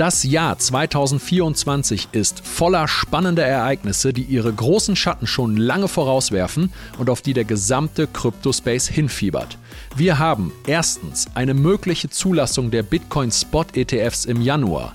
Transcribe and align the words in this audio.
Das 0.00 0.24
Jahr 0.24 0.56
2024 0.56 2.08
ist 2.12 2.40
voller 2.40 2.88
spannender 2.88 3.44
Ereignisse, 3.44 4.14
die 4.14 4.22
ihre 4.22 4.50
großen 4.50 4.96
Schatten 4.96 5.26
schon 5.26 5.58
lange 5.58 5.88
vorauswerfen 5.88 6.72
und 6.96 7.10
auf 7.10 7.20
die 7.20 7.34
der 7.34 7.44
gesamte 7.44 8.06
Cryptospace 8.06 8.88
hinfiebert. 8.88 9.58
Wir 9.96 10.18
haben 10.18 10.52
erstens 10.66 11.26
eine 11.34 11.52
mögliche 11.52 12.08
Zulassung 12.08 12.70
der 12.70 12.82
Bitcoin 12.82 13.30
Spot 13.30 13.66
ETFs 13.74 14.24
im 14.24 14.40
Januar. 14.40 14.94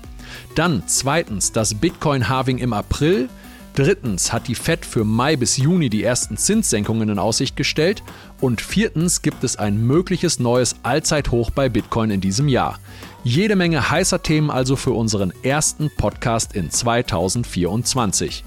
Dann 0.56 0.82
zweitens 0.86 1.52
das 1.52 1.74
Bitcoin 1.74 2.28
Halving 2.28 2.58
im 2.58 2.72
April. 2.72 3.28
Drittens 3.76 4.32
hat 4.32 4.48
die 4.48 4.56
Fed 4.56 4.84
für 4.84 5.04
Mai 5.04 5.36
bis 5.36 5.56
Juni 5.56 5.88
die 5.88 6.02
ersten 6.02 6.36
Zinssenkungen 6.36 7.10
in 7.10 7.20
Aussicht 7.20 7.54
gestellt. 7.54 8.02
Und 8.40 8.60
viertens 8.60 9.22
gibt 9.22 9.44
es 9.44 9.56
ein 9.56 9.86
mögliches 9.86 10.40
neues 10.40 10.74
Allzeithoch 10.82 11.50
bei 11.50 11.68
Bitcoin 11.68 12.10
in 12.10 12.20
diesem 12.20 12.48
Jahr. 12.48 12.80
Jede 13.28 13.56
Menge 13.56 13.90
heißer 13.90 14.22
Themen 14.22 14.52
also 14.52 14.76
für 14.76 14.92
unseren 14.92 15.32
ersten 15.42 15.90
Podcast 15.90 16.54
in 16.54 16.70
2024. 16.70 18.44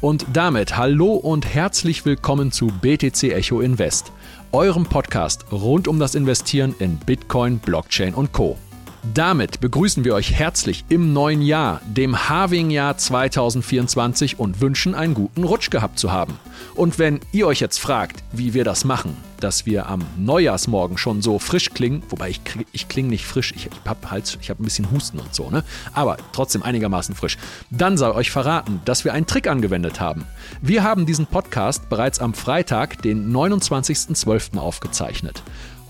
Und 0.00 0.26
damit 0.32 0.76
hallo 0.76 1.12
und 1.12 1.46
herzlich 1.46 2.04
willkommen 2.04 2.50
zu 2.50 2.66
BTC 2.66 3.22
Echo 3.32 3.60
Invest, 3.60 4.10
eurem 4.50 4.82
Podcast 4.86 5.46
rund 5.52 5.86
um 5.86 6.00
das 6.00 6.16
Investieren 6.16 6.74
in 6.80 6.96
Bitcoin, 6.96 7.60
Blockchain 7.60 8.14
und 8.14 8.32
Co. 8.32 8.58
Damit 9.14 9.60
begrüßen 9.60 10.04
wir 10.04 10.14
euch 10.14 10.32
herzlich 10.32 10.84
im 10.88 11.12
neuen 11.12 11.40
Jahr, 11.40 11.80
dem 11.86 12.28
Having-Jahr 12.28 12.96
2024 12.96 14.40
und 14.40 14.60
wünschen 14.60 14.94
einen 14.94 15.14
guten 15.14 15.44
Rutsch 15.44 15.70
gehabt 15.70 15.98
zu 15.98 16.10
haben. 16.12 16.38
Und 16.74 16.98
wenn 16.98 17.20
ihr 17.30 17.46
euch 17.46 17.60
jetzt 17.60 17.78
fragt, 17.78 18.24
wie 18.32 18.54
wir 18.54 18.64
das 18.64 18.84
machen, 18.84 19.16
dass 19.40 19.66
wir 19.66 19.88
am 19.88 20.00
Neujahrsmorgen 20.16 20.98
schon 20.98 21.22
so 21.22 21.38
frisch 21.38 21.70
klingen, 21.70 22.02
wobei 22.08 22.30
ich, 22.30 22.40
ich 22.72 22.88
klinge 22.88 23.10
nicht 23.10 23.26
frisch, 23.26 23.52
ich, 23.54 23.66
ich 23.66 23.72
habe 23.88 24.10
Hals, 24.10 24.38
ich 24.40 24.50
habe 24.50 24.62
ein 24.62 24.64
bisschen 24.64 24.90
Husten 24.90 25.20
und 25.20 25.34
so, 25.34 25.50
ne? 25.50 25.62
aber 25.92 26.16
trotzdem 26.32 26.62
einigermaßen 26.62 27.14
frisch, 27.14 27.38
dann 27.70 27.98
sei 27.98 28.10
euch 28.10 28.30
verraten, 28.30 28.80
dass 28.86 29.04
wir 29.04 29.12
einen 29.12 29.26
Trick 29.26 29.46
angewendet 29.46 30.00
haben. 30.00 30.24
Wir 30.62 30.82
haben 30.82 31.06
diesen 31.06 31.26
Podcast 31.26 31.88
bereits 31.88 32.18
am 32.18 32.34
Freitag, 32.34 33.02
den 33.02 33.32
29.12. 33.32 34.58
aufgezeichnet. 34.58 35.42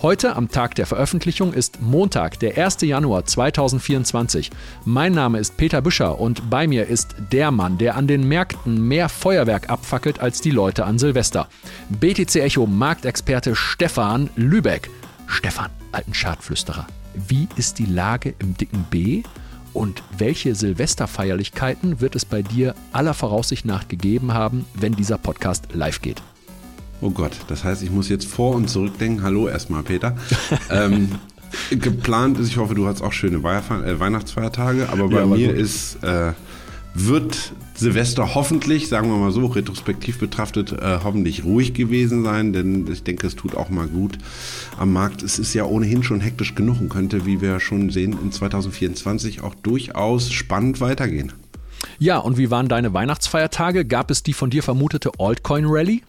Heute, 0.06 0.36
am 0.36 0.48
Tag 0.48 0.76
der 0.76 0.86
Veröffentlichung, 0.86 1.52
ist 1.52 1.82
Montag, 1.82 2.38
der 2.38 2.56
1. 2.56 2.82
Januar 2.82 3.24
2024. 3.24 4.52
Mein 4.84 5.12
Name 5.12 5.40
ist 5.40 5.56
Peter 5.56 5.82
Büscher 5.82 6.20
und 6.20 6.48
bei 6.48 6.68
mir 6.68 6.86
ist 6.86 7.16
der 7.32 7.50
Mann, 7.50 7.76
der 7.76 7.96
an 7.96 8.06
den 8.06 8.28
Märkten 8.28 8.86
mehr 8.86 9.08
Feuerwerk 9.08 9.68
abfackelt 9.68 10.20
als 10.20 10.40
die 10.40 10.52
Leute 10.52 10.84
an 10.84 11.00
Silvester. 11.00 11.48
BTC 11.88 12.36
Echo 12.36 12.68
Marktexperte 12.68 13.56
Stefan 13.56 14.30
Lübeck. 14.36 14.90
Stefan, 15.26 15.72
alten 15.90 16.14
Schadflüsterer, 16.14 16.86
wie 17.26 17.48
ist 17.56 17.80
die 17.80 17.86
Lage 17.86 18.32
im 18.38 18.56
dicken 18.56 18.84
B? 18.88 19.24
Und 19.72 20.04
welche 20.16 20.54
Silvesterfeierlichkeiten 20.54 22.00
wird 22.00 22.14
es 22.14 22.24
bei 22.24 22.42
dir 22.42 22.76
aller 22.92 23.12
Voraussicht 23.12 23.64
nach 23.64 23.88
gegeben 23.88 24.34
haben, 24.34 24.66
wenn 24.72 24.94
dieser 24.94 25.18
Podcast 25.18 25.64
live 25.72 26.00
geht? 26.00 26.22
Oh 27.00 27.10
Gott, 27.10 27.32
das 27.48 27.62
heißt, 27.62 27.82
ich 27.82 27.90
muss 27.90 28.08
jetzt 28.08 28.26
vor 28.26 28.54
und 28.54 28.70
zurückdenken. 28.70 29.22
Hallo 29.22 29.48
erstmal, 29.48 29.82
Peter. 29.82 30.16
ähm, 30.70 31.10
geplant 31.70 32.38
ist, 32.38 32.48
ich 32.48 32.56
hoffe, 32.56 32.74
du 32.74 32.86
hast 32.86 33.02
auch 33.02 33.12
schöne 33.12 33.38
äh, 33.38 34.00
Weihnachtsfeiertage, 34.00 34.88
aber 34.88 35.08
bei 35.08 35.20
ja, 35.20 35.26
mir 35.26 35.48
gut. 35.48 35.56
ist, 35.56 36.02
äh, 36.02 36.32
wird 36.94 37.52
Silvester 37.74 38.34
hoffentlich, 38.34 38.88
sagen 38.88 39.10
wir 39.10 39.18
mal 39.18 39.30
so, 39.30 39.44
retrospektiv 39.44 40.18
betrachtet, 40.18 40.72
äh, 40.72 41.00
hoffentlich 41.04 41.44
ruhig 41.44 41.74
gewesen 41.74 42.24
sein, 42.24 42.54
denn 42.54 42.90
ich 42.90 43.02
denke, 43.02 43.26
es 43.26 43.36
tut 43.36 43.54
auch 43.54 43.68
mal 43.68 43.86
gut 43.86 44.16
am 44.78 44.94
Markt. 44.94 45.22
Es 45.22 45.38
ist 45.38 45.52
ja 45.52 45.64
ohnehin 45.64 46.02
schon 46.02 46.20
hektisch 46.20 46.54
genug 46.54 46.80
und 46.80 46.88
könnte, 46.88 47.26
wie 47.26 47.42
wir 47.42 47.60
schon 47.60 47.90
sehen, 47.90 48.16
in 48.22 48.32
2024 48.32 49.42
auch 49.42 49.54
durchaus 49.54 50.32
spannend 50.32 50.80
weitergehen. 50.80 51.32
Ja, 51.98 52.18
und 52.18 52.38
wie 52.38 52.50
waren 52.50 52.68
deine 52.68 52.94
Weihnachtsfeiertage? 52.94 53.84
Gab 53.84 54.10
es 54.10 54.22
die 54.22 54.32
von 54.32 54.48
dir 54.48 54.62
vermutete 54.62 55.10
Altcoin-Rally? 55.18 56.02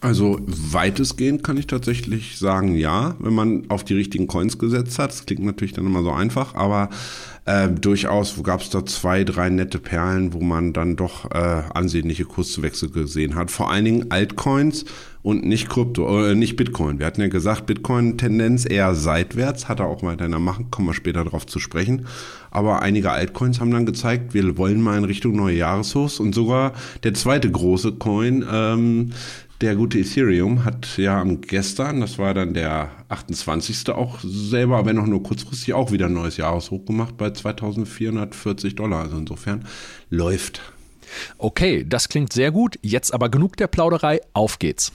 Also 0.00 0.38
weitestgehend 0.46 1.42
kann 1.42 1.56
ich 1.56 1.66
tatsächlich 1.66 2.38
sagen, 2.38 2.76
ja, 2.76 3.16
wenn 3.18 3.34
man 3.34 3.64
auf 3.68 3.82
die 3.82 3.94
richtigen 3.94 4.28
Coins 4.28 4.56
gesetzt 4.56 4.96
hat. 5.00 5.10
Das 5.10 5.26
klingt 5.26 5.42
natürlich 5.42 5.72
dann 5.72 5.86
immer 5.86 6.04
so 6.04 6.12
einfach, 6.12 6.54
aber 6.54 6.90
äh, 7.46 7.68
durchaus 7.68 8.40
gab 8.44 8.60
es 8.60 8.70
da 8.70 8.86
zwei, 8.86 9.24
drei 9.24 9.50
nette 9.50 9.80
Perlen, 9.80 10.32
wo 10.32 10.40
man 10.40 10.72
dann 10.72 10.94
doch 10.94 11.28
äh, 11.32 11.62
ansehnliche 11.74 12.26
Kurswechsel 12.26 12.90
gesehen 12.90 13.34
hat. 13.34 13.50
Vor 13.50 13.72
allen 13.72 13.86
Dingen 13.86 14.10
Altcoins 14.10 14.84
und 15.22 15.44
nicht 15.44 15.68
Krypto, 15.68 16.26
äh, 16.26 16.36
nicht 16.36 16.54
Bitcoin. 16.54 17.00
Wir 17.00 17.06
hatten 17.06 17.20
ja 17.20 17.28
gesagt, 17.28 17.66
Bitcoin-Tendenz 17.66 18.70
eher 18.70 18.94
seitwärts, 18.94 19.68
hat 19.68 19.80
er 19.80 19.86
auch 19.86 20.04
weiter 20.04 20.28
machen, 20.38 20.70
kommen 20.70 20.86
wir 20.86 20.94
später 20.94 21.24
darauf 21.24 21.44
zu 21.44 21.58
sprechen. 21.58 22.06
Aber 22.52 22.82
einige 22.82 23.10
Altcoins 23.10 23.60
haben 23.60 23.72
dann 23.72 23.84
gezeigt, 23.84 24.32
wir 24.32 24.56
wollen 24.56 24.80
mal 24.80 24.96
in 24.96 25.04
Richtung 25.04 25.34
neue 25.34 25.56
Jahreshochs 25.56 26.20
und 26.20 26.36
sogar 26.36 26.72
der 27.02 27.14
zweite 27.14 27.50
große 27.50 27.92
Coin, 27.94 28.44
ähm, 28.50 29.10
der 29.60 29.74
gute 29.74 29.98
Ethereum 29.98 30.64
hat 30.64 30.98
ja 30.98 31.20
am 31.20 31.40
gestern, 31.40 32.00
das 32.00 32.18
war 32.18 32.32
dann 32.32 32.54
der 32.54 32.90
28. 33.08 33.90
auch 33.90 34.18
selber, 34.22 34.78
aber 34.78 34.92
noch 34.92 35.06
nur 35.06 35.22
kurzfristig 35.22 35.74
auch 35.74 35.90
wieder 35.90 36.06
ein 36.06 36.12
neues 36.12 36.36
Jahreshoch 36.36 36.84
gemacht 36.84 37.16
bei 37.16 37.30
2440 37.30 38.76
Dollar. 38.76 39.00
Also 39.00 39.16
insofern 39.16 39.66
läuft. 40.10 40.60
Okay, 41.38 41.84
das 41.88 42.08
klingt 42.08 42.32
sehr 42.32 42.52
gut. 42.52 42.78
Jetzt 42.82 43.12
aber 43.12 43.28
genug 43.28 43.56
der 43.56 43.66
Plauderei. 43.66 44.20
Auf 44.32 44.58
geht's. 44.58 44.92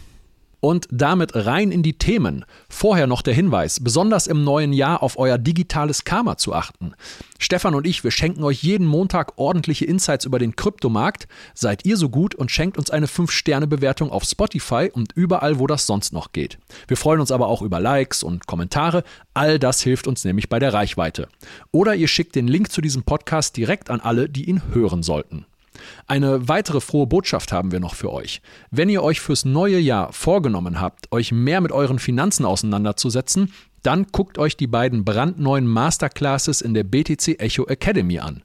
Und 0.63 0.87
damit 0.91 1.35
rein 1.35 1.73
in 1.73 1.83
die 1.83 1.97
Themen. 1.97 2.45
Vorher 2.69 3.05
noch 3.05 3.21
der 3.21 3.33
Hinweis, 3.33 3.81
besonders 3.81 4.27
im 4.27 4.45
neuen 4.45 4.71
Jahr 4.71 5.03
auf 5.03 5.19
euer 5.19 5.37
digitales 5.37 6.05
Karma 6.05 6.37
zu 6.37 6.53
achten. 6.53 6.93
Stefan 7.37 7.75
und 7.75 7.85
ich, 7.85 8.05
wir 8.05 8.11
schenken 8.11 8.45
euch 8.45 8.63
jeden 8.63 8.87
Montag 8.87 9.37
ordentliche 9.37 9.83
Insights 9.83 10.23
über 10.23 10.39
den 10.39 10.55
Kryptomarkt. 10.55 11.27
Seid 11.53 11.85
ihr 11.85 11.97
so 11.97 12.07
gut 12.07 12.33
und 12.33 12.49
schenkt 12.49 12.77
uns 12.77 12.91
eine 12.91 13.07
5-Sterne-Bewertung 13.07 14.09
auf 14.09 14.23
Spotify 14.23 14.89
und 14.89 15.11
überall, 15.11 15.59
wo 15.59 15.67
das 15.67 15.85
sonst 15.85 16.13
noch 16.13 16.31
geht. 16.31 16.59
Wir 16.87 16.95
freuen 16.95 17.19
uns 17.19 17.31
aber 17.31 17.49
auch 17.49 17.61
über 17.61 17.81
Likes 17.81 18.23
und 18.23 18.47
Kommentare. 18.47 19.03
All 19.33 19.59
das 19.59 19.81
hilft 19.81 20.07
uns 20.07 20.23
nämlich 20.23 20.47
bei 20.47 20.59
der 20.59 20.73
Reichweite. 20.73 21.27
Oder 21.73 21.95
ihr 21.95 22.07
schickt 22.07 22.35
den 22.35 22.47
Link 22.47 22.71
zu 22.71 22.79
diesem 22.79 23.03
Podcast 23.03 23.57
direkt 23.57 23.89
an 23.89 23.99
alle, 23.99 24.29
die 24.29 24.45
ihn 24.45 24.61
hören 24.73 25.03
sollten. 25.03 25.45
Eine 26.07 26.47
weitere 26.47 26.81
frohe 26.81 27.07
Botschaft 27.07 27.51
haben 27.51 27.71
wir 27.71 27.79
noch 27.79 27.95
für 27.95 28.11
euch. 28.11 28.41
Wenn 28.71 28.89
ihr 28.89 29.03
euch 29.03 29.21
fürs 29.21 29.45
neue 29.45 29.79
Jahr 29.79 30.13
vorgenommen 30.13 30.79
habt, 30.79 31.11
euch 31.11 31.31
mehr 31.31 31.61
mit 31.61 31.71
euren 31.71 31.99
Finanzen 31.99 32.45
auseinanderzusetzen, 32.45 33.51
dann 33.83 34.07
guckt 34.11 34.37
euch 34.37 34.55
die 34.55 34.67
beiden 34.67 35.03
brandneuen 35.03 35.67
Masterclasses 35.67 36.61
in 36.61 36.73
der 36.73 36.85
BTC 36.85 37.39
Echo 37.39 37.65
Academy 37.67 38.19
an. 38.19 38.43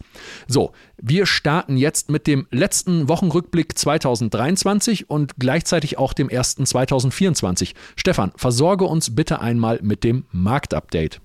So, 0.48 0.72
wir 1.02 1.26
starten 1.26 1.76
jetzt 1.76 2.10
mit 2.10 2.28
dem 2.28 2.46
letzten 2.52 3.08
Wochenrückblick 3.08 3.76
2023 3.76 5.10
und 5.10 5.34
gleichzeitig 5.36 5.98
auch 5.98 6.12
dem 6.12 6.28
ersten 6.28 6.64
2024. 6.64 7.74
Stefan, 7.96 8.30
versorge 8.36 8.84
uns 8.84 9.14
bitte 9.14 9.40
einmal 9.40 9.80
mit 9.82 10.04
dem 10.04 10.24
Marktupdate. 10.30 11.20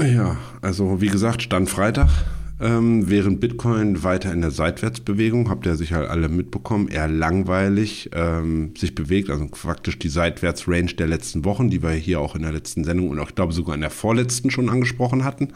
Ja, 0.00 0.36
also 0.60 1.00
wie 1.00 1.06
gesagt, 1.06 1.42
Stand 1.42 1.70
Freitag. 1.70 2.10
Ähm, 2.60 3.08
während 3.08 3.40
Bitcoin 3.40 4.04
weiter 4.04 4.32
in 4.32 4.40
der 4.40 4.52
Seitwärtsbewegung, 4.52 5.50
habt 5.50 5.66
ihr 5.66 5.74
sicher 5.74 6.10
alle 6.10 6.28
mitbekommen, 6.28 6.88
eher 6.88 7.08
langweilig 7.08 8.10
ähm, 8.14 8.74
sich 8.76 8.94
bewegt, 8.94 9.30
also 9.30 9.48
faktisch 9.52 9.98
die 9.98 10.08
Seitwärtsrange 10.08 10.94
der 10.94 11.08
letzten 11.08 11.44
Wochen, 11.44 11.70
die 11.70 11.82
wir 11.82 11.90
hier 11.90 12.20
auch 12.20 12.36
in 12.36 12.42
der 12.42 12.52
letzten 12.52 12.84
Sendung 12.84 13.08
und 13.08 13.18
auch, 13.18 13.30
ich 13.30 13.34
glaube, 13.34 13.52
sogar 13.52 13.74
in 13.74 13.80
der 13.80 13.90
vorletzten 13.90 14.50
schon 14.50 14.68
angesprochen 14.68 15.24
hatten 15.24 15.48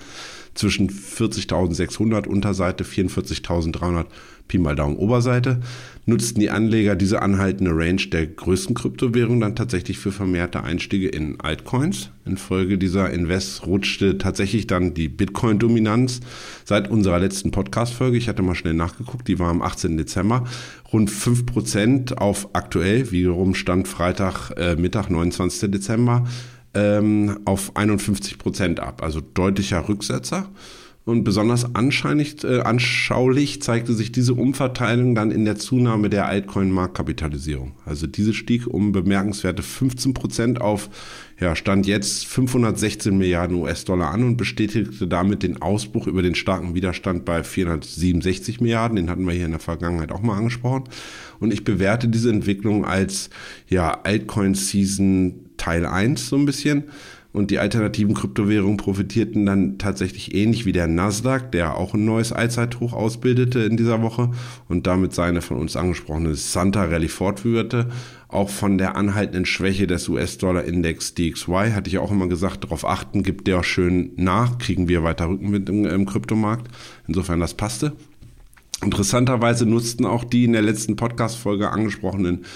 zwischen 0.57 0.91
40.600 0.91 2.27
Unterseite, 2.27 2.85
44.300 2.85 4.07
Pi 4.49 4.59
mal 4.59 4.77
Daumen 4.77 4.97
Oberseite, 4.97 5.61
nutzten 6.05 6.41
die 6.41 6.51
Anleger 6.51 6.95
diese 6.95 7.21
anhaltende 7.21 7.73
Range 7.73 8.07
der 8.07 8.27
größten 8.27 8.77
Kryptowährungen 8.77 9.41
dann 9.41 9.57
tatsächlich 9.57 9.99
für 9.99 10.13
vermehrte 10.13 10.63
Einstiege 10.63 11.09
in 11.09 11.41
Altcoins. 11.41 12.11
Infolge 12.25 12.79
dieser 12.79 13.11
Invest 13.11 13.67
rutschte 13.67 14.19
tatsächlich 14.19 14.67
dann 14.67 14.95
die 14.95 15.09
Bitcoin-Dominanz 15.09 16.21
seit 16.65 16.91
unserer 16.91 17.19
letzten 17.19 17.51
Podcast-Folge, 17.51 18.17
ich 18.17 18.29
hatte 18.29 18.43
mal 18.43 18.55
schnell 18.55 18.75
nachgeguckt, 18.75 19.27
die 19.27 19.39
war 19.39 19.49
am 19.49 19.63
18. 19.63 19.97
Dezember, 19.97 20.45
rund 20.93 21.11
5% 21.11 22.15
auf 22.15 22.51
aktuell, 22.53 23.11
wiederum 23.11 23.55
stand 23.55 23.89
Freitag 23.89 24.51
äh, 24.57 24.77
Mittag, 24.77 25.11
29. 25.11 25.71
Dezember, 25.73 26.25
ähm, 26.77 27.41
auf 27.45 27.75
51 27.75 28.39
Prozent 28.39 28.81
ab. 28.81 29.03
Also 29.03 29.21
deutlicher 29.21 29.89
Rücksetzer. 29.89 30.49
Und 31.07 31.23
besonders 31.23 31.63
äh, 31.63 32.61
anschaulich 32.65 33.63
zeigte 33.63 33.95
sich 33.95 34.11
diese 34.11 34.35
Umverteilung 34.35 35.15
dann 35.15 35.31
in 35.31 35.45
der 35.45 35.55
Zunahme 35.55 36.11
der 36.11 36.27
Altcoin-Marktkapitalisierung. 36.27 37.75
Also 37.85 38.09
diese 38.09 38.35
stieg 38.35 38.67
um 38.67 38.91
bemerkenswerte 38.91 39.63
15 39.63 40.15
Prozent 40.15 40.61
auf, 40.61 40.91
ja, 41.39 41.55
stand 41.55 41.87
jetzt 41.87 42.27
516 42.27 43.17
Milliarden 43.17 43.57
US-Dollar 43.57 44.11
an 44.11 44.25
und 44.25 44.37
bestätigte 44.37 45.07
damit 45.07 45.45
den 45.45 45.63
Ausbruch 45.63 46.09
über 46.09 46.23
den 46.23 46.35
starken 46.35 46.75
Widerstand 46.75 47.25
bei 47.25 47.45
467 47.45 48.61
Milliarden. 48.61 48.97
Den 48.97 49.09
hatten 49.09 49.27
wir 49.27 49.33
hier 49.33 49.45
in 49.45 49.53
der 49.53 49.61
Vergangenheit 49.61 50.11
auch 50.11 50.23
mal 50.23 50.37
angesprochen. 50.37 50.85
Und 51.39 51.53
ich 51.53 51.63
bewerte 51.63 52.09
diese 52.09 52.31
Entwicklung 52.31 52.85
als, 52.85 53.31
ja, 53.69 54.01
Altcoin-Season 54.03 55.46
Teil 55.57 55.87
1 55.87 56.29
so 56.29 56.37
ein 56.37 56.47
bisschen. 56.47 56.85
Und 57.37 57.51
die 57.51 57.59
alternativen 57.59 58.15
Kryptowährungen 58.15 58.79
profitierten 58.79 59.45
dann 59.45 59.77
tatsächlich 59.77 60.35
ähnlich 60.35 60.65
wie 60.65 60.73
der 60.73 60.87
Nasdaq, 60.87 61.53
der 61.53 61.77
auch 61.77 61.93
ein 61.93 62.07
neues 62.07 62.33
Allzeithoch 62.33 62.95
ausbildete 62.95 63.59
in 63.61 63.77
dieser 63.77 64.01
Woche 64.01 64.31
und 64.71 64.87
damit 64.87 65.13
seine 65.13 65.43
von 65.43 65.59
uns 65.59 65.77
angesprochene 65.77 66.35
Santa 66.35 66.85
Rally 66.85 67.09
fortführte. 67.09 67.91
Auch 68.29 68.49
von 68.49 68.79
der 68.79 68.97
anhaltenden 68.97 69.45
Schwäche 69.45 69.87
des 69.87 70.09
US-Dollar-Index 70.09 71.13
DXY 71.13 71.73
hatte 71.75 71.91
ich 71.91 71.99
auch 71.99 72.11
immer 72.11 72.27
gesagt, 72.27 72.65
darauf 72.65 72.87
achten, 72.87 73.23
gibt 73.23 73.47
der 73.49 73.59
auch 73.59 73.65
schön 73.65 74.13
nach, 74.17 74.57
kriegen 74.57 74.89
wir 74.89 75.03
weiter 75.03 75.29
Rückenwind 75.29 75.69
im, 75.69 75.85
im 75.85 76.07
Kryptomarkt. 76.07 76.69
Insofern 77.07 77.41
das 77.41 77.53
passte. 77.53 77.93
Interessanterweise 78.83 79.67
nutzten 79.67 80.07
auch 80.07 80.25
die 80.25 80.45
in 80.45 80.55
der 80.55 80.63
letzten 80.63 80.97
Podcast-Folge 80.97 81.71
angesprochenen 81.71 82.47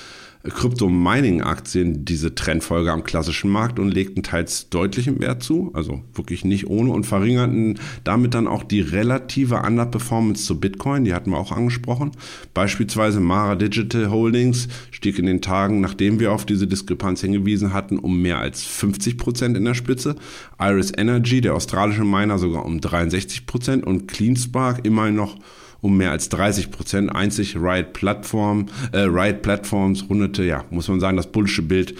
Krypto-Mining-Aktien 0.42 2.04
diese 2.06 2.34
Trendfolge 2.34 2.90
am 2.90 3.04
klassischen 3.04 3.50
Markt 3.50 3.78
und 3.78 3.90
legten 3.90 4.22
teils 4.22 4.70
deutlichen 4.70 5.20
Wert 5.20 5.42
zu, 5.42 5.70
also 5.74 6.00
wirklich 6.14 6.44
nicht 6.44 6.66
ohne 6.66 6.90
und 6.92 7.04
verringerten 7.04 7.78
damit 8.04 8.34
dann 8.34 8.46
auch 8.46 8.64
die 8.64 8.80
relative 8.80 9.56
Underperformance 9.56 10.44
zu 10.44 10.58
Bitcoin, 10.58 11.04
die 11.04 11.14
hatten 11.14 11.30
wir 11.30 11.38
auch 11.38 11.52
angesprochen. 11.52 12.12
Beispielsweise 12.54 13.20
Mara 13.20 13.54
Digital 13.54 14.10
Holdings 14.10 14.68
stieg 14.90 15.18
in 15.18 15.26
den 15.26 15.42
Tagen, 15.42 15.80
nachdem 15.80 16.20
wir 16.20 16.32
auf 16.32 16.46
diese 16.46 16.66
Diskrepanz 16.66 17.20
hingewiesen 17.20 17.72
hatten, 17.72 17.98
um 17.98 18.22
mehr 18.22 18.38
als 18.38 18.62
50 18.62 19.18
Prozent 19.18 19.56
in 19.56 19.64
der 19.64 19.74
Spitze. 19.74 20.16
Iris 20.58 20.92
Energy, 20.96 21.40
der 21.40 21.54
australische 21.54 22.04
Miner, 22.04 22.38
sogar 22.38 22.64
um 22.64 22.80
63 22.80 23.46
Prozent 23.46 23.86
und 23.86 24.08
CleanSpark 24.08 24.84
immerhin 24.84 25.16
noch 25.16 25.36
um 25.80 25.96
mehr 25.96 26.10
als 26.10 26.28
30 26.28 26.70
Prozent. 26.70 27.14
Einzig 27.14 27.56
Riot 27.56 27.92
Plattform, 27.92 28.66
äh, 28.92 29.00
Riot 29.00 29.42
Platforms 29.42 30.08
rundete, 30.08 30.44
ja, 30.44 30.64
muss 30.70 30.88
man 30.88 31.00
sagen, 31.00 31.16
das 31.16 31.30
bullische 31.30 31.62
Bild 31.62 31.94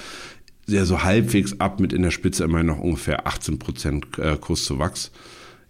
sehr 0.67 0.87
so 0.87 1.03
halbwegs 1.03 1.59
ab 1.61 1.81
mit 1.81 1.93
in 1.93 2.03
der 2.03 2.11
Spitze 2.13 2.45
immerhin 2.45 2.67
noch 2.67 2.79
ungefähr 2.79 3.27
18 3.27 3.59
Prozent 3.59 4.19
äh, 4.19 4.37
Kurszuwachs. 4.37 5.11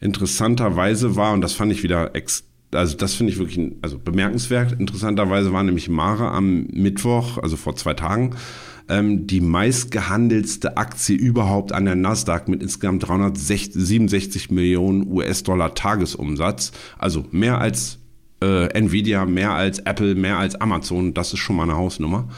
Interessanterweise 0.01 1.17
war, 1.17 1.33
und 1.33 1.41
das 1.41 1.53
fand 1.53 1.73
ich 1.73 1.83
wieder 1.83 2.15
ex 2.15 2.45
also 2.73 2.97
das 2.97 3.15
finde 3.15 3.33
ich 3.33 3.39
wirklich 3.39 3.73
also 3.83 3.99
bemerkenswert. 3.99 4.79
Interessanterweise 4.79 5.53
war 5.53 5.65
nämlich 5.65 5.89
Mara 5.89 6.33
am 6.37 6.67
Mittwoch, 6.67 7.39
also 7.39 7.57
vor 7.57 7.75
zwei 7.75 7.95
Tagen, 7.95 8.37
ähm, 8.89 9.27
die 9.27 9.41
meistgehandelste 9.41 10.77
Aktie 10.77 11.17
überhaupt 11.17 11.73
an 11.73 11.85
der 11.85 11.97
Nasdaq 11.97 12.49
mit 12.49 12.63
insgesamt 12.63 13.07
367 13.07 14.51
Millionen 14.51 15.11
US-Dollar 15.11 15.75
Tagesumsatz. 15.75 16.73
Also 16.99 17.25
mehr 17.31 17.61
als 17.61 18.00
äh, 18.43 18.67
Nvidia, 18.69 19.27
mehr 19.27 19.53
als 19.53 19.81
Apple, 19.81 20.15
mehr 20.15 20.39
als 20.39 20.55
Amazon. 20.55 21.15
Das 21.15 21.33
ist 21.33 21.41
schon 21.41 21.57
mal 21.57 21.65
eine 21.65 21.77
Hausnummer. 21.77 22.29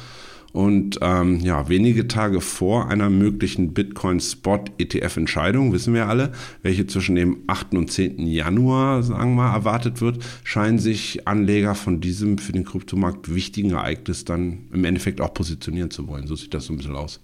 Und 0.52 0.98
ähm, 1.00 1.40
ja, 1.40 1.68
wenige 1.68 2.08
Tage 2.08 2.42
vor 2.42 2.88
einer 2.88 3.08
möglichen 3.08 3.72
Bitcoin-Spot-ETF-Entscheidung, 3.72 5.72
wissen 5.72 5.94
wir 5.94 6.08
alle, 6.08 6.32
welche 6.62 6.86
zwischen 6.86 7.14
dem 7.14 7.38
8. 7.46 7.74
und 7.74 7.90
10. 7.90 8.26
Januar, 8.26 9.02
sagen 9.02 9.30
wir 9.30 9.44
mal, 9.44 9.54
erwartet 9.54 10.02
wird, 10.02 10.22
scheinen 10.44 10.78
sich 10.78 11.26
Anleger 11.26 11.74
von 11.74 12.02
diesem 12.02 12.36
für 12.36 12.52
den 12.52 12.64
Kryptomarkt 12.64 13.34
wichtigen 13.34 13.70
Ereignis 13.70 14.26
dann 14.26 14.66
im 14.72 14.84
Endeffekt 14.84 15.22
auch 15.22 15.32
positionieren 15.32 15.90
zu 15.90 16.06
wollen. 16.06 16.26
So 16.26 16.36
sieht 16.36 16.52
das 16.52 16.66
so 16.66 16.74
ein 16.74 16.76
bisschen 16.76 16.96
aus. 16.96 17.20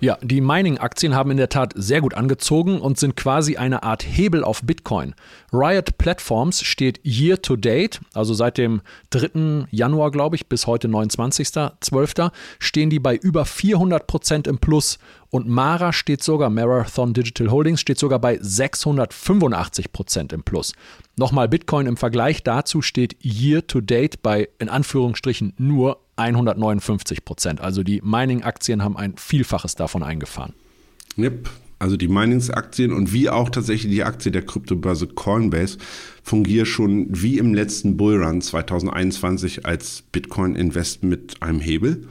Ja, 0.00 0.18
die 0.22 0.40
Mining-Aktien 0.40 1.14
haben 1.14 1.30
in 1.30 1.36
der 1.36 1.48
Tat 1.48 1.72
sehr 1.76 2.00
gut 2.00 2.14
angezogen 2.14 2.80
und 2.80 2.98
sind 2.98 3.16
quasi 3.16 3.56
eine 3.56 3.82
Art 3.82 4.02
Hebel 4.02 4.44
auf 4.44 4.62
Bitcoin. 4.62 5.14
Riot 5.52 5.98
Platforms 5.98 6.62
steht 6.62 7.00
year 7.04 7.40
to 7.40 7.56
date, 7.56 8.00
also 8.14 8.34
seit 8.34 8.58
dem 8.58 8.82
3. 9.10 9.66
Januar, 9.70 10.10
glaube 10.10 10.36
ich, 10.36 10.48
bis 10.48 10.66
heute 10.66 10.88
29.12., 10.88 12.30
stehen 12.58 12.90
die 12.90 12.98
bei 13.00 13.16
über 13.16 13.44
400 13.44 14.06
Prozent 14.06 14.46
im 14.46 14.58
Plus 14.58 14.98
und 15.30 15.46
Mara 15.46 15.92
steht 15.92 16.22
sogar, 16.22 16.48
Marathon 16.48 17.12
Digital 17.12 17.50
Holdings 17.50 17.80
steht 17.80 17.98
sogar 17.98 18.18
bei 18.18 18.38
685 18.40 19.92
Prozent 19.92 20.32
im 20.32 20.42
Plus. 20.42 20.72
Nochmal 21.16 21.48
Bitcoin 21.48 21.86
im 21.86 21.96
Vergleich 21.96 22.42
dazu 22.42 22.80
steht 22.80 23.16
year 23.22 23.66
to 23.66 23.80
date 23.80 24.22
bei 24.22 24.48
in 24.58 24.68
Anführungsstrichen 24.68 25.52
nur 25.58 25.98
159 26.18 27.24
Prozent. 27.24 27.60
Also 27.60 27.82
die 27.82 28.00
Mining-Aktien 28.02 28.82
haben 28.82 28.96
ein 28.96 29.14
Vielfaches 29.16 29.74
davon 29.74 30.02
eingefahren. 30.02 30.54
Yep. 31.16 31.50
Also 31.80 31.96
die 31.96 32.08
Miningsaktien 32.08 32.92
und 32.92 33.12
wie 33.12 33.30
auch 33.30 33.50
tatsächlich 33.50 33.92
die 33.92 34.02
Aktie 34.02 34.32
der 34.32 34.42
Kryptobörse 34.44 35.06
Coinbase 35.06 35.78
fungiert 36.24 36.66
schon 36.66 37.06
wie 37.10 37.38
im 37.38 37.54
letzten 37.54 37.96
Bullrun 37.96 38.40
2021 38.40 39.64
als 39.64 40.02
Bitcoin-Invest 40.10 41.04
mit 41.04 41.40
einem 41.40 41.60
Hebel. 41.60 42.08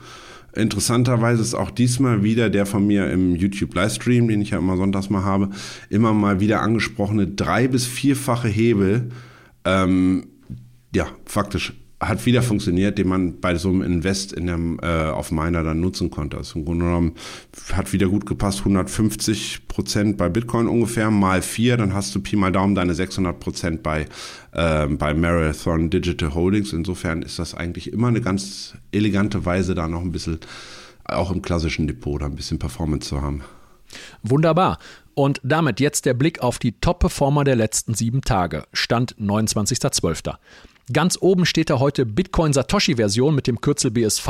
Interessanterweise 0.54 1.42
ist 1.42 1.54
auch 1.54 1.70
diesmal 1.70 2.22
wieder 2.22 2.48
der 2.48 2.64
von 2.64 2.86
mir 2.86 3.10
im 3.10 3.36
YouTube-Livestream, 3.36 4.28
den 4.28 4.40
ich 4.40 4.50
ja 4.50 4.58
immer 4.58 4.78
sonntags 4.78 5.10
mal 5.10 5.22
habe, 5.22 5.50
immer 5.90 6.14
mal 6.14 6.40
wieder 6.40 6.62
angesprochene 6.62 7.26
drei- 7.26 7.68
bis 7.68 7.84
vierfache 7.84 8.48
Hebel, 8.48 9.10
ähm, 9.66 10.28
ja, 10.94 11.08
faktisch 11.26 11.74
hat 12.00 12.26
wieder 12.26 12.42
funktioniert, 12.42 12.96
den 12.96 13.08
man 13.08 13.40
bei 13.40 13.56
so 13.56 13.70
einem 13.70 13.82
Invest 13.82 14.32
in 14.32 14.46
dem, 14.46 14.78
äh, 14.82 15.06
auf 15.06 15.32
Miner 15.32 15.64
dann 15.64 15.80
nutzen 15.80 16.10
konnte. 16.10 16.36
Also 16.36 16.58
im 16.58 16.64
Grunde 16.64 16.84
genommen 16.84 17.14
hat 17.72 17.92
wieder 17.92 18.08
gut 18.08 18.24
gepasst, 18.24 18.60
150 18.60 19.66
Prozent 19.66 20.16
bei 20.16 20.28
Bitcoin 20.28 20.68
ungefähr, 20.68 21.10
mal 21.10 21.42
vier, 21.42 21.76
dann 21.76 21.94
hast 21.94 22.14
du 22.14 22.20
Pi 22.20 22.36
mal 22.36 22.52
Daumen 22.52 22.76
deine 22.76 22.94
600 22.94 23.40
Prozent 23.40 23.82
bei, 23.82 24.06
äh, 24.52 24.86
bei 24.86 25.12
Marathon 25.12 25.90
Digital 25.90 26.34
Holdings. 26.34 26.72
Insofern 26.72 27.22
ist 27.22 27.40
das 27.40 27.54
eigentlich 27.54 27.92
immer 27.92 28.08
eine 28.08 28.20
ganz 28.20 28.74
elegante 28.92 29.44
Weise, 29.44 29.74
da 29.74 29.88
noch 29.88 30.02
ein 30.02 30.12
bisschen, 30.12 30.38
auch 31.04 31.32
im 31.32 31.42
klassischen 31.42 31.88
Depot, 31.88 32.22
da 32.22 32.26
ein 32.26 32.36
bisschen 32.36 32.60
Performance 32.60 33.08
zu 33.08 33.22
haben. 33.22 33.42
Wunderbar. 34.22 34.78
Und 35.14 35.40
damit 35.42 35.80
jetzt 35.80 36.06
der 36.06 36.14
Blick 36.14 36.40
auf 36.42 36.60
die 36.60 36.78
Top-Performer 36.80 37.42
der 37.42 37.56
letzten 37.56 37.94
sieben 37.94 38.20
Tage. 38.20 38.64
Stand 38.72 39.16
29.12. 39.16 40.36
Ganz 40.90 41.18
oben 41.20 41.44
steht 41.44 41.68
da 41.68 41.80
heute 41.80 42.06
Bitcoin 42.06 42.54
Satoshi 42.54 42.96
Version 42.96 43.34
mit 43.34 43.46
dem 43.46 43.60
Kürzel 43.60 43.90
BSV. 43.90 44.28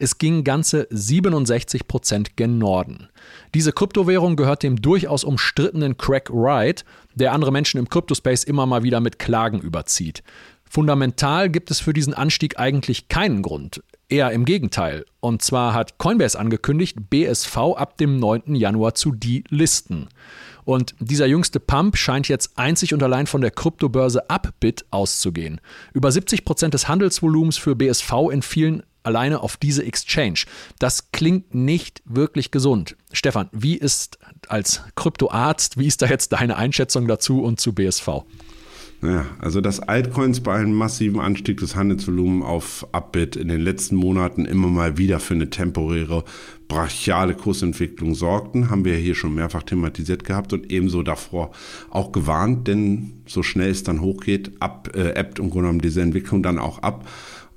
Es 0.00 0.18
ging 0.18 0.42
ganze 0.42 0.88
67 0.90 1.86
Prozent 1.86 2.36
gen 2.36 2.58
Norden. 2.58 3.08
Diese 3.54 3.72
Kryptowährung 3.72 4.34
gehört 4.34 4.64
dem 4.64 4.82
durchaus 4.82 5.22
umstrittenen 5.22 5.96
Crack 5.96 6.28
Wright, 6.30 6.84
der 7.14 7.32
andere 7.32 7.52
Menschen 7.52 7.78
im 7.78 7.88
Kryptospace 7.88 8.42
immer 8.42 8.66
mal 8.66 8.82
wieder 8.82 8.98
mit 8.98 9.20
Klagen 9.20 9.60
überzieht. 9.60 10.24
Fundamental 10.68 11.50
gibt 11.50 11.70
es 11.70 11.80
für 11.80 11.92
diesen 11.92 12.14
Anstieg 12.14 12.58
eigentlich 12.58 13.08
keinen 13.08 13.42
Grund. 13.42 13.82
Eher 14.08 14.32
im 14.32 14.44
Gegenteil. 14.44 15.04
Und 15.20 15.42
zwar 15.42 15.72
hat 15.72 15.98
Coinbase 15.98 16.38
angekündigt, 16.38 17.10
BSV 17.10 17.56
ab 17.76 17.96
dem 17.98 18.18
9. 18.18 18.54
Januar 18.56 18.94
zu 18.94 19.12
delisten. 19.12 20.08
Und 20.64 20.94
dieser 21.00 21.26
jüngste 21.26 21.60
Pump 21.60 21.96
scheint 21.96 22.28
jetzt 22.28 22.56
einzig 22.56 22.94
und 22.94 23.02
allein 23.02 23.26
von 23.26 23.40
der 23.40 23.50
Kryptobörse 23.50 24.30
Upbit 24.30 24.84
auszugehen. 24.90 25.60
Über 25.92 26.12
70 26.12 26.44
Prozent 26.44 26.74
des 26.74 26.88
Handelsvolumens 26.88 27.56
für 27.56 27.74
BSV 27.74 28.12
entfielen 28.30 28.82
alleine 29.02 29.40
auf 29.40 29.56
diese 29.56 29.84
Exchange. 29.84 30.44
Das 30.78 31.10
klingt 31.12 31.54
nicht 31.54 32.02
wirklich 32.04 32.50
gesund. 32.50 32.96
Stefan, 33.12 33.48
wie 33.52 33.74
ist 33.74 34.18
als 34.48 34.82
Kryptoarzt, 34.94 35.78
wie 35.78 35.86
ist 35.86 36.02
da 36.02 36.06
jetzt 36.06 36.32
deine 36.32 36.56
Einschätzung 36.56 37.08
dazu 37.08 37.42
und 37.42 37.60
zu 37.60 37.72
BSV? 37.74 38.08
Ja, 39.02 39.26
also 39.40 39.60
dass 39.60 39.80
Altcoins 39.80 40.40
bei 40.40 40.54
einem 40.54 40.74
massiven 40.74 41.20
Anstieg 41.20 41.58
des 41.58 41.74
Handelsvolumens 41.74 42.44
auf 42.44 42.86
Upbit 42.92 43.34
in 43.34 43.48
den 43.48 43.60
letzten 43.60 43.96
Monaten 43.96 44.44
immer 44.44 44.68
mal 44.68 44.96
wieder 44.96 45.18
für 45.18 45.34
eine 45.34 45.50
temporäre 45.50 46.22
brachiale 46.72 47.34
Kursentwicklung 47.34 48.14
sorgten, 48.14 48.70
haben 48.70 48.86
wir 48.86 48.96
hier 48.96 49.14
schon 49.14 49.34
mehrfach 49.34 49.62
thematisiert 49.62 50.24
gehabt 50.24 50.54
und 50.54 50.72
ebenso 50.72 51.02
davor 51.02 51.50
auch 51.90 52.12
gewarnt, 52.12 52.66
denn 52.66 53.22
so 53.26 53.42
schnell 53.42 53.70
es 53.70 53.82
dann 53.82 54.00
hochgeht, 54.00 54.52
ab, 54.60 54.90
äh, 54.94 55.14
ebbt 55.14 55.38
Grunde 55.50 55.52
genommen 55.52 55.80
diese 55.82 56.00
Entwicklung 56.00 56.42
dann 56.42 56.58
auch 56.58 56.78
ab 56.78 57.06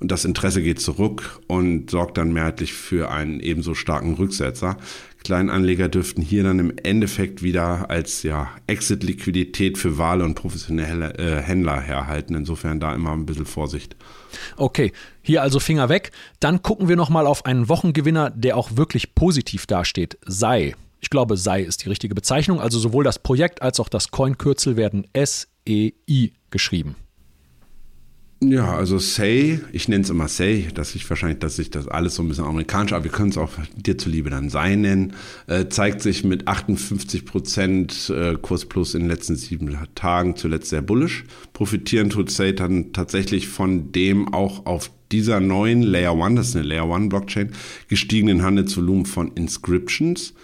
und 0.00 0.12
das 0.12 0.26
Interesse 0.26 0.62
geht 0.62 0.80
zurück 0.80 1.40
und 1.46 1.90
sorgt 1.90 2.18
dann 2.18 2.32
mehrheitlich 2.32 2.74
für 2.74 3.10
einen 3.10 3.40
ebenso 3.40 3.74
starken 3.74 4.14
Rücksetzer. 4.14 4.76
Kleinanleger 5.24 5.88
dürften 5.88 6.20
hier 6.20 6.42
dann 6.42 6.58
im 6.58 6.72
Endeffekt 6.76 7.42
wieder 7.42 7.90
als 7.90 8.22
ja, 8.22 8.50
Exit-Liquidität 8.66 9.78
für 9.78 9.96
Wale 9.96 10.24
und 10.24 10.34
professionelle 10.34 11.14
äh, 11.18 11.42
Händler 11.42 11.80
herhalten. 11.80 12.34
Insofern 12.34 12.80
da 12.80 12.94
immer 12.94 13.12
ein 13.12 13.26
bisschen 13.26 13.46
Vorsicht. 13.46 13.96
Okay, 14.56 14.92
hier 15.22 15.42
also 15.42 15.60
Finger 15.60 15.88
weg. 15.88 16.12
Dann 16.40 16.62
gucken 16.62 16.88
wir 16.88 16.96
nochmal 16.96 17.26
auf 17.26 17.46
einen 17.46 17.68
Wochengewinner, 17.68 18.30
der 18.30 18.56
auch 18.56 18.76
wirklich 18.76 19.14
positiv 19.14 19.66
dasteht. 19.66 20.18
Sei. 20.24 20.74
Ich 21.00 21.10
glaube, 21.10 21.36
Sei 21.36 21.62
ist 21.62 21.84
die 21.84 21.88
richtige 21.88 22.14
Bezeichnung. 22.14 22.60
Also 22.60 22.78
sowohl 22.78 23.04
das 23.04 23.18
Projekt 23.18 23.62
als 23.62 23.80
auch 23.80 23.88
das 23.88 24.10
Coin-Kürzel 24.10 24.76
werden 24.76 25.06
S 25.12 25.48
S-A-E-I 25.66 26.32
geschrieben. 26.50 26.96
Ja, 28.40 28.76
also 28.76 28.98
Say, 28.98 29.60
ich 29.72 29.88
nenne 29.88 30.04
es 30.04 30.10
immer 30.10 30.28
Say, 30.28 30.68
dass 30.74 30.94
ich 30.94 31.08
wahrscheinlich, 31.08 31.38
dass 31.38 31.56
sich 31.56 31.70
das 31.70 31.88
alles 31.88 32.16
so 32.16 32.22
ein 32.22 32.28
bisschen 32.28 32.44
amerikanisch, 32.44 32.92
aber 32.92 33.04
wir 33.04 33.10
können 33.10 33.30
es 33.30 33.38
auch 33.38 33.52
dir 33.74 33.96
zuliebe 33.96 34.28
dann 34.28 34.50
Sei 34.50 34.76
nennen, 34.76 35.14
äh, 35.46 35.68
zeigt 35.68 36.02
sich 36.02 36.22
mit 36.22 36.46
58 36.46 37.24
Prozent 37.24 38.10
äh, 38.10 38.34
Kurs 38.34 38.66
Plus 38.66 38.92
in 38.94 39.00
den 39.00 39.08
letzten 39.08 39.36
sieben 39.36 39.74
Tagen 39.94 40.36
zuletzt 40.36 40.68
sehr 40.68 40.82
bullisch. 40.82 41.24
Profitieren 41.54 42.10
tut 42.10 42.30
Say 42.30 42.54
dann 42.54 42.92
tatsächlich 42.92 43.48
von 43.48 43.90
dem 43.92 44.34
auch 44.34 44.66
auf 44.66 44.90
dieser 45.12 45.40
neuen 45.40 45.82
Layer 45.82 46.14
One, 46.14 46.34
das 46.34 46.48
ist 46.48 46.56
eine 46.56 46.66
Layer 46.66 46.90
One 46.90 47.08
Blockchain, 47.08 47.52
gestiegenen 47.88 48.42
Handelsvolumen 48.42 49.06
von 49.06 49.32
Inscriptions 49.32 50.34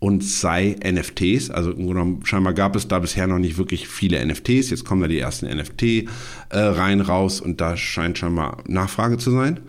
und 0.00 0.24
sei 0.24 0.76
NFTs. 0.82 1.50
Also 1.50 1.74
genommen, 1.74 2.22
scheinbar 2.24 2.54
gab 2.54 2.74
es 2.74 2.88
da 2.88 2.98
bisher 2.98 3.26
noch 3.26 3.38
nicht 3.38 3.58
wirklich 3.58 3.86
viele 3.86 4.24
NFTs. 4.24 4.70
Jetzt 4.70 4.84
kommen 4.84 5.02
da 5.02 5.08
die 5.08 5.18
ersten 5.18 5.46
NFT 5.46 5.82
äh, 5.82 6.04
rein 6.50 7.00
raus 7.00 7.40
und 7.40 7.60
da 7.60 7.76
scheint 7.76 8.18
scheinbar 8.18 8.64
Nachfrage 8.66 9.18
zu 9.18 9.30
sein. 9.30 9.60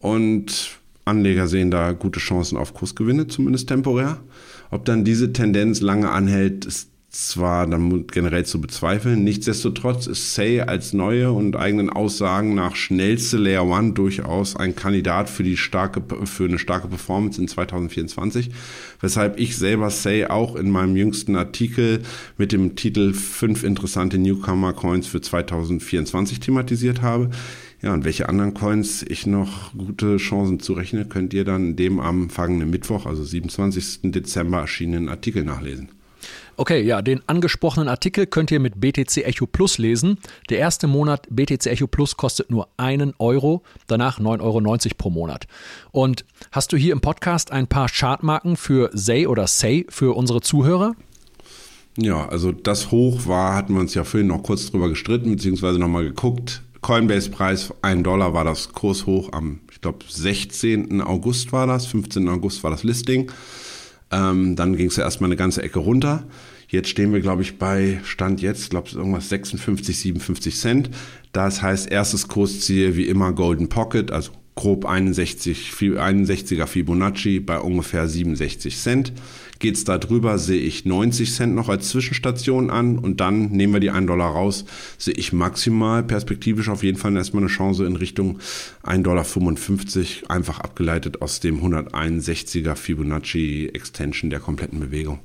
Und 0.00 0.78
Anleger 1.04 1.46
sehen 1.46 1.70
da 1.70 1.92
gute 1.92 2.18
Chancen 2.18 2.56
auf 2.58 2.74
Kursgewinne, 2.74 3.28
zumindest 3.28 3.68
temporär. 3.68 4.18
Ob 4.70 4.84
dann 4.86 5.04
diese 5.04 5.32
Tendenz 5.32 5.80
lange 5.80 6.10
anhält, 6.10 6.64
ist 6.64 6.90
zwar 7.16 7.66
dann 7.66 8.06
generell 8.08 8.44
zu 8.44 8.60
bezweifeln, 8.60 9.24
nichtsdestotrotz 9.24 10.06
ist 10.06 10.34
Say 10.34 10.60
als 10.60 10.92
neue 10.92 11.32
und 11.32 11.56
eigenen 11.56 11.88
Aussagen 11.88 12.54
nach 12.54 12.76
schnellste 12.76 13.38
Layer 13.38 13.66
One 13.66 13.92
durchaus 13.92 14.54
ein 14.54 14.76
Kandidat 14.76 15.30
für 15.30 15.42
die 15.42 15.56
starke, 15.56 16.02
für 16.26 16.44
eine 16.44 16.58
starke 16.58 16.88
Performance 16.88 17.40
in 17.40 17.48
2024, 17.48 18.50
weshalb 19.00 19.38
ich 19.40 19.56
selber 19.56 19.88
Say 19.90 20.26
auch 20.26 20.56
in 20.56 20.70
meinem 20.70 20.94
jüngsten 20.94 21.36
Artikel 21.36 22.02
mit 22.36 22.52
dem 22.52 22.76
Titel 22.76 23.14
fünf 23.14 23.64
interessante 23.64 24.18
Newcomer 24.18 24.74
Coins 24.74 25.06
für 25.06 25.22
2024 25.22 26.40
thematisiert 26.40 27.00
habe. 27.00 27.30
Ja, 27.80 27.94
und 27.94 28.04
welche 28.04 28.28
anderen 28.28 28.52
Coins 28.52 29.02
ich 29.02 29.26
noch 29.26 29.72
gute 29.72 30.18
Chancen 30.18 30.60
zurechne, 30.60 31.06
könnt 31.06 31.32
ihr 31.34 31.44
dann 31.44 31.76
dem 31.76 32.00
am 32.00 32.30
vergangenen 32.30 32.70
Mittwoch, 32.70 33.06
also 33.06 33.24
27. 33.24 34.10
Dezember 34.12 34.58
erschienenen 34.58 35.08
Artikel 35.08 35.44
nachlesen. 35.44 35.95
Okay, 36.56 36.82
ja, 36.82 37.02
den 37.02 37.20
angesprochenen 37.26 37.88
Artikel 37.88 38.26
könnt 38.26 38.50
ihr 38.50 38.60
mit 38.60 38.80
BTC 38.80 39.18
Echo 39.24 39.46
Plus 39.46 39.76
lesen. 39.78 40.18
Der 40.48 40.58
erste 40.58 40.86
Monat 40.86 41.26
BTC 41.30 41.66
Echo 41.66 41.86
Plus 41.86 42.16
kostet 42.16 42.50
nur 42.50 42.68
einen 42.76 43.12
Euro, 43.18 43.62
danach 43.86 44.18
9,90 44.18 44.40
Euro 44.40 44.94
pro 44.96 45.10
Monat. 45.10 45.46
Und 45.92 46.24
hast 46.52 46.72
du 46.72 46.76
hier 46.76 46.92
im 46.92 47.00
Podcast 47.00 47.52
ein 47.52 47.66
paar 47.66 47.88
Chartmarken 47.88 48.56
für 48.56 48.90
Say 48.94 49.26
oder 49.26 49.46
Say 49.46 49.86
für 49.90 50.16
unsere 50.16 50.40
Zuhörer? 50.40 50.94
Ja, 51.98 52.28
also 52.28 52.52
das 52.52 52.90
Hoch 52.90 53.26
war, 53.26 53.54
hatten 53.54 53.74
wir 53.74 53.80
uns 53.80 53.94
ja 53.94 54.04
vorhin 54.04 54.28
noch 54.28 54.42
kurz 54.42 54.70
drüber 54.70 54.88
gestritten, 54.88 55.30
beziehungsweise 55.32 55.78
nochmal 55.78 56.04
geguckt. 56.04 56.62
Coinbase-Preis 56.82 57.72
1 57.82 58.02
Dollar 58.02 58.32
war 58.32 58.44
das 58.44 58.72
Kurshoch 58.72 59.32
am, 59.32 59.60
ich 59.72 59.80
glaube, 59.80 60.04
16. 60.08 61.00
August 61.00 61.52
war 61.52 61.66
das, 61.66 61.86
15. 61.86 62.28
August 62.28 62.62
war 62.62 62.70
das 62.70 62.84
Listing. 62.84 63.32
Ähm, 64.10 64.56
dann 64.56 64.76
ging 64.76 64.88
es 64.88 64.96
ja 64.96 65.04
erstmal 65.04 65.28
eine 65.28 65.36
ganze 65.36 65.62
Ecke 65.62 65.78
runter. 65.78 66.24
Jetzt 66.68 66.88
stehen 66.88 67.12
wir, 67.12 67.20
glaube 67.20 67.42
ich, 67.42 67.58
bei 67.58 68.00
Stand 68.04 68.42
jetzt, 68.42 68.70
glaube 68.70 68.88
ich, 68.88 68.94
irgendwas 68.94 69.28
56, 69.28 69.98
57 69.98 70.56
Cent. 70.56 70.90
Das 71.32 71.62
heißt, 71.62 71.90
erstes 71.90 72.28
Kursziel 72.28 72.96
wie 72.96 73.06
immer 73.06 73.32
Golden 73.32 73.68
Pocket, 73.68 74.10
also 74.10 74.32
grob 74.56 74.86
61, 74.86 75.70
61er 75.70 76.66
Fibonacci 76.66 77.40
bei 77.40 77.60
ungefähr 77.60 78.08
67 78.08 78.76
Cent. 78.76 79.12
Geht's 79.58 79.84
da 79.84 79.98
drüber, 79.98 80.38
sehe 80.38 80.60
ich 80.60 80.84
90 80.84 81.32
Cent 81.32 81.54
noch 81.54 81.68
als 81.68 81.88
Zwischenstation 81.88 82.70
an 82.70 82.98
und 82.98 83.20
dann 83.20 83.48
nehmen 83.48 83.72
wir 83.72 83.80
die 83.80 83.90
1 83.90 84.06
Dollar 84.06 84.32
raus, 84.32 84.64
sehe 84.98 85.14
ich 85.14 85.32
maximal 85.32 86.02
perspektivisch 86.02 86.68
auf 86.68 86.82
jeden 86.82 86.98
Fall 86.98 87.16
erstmal 87.16 87.42
eine 87.42 87.50
Chance 87.50 87.86
in 87.86 87.96
Richtung 87.96 88.38
1,55 88.84 90.20
Dollar, 90.22 90.30
einfach 90.30 90.60
abgeleitet 90.60 91.22
aus 91.22 91.40
dem 91.40 91.62
161er 91.62 92.74
Fibonacci 92.74 93.70
Extension 93.72 94.30
der 94.30 94.40
kompletten 94.40 94.80
Bewegung. 94.80 95.20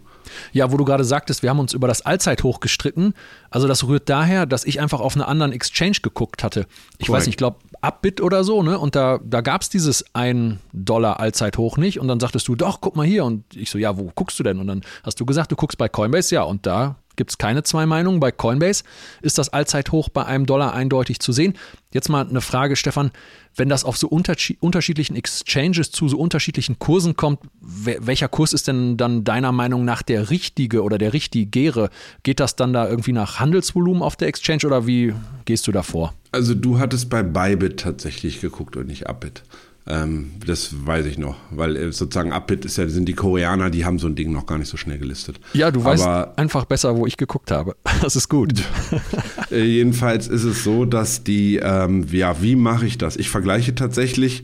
Ja, 0.51 0.71
wo 0.71 0.77
du 0.77 0.85
gerade 0.85 1.03
sagtest, 1.03 1.43
wir 1.43 1.49
haben 1.49 1.59
uns 1.59 1.73
über 1.73 1.87
das 1.87 2.05
Allzeithoch 2.05 2.59
gestritten. 2.59 3.13
Also 3.49 3.67
das 3.67 3.85
rührt 3.85 4.09
daher, 4.09 4.45
dass 4.45 4.65
ich 4.65 4.79
einfach 4.79 4.99
auf 4.99 5.15
einer 5.15 5.27
anderen 5.27 5.51
Exchange 5.51 5.97
geguckt 6.01 6.43
hatte. 6.43 6.67
Ich 6.97 7.07
Correct. 7.07 7.21
weiß 7.21 7.25
nicht, 7.25 7.33
ich 7.33 7.37
glaube 7.37 7.57
Upbit 7.81 8.21
oder 8.21 8.43
so, 8.43 8.61
ne? 8.63 8.77
Und 8.77 8.95
da, 8.95 9.19
da 9.23 9.41
gab 9.41 9.61
es 9.61 9.69
dieses 9.69 10.05
1 10.13 10.57
Dollar 10.71 11.19
Allzeithoch 11.19 11.77
nicht. 11.77 11.99
Und 11.99 12.07
dann 12.07 12.19
sagtest 12.19 12.47
du, 12.47 12.55
doch, 12.55 12.81
guck 12.81 12.95
mal 12.95 13.05
hier. 13.05 13.25
Und 13.25 13.43
ich 13.55 13.69
so, 13.69 13.77
ja, 13.77 13.97
wo 13.97 14.11
guckst 14.13 14.39
du 14.39 14.43
denn? 14.43 14.59
Und 14.59 14.67
dann 14.67 14.81
hast 15.03 15.19
du 15.19 15.25
gesagt, 15.25 15.51
du 15.51 15.55
guckst 15.55 15.77
bei 15.77 15.89
Coinbase, 15.89 16.35
ja, 16.35 16.43
und 16.43 16.65
da 16.65 16.95
gibt 17.15 17.31
es 17.31 17.37
keine 17.37 17.63
zwei 17.63 17.85
Meinungen. 17.85 18.19
Bei 18.19 18.31
Coinbase 18.31 18.83
ist 19.21 19.37
das 19.37 19.49
Allzeithoch 19.49 20.09
bei 20.09 20.25
einem 20.25 20.45
Dollar 20.45 20.73
eindeutig 20.73 21.19
zu 21.19 21.31
sehen. 21.31 21.57
Jetzt 21.93 22.09
mal 22.09 22.27
eine 22.27 22.41
Frage, 22.41 22.75
Stefan. 22.75 23.11
Wenn 23.55 23.69
das 23.69 23.83
auf 23.83 23.97
so 23.97 24.07
unterschiedlichen 24.07 25.15
Exchanges 25.15 25.91
zu 25.91 26.07
so 26.07 26.17
unterschiedlichen 26.17 26.79
Kursen 26.79 27.15
kommt, 27.15 27.39
welcher 27.59 28.27
Kurs 28.27 28.53
ist 28.53 28.67
denn 28.67 28.97
dann 28.97 29.23
deiner 29.23 29.51
Meinung 29.51 29.83
nach 29.83 30.01
der 30.01 30.29
richtige 30.29 30.83
oder 30.83 30.97
der 30.97 31.13
richtigere? 31.13 31.89
Geht 32.23 32.39
das 32.39 32.55
dann 32.55 32.71
da 32.73 32.87
irgendwie 32.87 33.11
nach 33.11 33.39
Handelsvolumen 33.39 34.01
auf 34.01 34.15
der 34.15 34.29
Exchange 34.29 34.61
oder 34.65 34.87
wie 34.87 35.13
gehst 35.45 35.67
du 35.67 35.71
da 35.71 35.83
vor? 35.83 36.13
Also 36.31 36.55
du 36.55 36.79
hattest 36.79 37.09
bei 37.09 37.23
Bybit 37.23 37.77
tatsächlich 37.77 38.39
geguckt 38.39 38.77
und 38.77 38.87
nicht 38.87 39.07
Upbit. 39.07 39.43
Ähm, 39.87 40.31
das 40.45 40.85
weiß 40.85 41.07
ich 41.07 41.17
noch, 41.17 41.37
weil 41.49 41.75
äh, 41.75 41.91
sozusagen 41.91 42.31
Upbit 42.31 42.65
ist 42.65 42.77
ja, 42.77 42.87
sind 42.87 43.07
die 43.07 43.13
Koreaner, 43.13 43.71
die 43.71 43.83
haben 43.83 43.97
so 43.97 44.07
ein 44.07 44.15
Ding 44.15 44.31
noch 44.31 44.45
gar 44.45 44.59
nicht 44.59 44.67
so 44.67 44.77
schnell 44.77 44.99
gelistet. 44.99 45.39
Ja, 45.53 45.71
du 45.71 45.83
weißt 45.83 46.07
einfach 46.35 46.65
besser, 46.65 46.95
wo 46.97 47.07
ich 47.07 47.17
geguckt 47.17 47.51
habe. 47.51 47.75
Das 48.01 48.15
ist 48.15 48.29
gut. 48.29 48.63
jedenfalls 49.51 50.27
ist 50.27 50.43
es 50.43 50.63
so, 50.63 50.85
dass 50.85 51.23
die, 51.23 51.57
ähm, 51.57 52.07
ja, 52.11 52.41
wie 52.41 52.55
mache 52.55 52.87
ich 52.87 52.97
das? 52.97 53.15
Ich 53.15 53.29
vergleiche 53.29 53.75
tatsächlich 53.75 54.41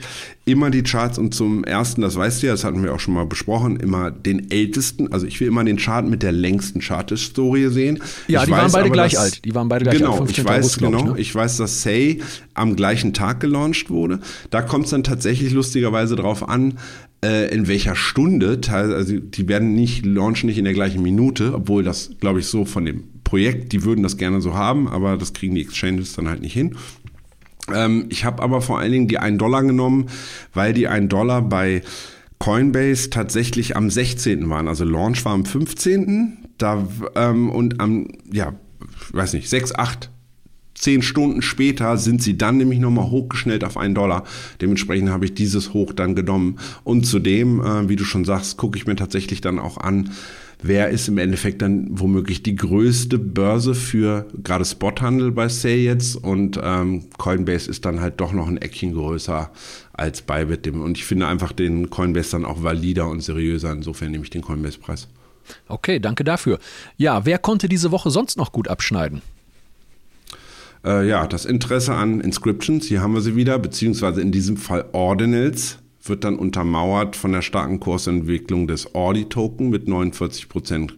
immer 0.48 0.70
die 0.72 0.82
Charts 0.82 1.20
und 1.20 1.34
zum 1.34 1.64
ersten, 1.66 2.02
das 2.02 2.16
weißt 2.16 2.42
du 2.42 2.48
ja, 2.48 2.54
das 2.54 2.64
hatten 2.64 2.82
wir 2.82 2.94
auch 2.94 3.00
schon 3.00 3.14
mal 3.14 3.26
besprochen, 3.26 3.78
immer 3.78 4.12
den 4.12 4.50
ältesten, 4.50 5.12
also 5.12 5.26
ich 5.26 5.40
will 5.40 5.48
immer 5.48 5.64
den 5.64 5.78
Chart 5.78 6.08
mit 6.08 6.24
der 6.24 6.32
längsten 6.32 6.80
Chart-Historie 6.80 7.68
sehen. 7.68 8.00
Ja, 8.28 8.40
ich 8.40 8.46
die 8.46 8.52
waren 8.52 8.72
beide 8.72 8.90
gleich 8.90 9.20
alt. 9.20 9.44
Die 9.44 9.54
waren 9.54 9.68
beide 9.68 9.84
gleich 9.84 9.98
genau, 9.98 10.20
alt. 10.20 10.32
Ich 10.32 10.44
weiß, 10.44 10.66
August, 10.66 10.80
genau, 10.80 11.00
ich, 11.00 11.06
ne? 11.06 11.20
ich 11.20 11.36
weiß, 11.36 11.58
dass 11.58 11.84
Say 11.84 12.22
am 12.54 12.76
gleichen 12.76 13.14
Tag 13.14 13.42
gelauncht 13.42 13.90
wurde. 13.90 14.20
Da 14.50 14.62
kommt 14.62 14.86
es 14.86 14.92
dann 14.92 15.04
tatsächlich 15.04 15.52
lustigerweise 15.52 16.16
drauf 16.16 16.48
an, 16.48 16.76
äh, 17.24 17.54
in 17.54 17.68
welcher 17.68 17.96
Stunde, 17.96 18.60
also 18.70 19.20
die 19.20 19.48
werden 19.48 19.74
nicht, 19.74 20.06
launchen 20.06 20.48
nicht 20.48 20.58
in 20.58 20.66
der 20.66 20.74
gleichen 20.74 21.02
Minute, 21.02 21.54
obwohl 21.54 21.84
das, 21.84 22.12
glaube 22.20 22.40
ich, 22.40 22.48
so 22.48 22.64
von 22.64 22.86
dem 22.86 23.04
Projekt, 23.24 23.74
die 23.74 23.84
würden 23.84 24.04
das 24.04 24.16
gerne 24.16 24.40
so 24.40 24.54
haben, 24.54 24.88
aber 24.88 25.18
das 25.18 25.34
kriegen 25.34 25.56
die 25.56 25.62
Exchanges 25.62 26.14
dann 26.14 26.30
halt 26.30 26.42
nicht 26.42 26.54
hin. 26.54 26.78
Ähm, 27.74 28.06
ich 28.10 28.26
habe 28.26 28.42
aber 28.42 28.62
vor 28.62 28.80
allen 28.80 28.92
Dingen 28.92 29.08
die 29.08 29.20
1 29.20 29.38
Dollar 29.38 29.64
genommen, 29.64 30.08
weil 30.54 30.74
die 30.74 30.88
1 30.88 31.10
Dollar 31.10 31.42
bei 31.42 31.82
Coinbase 32.40 33.10
tatsächlich 33.10 33.76
am 33.76 33.90
16. 33.90 34.50
waren. 34.50 34.68
Also 34.68 34.86
Launch 34.86 35.26
war 35.26 35.34
am 35.34 35.46
15. 35.46 36.46
Da, 36.58 36.88
ähm, 37.16 37.50
und 37.50 37.80
am, 37.80 38.08
ja, 38.32 38.54
weiß 39.12 39.34
nicht, 39.34 39.50
6, 39.50 39.76
8, 39.76 40.10
10 40.76 41.02
Stunden 41.02 41.42
später 41.42 41.98
sind 41.98 42.22
sie 42.22 42.38
dann 42.38 42.58
nämlich 42.58 42.80
nochmal 42.80 43.10
hochgeschnellt 43.10 43.64
auf 43.64 43.78
1 43.78 43.96
Dollar. 43.96 44.24
Dementsprechend 44.62 45.10
habe 45.10 45.26
ich 45.26 45.34
dieses 45.34 45.74
Hoch 45.74 45.94
dann 45.94 46.16
genommen. 46.16 46.60
Und 46.84 47.06
zudem, 47.06 47.62
äh, 47.62 47.90
wie 47.90 47.96
du 47.96 48.04
schon 48.04 48.26
sagst, 48.26 48.58
gucke 48.58 48.78
ich 48.78 48.86
mir 48.86 48.96
tatsächlich 48.96 49.42
dann 49.42 49.60
auch 49.60 49.78
an, 49.78 50.12
wer 50.62 50.90
ist 50.90 51.08
im 51.08 51.18
Endeffekt 51.18 51.62
dann 51.62 51.88
womöglich 51.92 52.44
die 52.44 52.56
größte 52.56 53.20
Börse 53.20 53.76
für 53.76 54.26
gerade 54.44 54.66
Spothandel 54.66 55.32
bei 55.32 55.48
Say 55.50 55.84
jetzt 55.84 56.16
und 56.16 56.60
ähm, 56.62 57.06
Coinbase 57.18 57.70
ist 57.70 57.86
dann 57.86 58.02
halt 58.02 58.20
doch 58.20 58.34
noch 58.34 58.48
ein 58.48 58.58
Eckchen 58.58 58.94
größer 58.94 59.52
als 59.94 60.22
Bybit. 60.22 60.68
Und 60.70 60.98
ich 60.98 61.06
finde 61.06 61.28
einfach 61.28 61.52
den 61.52 61.90
Coinbase 61.90 62.32
dann 62.32 62.46
auch 62.46 62.64
valider 62.64 63.08
und 63.10 63.22
seriöser. 63.22 63.72
Insofern 63.72 64.12
nehme 64.12 64.24
ich 64.24 64.30
den 64.30 64.42
Coinbase-Preis. 64.42 65.08
Okay, 65.68 66.00
danke 66.00 66.24
dafür. 66.24 66.60
Ja, 66.98 67.26
wer 67.26 67.38
konnte 67.38 67.70
diese 67.70 67.92
Woche 67.92 68.12
sonst 68.12 68.38
noch 68.38 68.52
gut 68.52 68.68
abschneiden? 68.68 69.22
Äh, 70.84 71.08
ja, 71.08 71.28
das 71.28 71.46
Interesse 71.46 71.94
an 71.94 72.22
Inscriptions, 72.22 72.86
hier 72.86 73.02
haben 73.02 73.14
wir 73.14 73.22
sie 73.22 73.36
wieder, 73.36 73.58
beziehungsweise 73.60 74.22
in 74.22 74.32
diesem 74.32 74.58
Fall 74.58 74.86
Ordinals 74.92 75.80
wird 76.10 76.24
dann 76.24 76.38
untermauert 76.38 77.16
von 77.16 77.32
der 77.32 77.42
starken 77.42 77.80
Kursentwicklung 77.80 78.68
des 78.68 78.94
Ordi-Token 78.96 79.70
mit 79.70 79.88
49% 79.88 80.92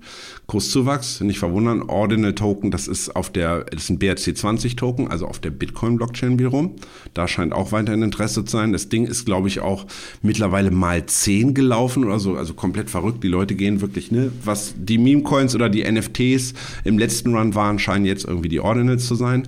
Kurszuwachs. 0.48 1.22
Nicht 1.22 1.40
verwundern, 1.40 1.84
Ordinal-Token, 1.84 2.72
das 2.72 2.88
ist 2.88 3.16
auf 3.16 3.30
der, 3.30 3.66
das 3.66 3.84
ist 3.84 3.90
ein 3.90 4.00
BRC20-Token, 4.00 5.08
also 5.10 5.28
auf 5.28 5.40
der 5.40 5.52
Bitcoin-Blockchain 5.52 6.40
wiederum. 6.40 6.76
Da 7.14 7.28
scheint 7.28 7.54
auch 7.54 7.72
weiterhin 7.72 8.02
Interesse 8.02 8.44
zu 8.46 8.58
sein. 8.58 8.72
Das 8.72 8.90
Ding 8.90 9.06
ist, 9.06 9.26
glaube 9.26 9.48
ich, 9.48 9.60
auch 9.60 9.86
mittlerweile 10.22 10.72
mal 10.72 11.06
10 11.06 11.54
gelaufen 11.54 12.06
oder 12.06 12.20
so, 12.20 12.36
also 12.36 12.54
komplett 12.54 12.90
verrückt. 12.90 13.24
Die 13.24 13.28
Leute 13.28 13.56
gehen 13.56 13.82
wirklich, 13.82 14.12
ne, 14.12 14.32
was 14.44 14.74
die 14.78 14.98
Meme-Coins 14.98 15.56
oder 15.56 15.70
die 15.70 15.90
NFTs 15.90 16.54
im 16.84 16.98
letzten 16.98 17.36
Run 17.36 17.56
waren, 17.56 17.80
scheinen 17.80 18.06
jetzt 18.06 18.26
irgendwie 18.26 18.50
die 18.50 18.60
Ordinals 18.60 19.08
zu 19.08 19.16
sein. 19.16 19.48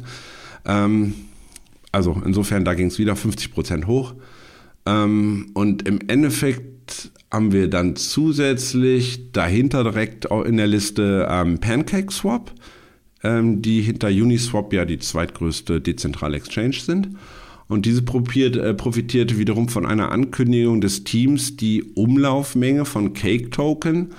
Ähm, 0.66 1.14
also 1.92 2.22
insofern, 2.26 2.64
da 2.64 2.74
ging 2.74 2.88
es 2.88 3.00
wieder 3.00 3.14
50% 3.14 3.86
hoch. 3.86 4.14
Ähm, 4.86 5.52
und 5.54 5.88
im 5.88 6.00
Endeffekt 6.08 7.12
haben 7.32 7.52
wir 7.52 7.70
dann 7.70 7.96
zusätzlich 7.96 9.32
dahinter 9.32 9.84
direkt 9.84 10.26
in 10.26 10.58
der 10.58 10.68
Liste 10.68 11.28
ähm, 11.30 11.60
Pancake 11.60 12.12
Swap. 12.12 12.52
ähm, 13.24 13.62
die 13.62 13.82
hinter 13.82 14.08
Uniswap 14.08 14.74
ja 14.74 14.86
die 14.86 15.00
zweitgrößte 15.00 15.82
dezentrale 15.82 16.38
Exchange 16.38 16.78
sind. 16.80 17.10
Und 17.68 17.86
diese 17.86 18.02
probiert, 18.02 18.58
äh, 18.58 18.74
profitierte 18.74 19.38
wiederum 19.38 19.70
von 19.70 19.86
einer 19.86 20.12
Ankündigung 20.12 20.82
des 20.82 21.04
Teams, 21.04 21.56
die 21.56 21.84
Umlaufmenge 21.84 22.86
von 22.86 23.14
Cake-Token 23.14 24.10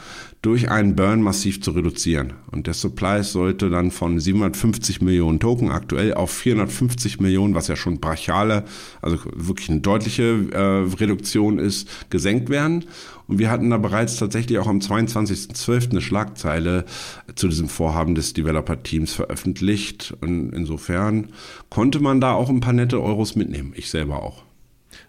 durch 0.43 0.71
einen 0.71 0.97
Burn 0.97 1.23
massiv 1.23 1.63
zu 1.63 1.71
reduzieren. 1.71 2.33
Und 2.51 2.67
der 2.67 2.75
Supply 2.75 3.23
sollte 3.23 3.71
dann 3.71 3.93
von 3.93 4.19
750 4.19 5.01
Millionen 5.01 5.39
Token 5.39 5.71
aktuell 5.71 6.15
auf 6.15 6.33
450 6.33 7.21
Millionen, 7.21 7.55
was 7.55 7.69
ja 7.69 7.77
schon 7.77 8.01
brachiale, 8.01 8.65
also 9.01 9.19
wirklich 9.35 9.71
eine 9.71 9.81
deutliche 9.81 10.49
äh, 10.53 10.97
Reduktion 10.97 11.61
ist, 11.61 11.89
gesenkt 12.11 12.51
werden. 12.51 12.87
Und 13.29 13.39
wir 13.39 13.51
hatten 13.51 13.71
da 13.71 13.79
bereits 13.79 14.17
tatsächlich 14.17 14.59
auch 14.59 14.67
am 14.67 14.81
22.12. 14.81 15.91
eine 15.91 16.01
Schlagzeile 16.01 16.87
zu 17.37 17.47
diesem 17.47 17.69
Vorhaben 17.69 18.17
des 18.17 18.33
Developer-Teams 18.33 19.15
veröffentlicht. 19.15 20.13
Und 20.21 20.51
insofern 20.51 21.29
konnte 21.71 22.01
man 22.01 22.21
da 22.21 22.33
auch 22.33 22.51
ein 22.51 22.61
paar 22.61 22.73
nette 22.73 23.01
Euros 23.01 23.37
mitnehmen. 23.37 23.73
Ich 23.77 23.91
selber 23.91 24.25
auch. 24.25 24.43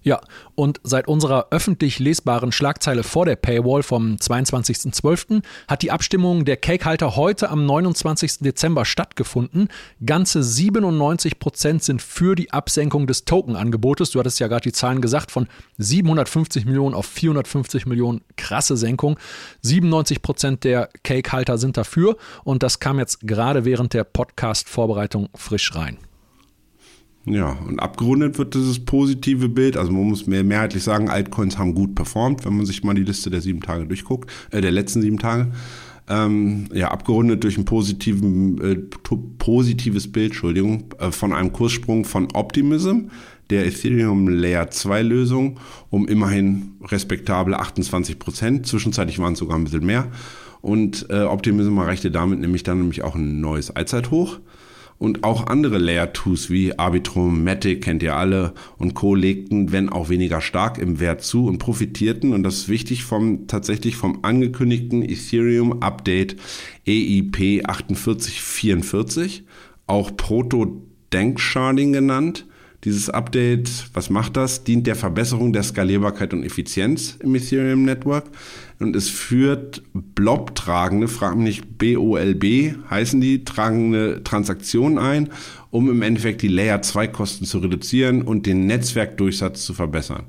Ja, 0.03 0.19
und 0.55 0.81
seit 0.83 1.07
unserer 1.07 1.47
öffentlich 1.51 1.97
lesbaren 1.97 2.51
Schlagzeile 2.51 3.03
vor 3.03 3.25
der 3.25 3.37
Paywall 3.37 3.83
vom 3.83 4.15
22.12. 4.15 5.41
hat 5.69 5.81
die 5.81 5.91
Abstimmung 5.91 6.43
der 6.43 6.57
Cakehalter 6.57 7.15
heute 7.15 7.49
am 7.49 7.65
29. 7.65 8.39
Dezember 8.39 8.83
stattgefunden. 8.83 9.69
Ganze 10.05 10.43
97 10.43 11.39
Prozent 11.39 11.83
sind 11.83 12.01
für 12.01 12.35
die 12.35 12.51
Absenkung 12.51 13.07
des 13.07 13.23
Tokenangebotes. 13.23 14.11
Du 14.11 14.19
hattest 14.19 14.41
ja 14.41 14.47
gerade 14.47 14.63
die 14.63 14.73
Zahlen 14.73 15.01
gesagt, 15.01 15.31
von 15.31 15.47
750 15.77 16.65
Millionen 16.65 16.95
auf 16.95 17.05
450 17.05 17.85
Millionen. 17.85 18.21
Krasse 18.35 18.75
Senkung. 18.75 19.17
97 19.61 20.21
Prozent 20.21 20.65
der 20.65 20.89
Cakehalter 21.03 21.57
sind 21.57 21.77
dafür 21.77 22.17
und 22.43 22.61
das 22.61 22.79
kam 22.79 22.99
jetzt 22.99 23.21
gerade 23.21 23.63
während 23.63 23.93
der 23.93 24.03
Podcast-Vorbereitung 24.03 25.29
frisch 25.33 25.73
rein. 25.75 25.97
Ja, 27.25 27.57
und 27.67 27.79
abgerundet 27.79 28.37
wird 28.37 28.53
dieses 28.53 28.83
positive 28.83 29.47
Bild. 29.47 29.77
Also 29.77 29.91
man 29.91 30.03
muss 30.03 30.27
mehr 30.27 30.43
mehrheitlich 30.43 30.83
sagen, 30.83 31.09
Altcoins 31.09 31.57
haben 31.57 31.73
gut 31.73 31.95
performt, 31.95 32.43
wenn 32.45 32.57
man 32.57 32.65
sich 32.65 32.83
mal 32.83 32.93
die 32.93 33.03
Liste 33.03 33.29
der 33.29 33.39
sieben 33.39 33.61
Tage 33.61 33.85
durchguckt, 33.85 34.29
äh, 34.51 34.59
der 34.59 34.71
letzten 34.71 35.01
sieben 35.01 35.19
Tage. 35.19 35.51
Ähm, 36.09 36.67
ja, 36.73 36.91
abgerundet 36.91 37.45
durch 37.45 37.57
ein 37.57 37.65
äh, 38.61 38.75
positives 39.37 40.11
Bild, 40.11 40.31
Entschuldigung, 40.31 40.93
äh, 40.99 41.11
von 41.11 41.31
einem 41.31 41.53
Kurssprung 41.53 42.03
von 42.03 42.27
Optimism, 42.33 43.09
der 43.49 43.65
Ethereum 43.67 44.27
Layer 44.27 44.69
2 44.69 45.01
Lösung, 45.01 45.59
um 45.89 46.09
immerhin 46.09 46.73
respektable 46.83 47.57
28 47.57 48.19
Prozent. 48.19 48.67
Zwischenzeitlich 48.67 49.19
waren 49.19 49.33
es 49.33 49.39
sogar 49.39 49.57
ein 49.57 49.63
bisschen 49.63 49.85
mehr. 49.85 50.11
Und 50.59 51.07
äh, 51.09 51.21
Optimism 51.21 51.77
erreichte 51.77 52.11
damit 52.11 52.39
nämlich 52.39 52.63
dann 52.63 52.79
nämlich 52.79 53.03
auch 53.03 53.15
ein 53.15 53.39
neues 53.39 53.71
Allzeithoch. 53.71 54.39
Und 54.97 55.23
auch 55.23 55.47
andere 55.47 55.79
Layer 55.79 56.13
2s 56.13 56.49
wie 56.49 56.77
Arbitrum, 56.77 57.43
Matic, 57.43 57.83
kennt 57.83 58.03
ihr 58.03 58.15
alle, 58.15 58.53
und 58.77 58.93
Co. 58.93 59.15
legten, 59.15 59.71
wenn 59.71 59.89
auch 59.89 60.09
weniger 60.09 60.39
stark 60.39 60.77
im 60.77 60.99
Wert 60.99 61.23
zu 61.23 61.47
und 61.47 61.57
profitierten, 61.57 62.33
und 62.33 62.43
das 62.43 62.55
ist 62.55 62.69
wichtig, 62.69 63.03
vom, 63.03 63.47
tatsächlich 63.47 63.95
vom 63.95 64.19
angekündigten 64.23 65.01
Ethereum 65.01 65.81
Update 65.81 66.37
EIP 66.87 67.35
4844, 67.35 69.43
auch 69.87 70.15
Proto-Denksharding 70.15 71.91
genannt. 71.91 72.45
Dieses 72.83 73.09
Update, 73.09 73.69
was 73.93 74.09
macht 74.09 74.35
das? 74.35 74.65
Dient 74.65 74.87
der 74.87 74.95
Verbesserung 74.95 75.53
der 75.53 75.63
Skalierbarkeit 75.63 76.33
und 76.33 76.43
Effizienz 76.43 77.17
im 77.21 77.33
Ethereum 77.33 77.83
Network 77.83 78.25
und 78.79 78.95
es 78.95 79.09
führt 79.09 79.83
Blob-tragende, 79.93 81.07
frag 81.07 81.37
mich 81.37 81.63
nicht 81.63 81.77
BOLB, 81.77 82.75
heißen 82.89 83.21
die, 83.21 83.45
tragende 83.45 84.21
Transaktionen 84.23 84.97
ein, 84.97 85.29
um 85.71 85.89
im 85.89 86.01
Endeffekt 86.01 86.41
die 86.41 86.49
Layer 86.49 86.81
2 86.81 87.07
Kosten 87.07 87.45
zu 87.45 87.59
reduzieren 87.59 88.21
und 88.21 88.45
den 88.45 88.67
Netzwerkdurchsatz 88.67 89.63
zu 89.63 89.73
verbessern. 89.73 90.23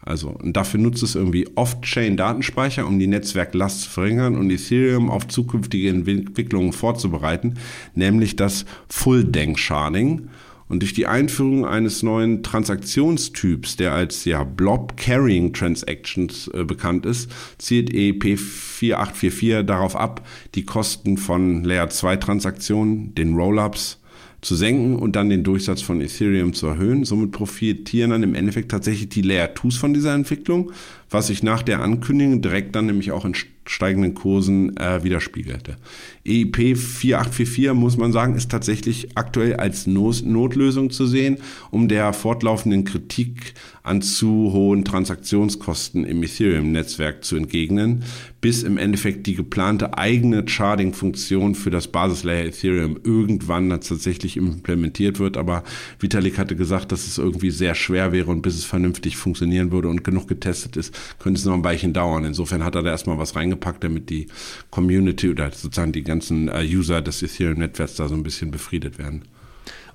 Also, 0.00 0.28
und 0.28 0.56
dafür 0.56 0.78
nutzt 0.78 1.02
es 1.02 1.16
irgendwie 1.16 1.48
Off-Chain-Datenspeicher, 1.56 2.86
um 2.86 3.00
die 3.00 3.08
Netzwerklast 3.08 3.82
zu 3.82 3.90
verringern 3.90 4.36
und 4.36 4.50
Ethereum 4.50 5.10
auf 5.10 5.26
zukünftige 5.26 5.88
Entwicklungen 5.88 6.72
vorzubereiten, 6.72 7.54
nämlich 7.96 8.36
das 8.36 8.66
Full-Denk-Sharding. 8.88 10.28
Und 10.68 10.80
durch 10.80 10.94
die 10.94 11.06
Einführung 11.06 11.64
eines 11.64 12.02
neuen 12.02 12.42
Transaktionstyps, 12.42 13.76
der 13.76 13.92
als 13.92 14.24
ja, 14.24 14.42
Blob 14.42 14.96
Carrying 14.96 15.52
Transactions 15.52 16.48
äh, 16.48 16.64
bekannt 16.64 17.06
ist, 17.06 17.30
zielt 17.58 17.92
EEP 17.92 18.38
4844 18.38 19.64
darauf 19.64 19.94
ab, 19.94 20.26
die 20.54 20.64
Kosten 20.64 21.18
von 21.18 21.62
Layer 21.62 21.88
2 21.88 22.16
Transaktionen, 22.16 23.14
den 23.14 23.34
Rollups, 23.36 24.00
zu 24.46 24.54
senken 24.54 24.94
und 24.94 25.16
dann 25.16 25.28
den 25.28 25.42
Durchsatz 25.42 25.82
von 25.82 26.00
Ethereum 26.00 26.52
zu 26.52 26.68
erhöhen. 26.68 27.04
Somit 27.04 27.32
profitieren 27.32 28.10
dann 28.10 28.22
im 28.22 28.36
Endeffekt 28.36 28.70
tatsächlich 28.70 29.08
die 29.08 29.22
Layer 29.22 29.48
2s 29.48 29.76
von 29.76 29.92
dieser 29.92 30.14
Entwicklung, 30.14 30.70
was 31.10 31.26
sich 31.26 31.42
nach 31.42 31.64
der 31.64 31.82
Ankündigung 31.82 32.42
direkt 32.42 32.76
dann 32.76 32.86
nämlich 32.86 33.10
auch 33.10 33.24
in 33.24 33.34
steigenden 33.66 34.14
Kursen 34.14 34.76
äh, 34.76 35.02
widerspiegelte. 35.02 35.78
EIP 36.24 36.76
4844, 36.76 37.72
muss 37.74 37.96
man 37.96 38.12
sagen, 38.12 38.36
ist 38.36 38.48
tatsächlich 38.48 39.16
aktuell 39.16 39.56
als 39.56 39.88
Notlösung 39.88 40.90
zu 40.90 41.06
sehen, 41.06 41.38
um 41.72 41.88
der 41.88 42.12
fortlaufenden 42.12 42.84
Kritik 42.84 43.54
an 43.86 44.02
zu 44.02 44.52
hohen 44.52 44.84
Transaktionskosten 44.84 46.04
im 46.04 46.22
Ethereum-Netzwerk 46.22 47.24
zu 47.24 47.36
entgegnen, 47.36 48.04
bis 48.40 48.62
im 48.62 48.78
Endeffekt 48.78 49.26
die 49.26 49.34
geplante 49.34 49.96
eigene 49.96 50.46
Charting-Funktion 50.46 51.54
für 51.54 51.70
das 51.70 51.88
Basislayer 51.88 52.46
Ethereum 52.46 52.98
irgendwann 53.02 53.70
tatsächlich 53.70 54.36
implementiert 54.36 55.18
wird. 55.18 55.36
Aber 55.36 55.64
Vitalik 55.98 56.38
hatte 56.38 56.56
gesagt, 56.56 56.92
dass 56.92 57.06
es 57.06 57.18
irgendwie 57.18 57.50
sehr 57.50 57.74
schwer 57.74 58.12
wäre 58.12 58.30
und 58.30 58.42
bis 58.42 58.54
es 58.54 58.64
vernünftig 58.64 59.16
funktionieren 59.16 59.72
würde 59.72 59.88
und 59.88 60.04
genug 60.04 60.28
getestet 60.28 60.76
ist, 60.76 60.94
könnte 61.18 61.38
es 61.38 61.44
noch 61.44 61.54
ein 61.54 61.64
Weilchen 61.64 61.92
dauern. 61.92 62.24
Insofern 62.24 62.64
hat 62.64 62.74
er 62.74 62.82
da 62.82 62.90
erstmal 62.90 63.18
was 63.18 63.36
reingepackt, 63.36 63.82
damit 63.82 64.10
die 64.10 64.26
Community 64.70 65.30
oder 65.30 65.50
sozusagen 65.50 65.92
die 65.92 66.04
ganzen 66.04 66.48
äh, 66.48 66.64
User 66.64 67.02
des 67.02 67.22
Ethereum-Netzwerks 67.22 67.96
da 67.96 68.08
so 68.08 68.14
ein 68.14 68.22
bisschen 68.22 68.50
befriedet 68.50 68.98
werden. 68.98 69.22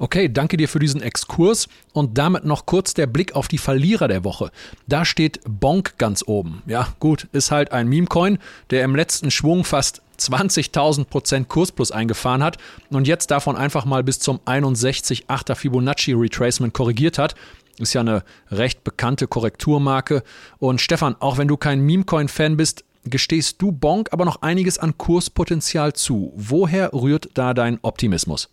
Okay, 0.01 0.33
danke 0.33 0.57
dir 0.57 0.67
für 0.67 0.79
diesen 0.79 1.03
Exkurs 1.03 1.67
und 1.93 2.17
damit 2.17 2.43
noch 2.43 2.65
kurz 2.65 2.95
der 2.95 3.05
Blick 3.05 3.35
auf 3.35 3.47
die 3.47 3.59
Verlierer 3.59 4.07
der 4.07 4.23
Woche. 4.23 4.49
Da 4.87 5.05
steht 5.05 5.39
Bonk 5.47 5.99
ganz 5.99 6.23
oben. 6.25 6.63
Ja, 6.65 6.87
gut, 6.99 7.27
ist 7.33 7.51
halt 7.51 7.71
ein 7.71 7.87
Meme-Coin, 7.87 8.39
der 8.71 8.83
im 8.83 8.95
letzten 8.95 9.29
Schwung 9.29 9.63
fast 9.63 10.01
20.000 10.17 11.05
Prozent 11.05 11.49
Kursplus 11.49 11.91
eingefahren 11.91 12.41
hat 12.41 12.57
und 12.89 13.07
jetzt 13.07 13.29
davon 13.29 13.55
einfach 13.55 13.85
mal 13.85 14.03
bis 14.03 14.17
zum 14.17 14.39
61,8er 14.39 15.53
Fibonacci 15.53 16.13
Retracement 16.13 16.73
korrigiert 16.73 17.19
hat. 17.19 17.35
Ist 17.77 17.93
ja 17.93 18.01
eine 18.01 18.23
recht 18.49 18.83
bekannte 18.83 19.27
Korrekturmarke. 19.27 20.23
Und 20.57 20.81
Stefan, 20.81 21.15
auch 21.19 21.37
wenn 21.37 21.47
du 21.47 21.57
kein 21.57 21.79
Meme-Coin-Fan 21.81 22.57
bist, 22.57 22.85
gestehst 23.03 23.61
du 23.61 23.71
Bonk 23.71 24.09
aber 24.11 24.25
noch 24.25 24.41
einiges 24.41 24.79
an 24.79 24.97
Kurspotenzial 24.97 25.93
zu. 25.93 26.33
Woher 26.35 26.91
rührt 26.91 27.29
da 27.35 27.53
dein 27.53 27.77
Optimismus? 27.83 28.49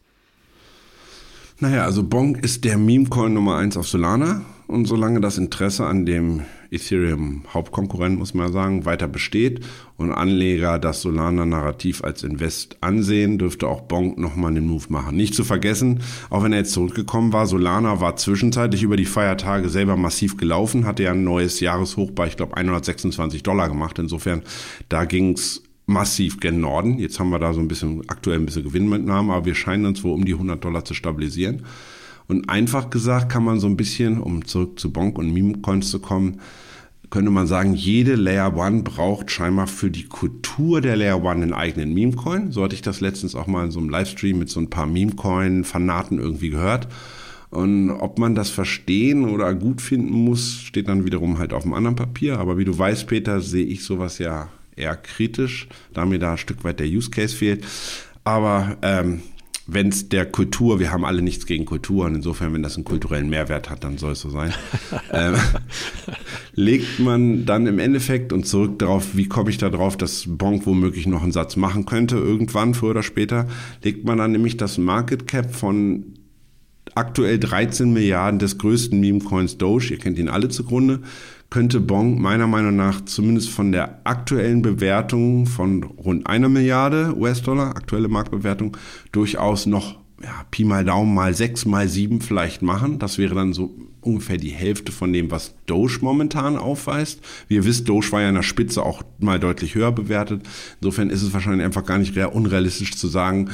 Naja, 1.60 1.82
also 1.84 2.04
Bonk 2.04 2.44
ist 2.44 2.64
der 2.64 2.78
Meme-Coin 2.78 3.34
Nummer 3.34 3.56
1 3.56 3.76
auf 3.76 3.88
Solana. 3.88 4.42
Und 4.68 4.84
solange 4.84 5.20
das 5.20 5.38
Interesse 5.38 5.86
an 5.86 6.06
dem 6.06 6.42
Ethereum-Hauptkonkurrent, 6.70 8.16
muss 8.16 8.32
man 8.32 8.52
sagen, 8.52 8.84
weiter 8.84 9.08
besteht 9.08 9.64
und 9.96 10.12
Anleger 10.12 10.78
das 10.78 11.02
Solana-Narrativ 11.02 12.04
als 12.04 12.22
Invest 12.22 12.76
ansehen, 12.80 13.38
dürfte 13.38 13.66
auch 13.66 13.80
Bonk 13.80 14.18
nochmal 14.18 14.52
einen 14.52 14.68
Move 14.68 14.84
machen. 14.90 15.16
Nicht 15.16 15.34
zu 15.34 15.42
vergessen, 15.42 16.02
auch 16.30 16.44
wenn 16.44 16.52
er 16.52 16.58
jetzt 16.58 16.74
zurückgekommen 16.74 17.32
war, 17.32 17.46
Solana 17.46 18.00
war 18.00 18.14
zwischenzeitlich 18.16 18.84
über 18.84 18.96
die 18.96 19.06
Feiertage 19.06 19.68
selber 19.68 19.96
massiv 19.96 20.36
gelaufen, 20.36 20.86
hatte 20.86 21.04
ja 21.04 21.12
ein 21.12 21.24
neues 21.24 21.58
Jahreshoch 21.58 22.12
bei, 22.12 22.28
ich 22.28 22.36
glaube, 22.36 22.56
126 22.56 23.42
Dollar 23.42 23.68
gemacht. 23.68 23.98
Insofern, 23.98 24.42
da 24.90 25.06
ging's 25.06 25.62
massiv 25.88 26.38
gen 26.38 26.60
Norden. 26.60 26.98
Jetzt 26.98 27.18
haben 27.18 27.30
wir 27.30 27.38
da 27.38 27.54
so 27.54 27.60
ein 27.60 27.68
bisschen 27.68 28.02
aktuell 28.08 28.38
ein 28.38 28.46
bisschen 28.46 28.62
Gewinnmitnahme, 28.62 29.32
aber 29.32 29.46
wir 29.46 29.54
scheinen 29.54 29.86
uns 29.86 30.04
wohl 30.04 30.12
um 30.12 30.24
die 30.24 30.34
100 30.34 30.62
Dollar 30.62 30.84
zu 30.84 30.94
stabilisieren. 30.94 31.62
Und 32.26 32.50
einfach 32.50 32.90
gesagt 32.90 33.32
kann 33.32 33.42
man 33.42 33.58
so 33.58 33.66
ein 33.66 33.76
bisschen, 33.78 34.20
um 34.20 34.44
zurück 34.44 34.78
zu 34.78 34.92
Bonk 34.92 35.18
und 35.18 35.32
Meme-Coins 35.32 35.90
zu 35.90 35.98
kommen, 35.98 36.40
könnte 37.08 37.30
man 37.30 37.46
sagen, 37.46 37.72
jede 37.72 38.16
Layer 38.16 38.54
One 38.54 38.82
braucht 38.82 39.30
scheinbar 39.30 39.66
für 39.66 39.90
die 39.90 40.04
Kultur 40.04 40.82
der 40.82 40.94
Layer 40.94 41.22
One 41.22 41.42
einen 41.42 41.54
eigenen 41.54 41.94
Meme-Coin. 41.94 42.52
So 42.52 42.62
hatte 42.62 42.74
ich 42.74 42.82
das 42.82 43.00
letztens 43.00 43.34
auch 43.34 43.46
mal 43.46 43.64
in 43.64 43.70
so 43.70 43.80
einem 43.80 43.88
Livestream 43.88 44.38
mit 44.38 44.50
so 44.50 44.60
ein 44.60 44.68
paar 44.68 44.86
Meme-Coin-Fanaten 44.86 46.18
irgendwie 46.18 46.50
gehört. 46.50 46.86
Und 47.48 47.90
ob 47.90 48.18
man 48.18 48.34
das 48.34 48.50
verstehen 48.50 49.24
oder 49.24 49.54
gut 49.54 49.80
finden 49.80 50.12
muss, 50.12 50.60
steht 50.60 50.88
dann 50.88 51.06
wiederum 51.06 51.38
halt 51.38 51.54
auf 51.54 51.62
dem 51.62 51.72
anderen 51.72 51.96
Papier. 51.96 52.38
Aber 52.38 52.58
wie 52.58 52.66
du 52.66 52.76
weißt, 52.76 53.06
Peter, 53.06 53.40
sehe 53.40 53.64
ich 53.64 53.84
sowas 53.84 54.18
ja 54.18 54.50
eher 54.78 54.96
kritisch, 54.96 55.68
da 55.92 56.06
mir 56.06 56.18
da 56.18 56.32
ein 56.32 56.38
Stück 56.38 56.64
weit 56.64 56.80
der 56.80 56.86
Use 56.86 57.10
Case 57.10 57.36
fehlt. 57.36 57.64
Aber 58.24 58.76
ähm, 58.82 59.22
wenn 59.70 59.88
es 59.88 60.08
der 60.08 60.24
Kultur, 60.24 60.80
wir 60.80 60.90
haben 60.90 61.04
alle 61.04 61.20
nichts 61.20 61.44
gegen 61.44 61.66
Kultur 61.66 62.06
und 62.06 62.14
insofern, 62.14 62.54
wenn 62.54 62.62
das 62.62 62.76
einen 62.76 62.84
kulturellen 62.84 63.28
Mehrwert 63.28 63.68
hat, 63.68 63.84
dann 63.84 63.98
soll 63.98 64.12
es 64.12 64.20
so 64.20 64.30
sein, 64.30 64.54
ähm, 65.12 65.34
legt 66.54 66.98
man 66.98 67.44
dann 67.44 67.66
im 67.66 67.78
Endeffekt 67.78 68.32
und 68.32 68.46
zurück 68.46 68.78
darauf, 68.78 69.14
wie 69.14 69.28
komme 69.28 69.50
ich 69.50 69.58
da 69.58 69.68
drauf, 69.68 69.98
dass 69.98 70.24
Bonk 70.26 70.64
womöglich 70.64 71.06
noch 71.06 71.22
einen 71.22 71.32
Satz 71.32 71.56
machen 71.56 71.84
könnte, 71.84 72.16
irgendwann, 72.16 72.72
früher 72.72 72.90
oder 72.90 73.02
später, 73.02 73.46
legt 73.82 74.06
man 74.06 74.16
dann 74.16 74.32
nämlich 74.32 74.56
das 74.56 74.78
Market 74.78 75.28
Cap 75.28 75.54
von 75.54 76.14
aktuell 76.94 77.38
13 77.38 77.92
Milliarden 77.92 78.38
des 78.38 78.56
größten 78.56 78.98
Meme-Coins 78.98 79.58
Doge, 79.58 79.90
ihr 79.90 79.98
kennt 79.98 80.18
ihn 80.18 80.30
alle 80.30 80.48
zugrunde, 80.48 81.02
könnte 81.50 81.80
Bonk 81.80 82.18
meiner 82.18 82.46
Meinung 82.46 82.76
nach 82.76 83.04
zumindest 83.04 83.50
von 83.50 83.72
der 83.72 84.00
aktuellen 84.04 84.62
Bewertung 84.62 85.46
von 85.46 85.82
rund 85.82 86.26
einer 86.26 86.48
Milliarde 86.48 87.14
US-Dollar, 87.16 87.76
aktuelle 87.76 88.08
Marktbewertung, 88.08 88.76
durchaus 89.12 89.66
noch 89.66 89.98
ja, 90.22 90.44
Pi 90.50 90.64
mal 90.64 90.84
Daumen 90.84 91.14
mal 91.14 91.32
sechs 91.32 91.64
mal 91.64 91.88
sieben 91.88 92.20
vielleicht 92.20 92.60
machen. 92.60 92.98
Das 92.98 93.18
wäre 93.18 93.34
dann 93.34 93.52
so 93.52 93.74
ungefähr 94.00 94.36
die 94.36 94.50
Hälfte 94.50 94.92
von 94.92 95.12
dem, 95.12 95.30
was 95.30 95.54
Doge 95.66 95.98
momentan 96.00 96.56
aufweist. 96.56 97.20
Wie 97.46 97.54
ihr 97.54 97.64
wisst, 97.64 97.88
Doge 97.88 98.10
war 98.10 98.22
ja 98.22 98.28
in 98.28 98.34
der 98.34 98.42
Spitze 98.42 98.82
auch 98.82 99.02
mal 99.18 99.38
deutlich 99.38 99.74
höher 99.74 99.92
bewertet. 99.92 100.42
Insofern 100.80 101.10
ist 101.10 101.22
es 101.22 101.32
wahrscheinlich 101.32 101.64
einfach 101.64 101.84
gar 101.84 101.98
nicht 101.98 102.16
unrealistisch 102.16 102.96
zu 102.96 103.08
sagen, 103.08 103.50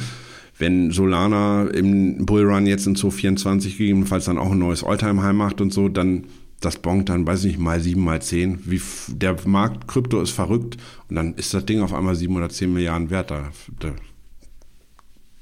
wenn 0.57 0.91
Solana 0.91 1.67
im 1.67 2.25
Bullrun 2.25 2.65
jetzt 2.65 2.87
in 2.87 2.95
2024 2.95 3.77
gegebenenfalls 3.77 4.25
dann 4.25 4.37
auch 4.37 4.51
ein 4.51 4.59
neues 4.59 4.83
Alltime-High 4.83 5.33
macht 5.33 5.61
und 5.61 5.73
so, 5.73 5.89
dann 5.89 6.25
das 6.65 6.77
Bonk 6.77 7.05
dann, 7.05 7.25
weiß 7.25 7.45
ich 7.45 7.53
nicht, 7.53 7.59
mal 7.59 7.79
sieben, 7.79 8.03
mal 8.03 8.21
zehn. 8.21 8.59
Wie, 8.65 8.81
der 9.07 9.35
Markt 9.45 9.87
Krypto 9.87 10.21
ist 10.21 10.31
verrückt 10.31 10.77
und 11.09 11.15
dann 11.15 11.35
ist 11.35 11.53
das 11.53 11.65
Ding 11.65 11.81
auf 11.81 11.93
einmal 11.93 12.15
sieben 12.15 12.35
oder 12.35 12.49
zehn 12.49 12.73
Milliarden 12.73 13.09
wert. 13.09 13.31
Da, 13.31 13.51
da, 13.79 13.93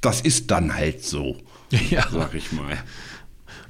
das 0.02 0.22
ist 0.22 0.52
dann 0.52 0.76
halt 0.76 1.04
so, 1.04 1.38
ja. 1.90 2.06
sag 2.12 2.34
ich 2.34 2.52
mal. 2.52 2.78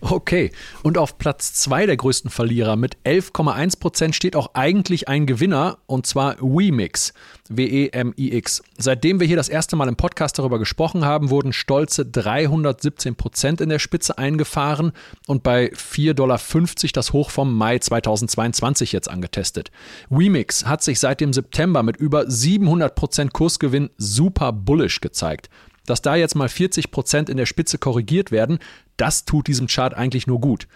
Okay. 0.09 0.51
Und 0.81 0.97
auf 0.97 1.17
Platz 1.17 1.53
zwei 1.53 1.85
der 1.85 1.95
größten 1.95 2.29
Verlierer 2.29 2.75
mit 2.75 2.97
11,1 3.05 3.79
Prozent 3.79 4.15
steht 4.15 4.35
auch 4.35 4.53
eigentlich 4.53 5.07
ein 5.07 5.25
Gewinner 5.25 5.77
und 5.85 6.05
zwar 6.05 6.35
Wemix. 6.41 7.13
W-E-M-I-X. 7.49 8.63
Seitdem 8.77 9.19
wir 9.19 9.27
hier 9.27 9.37
das 9.37 9.47
erste 9.47 9.75
Mal 9.77 9.87
im 9.87 9.95
Podcast 9.95 10.37
darüber 10.39 10.59
gesprochen 10.59 11.05
haben, 11.05 11.29
wurden 11.29 11.53
stolze 11.53 12.05
317 12.05 13.15
Prozent 13.15 13.61
in 13.61 13.69
der 13.69 13.79
Spitze 13.79 14.17
eingefahren 14.17 14.91
und 15.27 15.43
bei 15.43 15.71
4,50 15.71 16.13
Dollar 16.13 16.39
das 16.93 17.13
Hoch 17.13 17.29
vom 17.29 17.55
Mai 17.55 17.79
2022 17.79 18.91
jetzt 18.91 19.09
angetestet. 19.09 19.71
Wemix 20.09 20.65
hat 20.65 20.83
sich 20.83 20.99
seit 20.99 21.21
dem 21.21 21.31
September 21.31 21.81
mit 21.81 21.95
über 21.95 22.29
700 22.29 22.93
Prozent 22.93 23.33
Kursgewinn 23.33 23.89
super 23.97 24.51
bullish 24.51 24.99
gezeigt. 24.99 25.49
Dass 25.85 26.01
da 26.01 26.15
jetzt 26.15 26.35
mal 26.35 26.47
40 26.47 26.91
Prozent 26.91 27.29
in 27.29 27.37
der 27.37 27.45
Spitze 27.45 27.77
korrigiert 27.77 28.31
werden, 28.31 28.59
das 28.97 29.25
tut 29.25 29.47
diesem 29.47 29.67
Chart 29.67 29.93
eigentlich 29.93 30.27
nur 30.27 30.39
gut. 30.39 30.67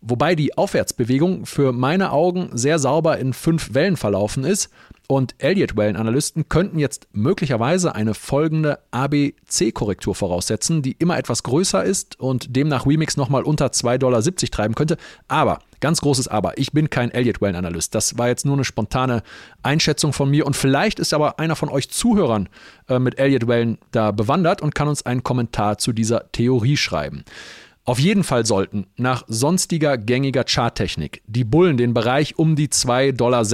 Wobei 0.00 0.34
die 0.34 0.58
Aufwärtsbewegung 0.58 1.46
für 1.46 1.72
meine 1.72 2.10
Augen 2.10 2.50
sehr 2.52 2.80
sauber 2.80 3.18
in 3.18 3.32
fünf 3.32 3.72
Wellen 3.72 3.96
verlaufen 3.96 4.42
ist 4.42 4.68
und 5.06 5.36
Elliott-Wellen-Analysten 5.38 6.48
könnten 6.48 6.80
jetzt 6.80 7.06
möglicherweise 7.12 7.94
eine 7.94 8.14
folgende 8.14 8.80
ABC-Korrektur 8.90 10.16
voraussetzen, 10.16 10.82
die 10.82 10.96
immer 10.98 11.18
etwas 11.18 11.44
größer 11.44 11.84
ist 11.84 12.18
und 12.18 12.56
demnach 12.56 12.84
Remix 12.84 13.16
nochmal 13.16 13.44
unter 13.44 13.66
2,70 13.66 13.98
Dollar 13.98 14.22
treiben 14.22 14.74
könnte. 14.74 14.96
Aber, 15.28 15.60
ganz 15.82 16.00
großes 16.00 16.28
Aber, 16.28 16.56
ich 16.56 16.72
bin 16.72 16.88
kein 16.88 17.10
Elliott-Wellen-Analyst. 17.10 17.94
Das 17.94 18.16
war 18.16 18.28
jetzt 18.28 18.46
nur 18.46 18.54
eine 18.54 18.64
spontane 18.64 19.22
Einschätzung 19.62 20.14
von 20.14 20.30
mir 20.30 20.46
und 20.46 20.56
vielleicht 20.56 20.98
ist 20.98 21.12
aber 21.12 21.38
einer 21.38 21.56
von 21.56 21.68
euch 21.68 21.90
Zuhörern 21.90 22.48
äh, 22.88 22.98
mit 22.98 23.18
Elliott-Wellen 23.18 23.76
da 23.90 24.12
bewandert 24.12 24.62
und 24.62 24.74
kann 24.74 24.88
uns 24.88 25.04
einen 25.04 25.22
Kommentar 25.22 25.76
zu 25.76 25.92
dieser 25.92 26.32
Theorie 26.32 26.78
schreiben. 26.78 27.24
Auf 27.84 27.98
jeden 27.98 28.22
Fall 28.22 28.46
sollten 28.46 28.86
nach 28.96 29.24
sonstiger 29.26 29.98
gängiger 29.98 30.44
Charttechnik 30.44 31.20
die 31.26 31.42
Bullen 31.42 31.76
den 31.76 31.94
Bereich 31.94 32.38
um 32.38 32.54
die 32.54 32.68
2,60 32.68 33.16
Dollar 33.16 33.44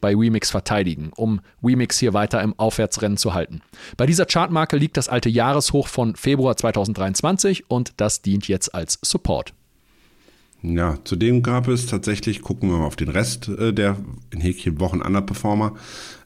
bei 0.00 0.16
Remix 0.16 0.50
verteidigen, 0.50 1.12
um 1.14 1.40
Remix 1.62 2.00
hier 2.00 2.12
weiter 2.12 2.42
im 2.42 2.58
Aufwärtsrennen 2.58 3.16
zu 3.16 3.32
halten. 3.32 3.60
Bei 3.96 4.06
dieser 4.06 4.26
Chartmarke 4.26 4.76
liegt 4.76 4.96
das 4.96 5.08
alte 5.08 5.28
Jahreshoch 5.28 5.86
von 5.86 6.16
Februar 6.16 6.56
2023 6.56 7.70
und 7.70 7.92
das 7.98 8.22
dient 8.22 8.48
jetzt 8.48 8.74
als 8.74 8.98
Support. 9.02 9.54
Ja, 10.62 10.98
zudem 11.04 11.42
gab 11.42 11.68
es 11.68 11.86
tatsächlich, 11.86 12.42
gucken 12.42 12.70
wir 12.70 12.78
mal 12.78 12.86
auf 12.86 12.96
den 12.96 13.10
Rest 13.10 13.48
äh, 13.48 13.72
der 13.72 13.96
in 14.30 14.40
Häkchen 14.40 14.80
Wochen 14.80 15.00
Underperformer, 15.00 15.74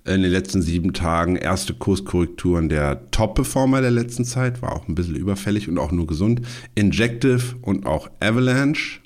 in 0.04 0.22
den 0.22 0.30
letzten 0.30 0.62
sieben 0.62 0.92
Tagen 0.92 1.36
erste 1.36 1.74
Kurskorrekturen 1.74 2.68
der 2.68 3.10
Top-Performer 3.10 3.80
der 3.80 3.90
letzten 3.90 4.24
Zeit, 4.24 4.62
war 4.62 4.72
auch 4.72 4.88
ein 4.88 4.94
bisschen 4.94 5.16
überfällig 5.16 5.68
und 5.68 5.78
auch 5.78 5.92
nur 5.92 6.06
gesund. 6.06 6.42
Injective 6.74 7.56
und 7.60 7.86
auch 7.86 8.10
Avalanche. 8.20 9.00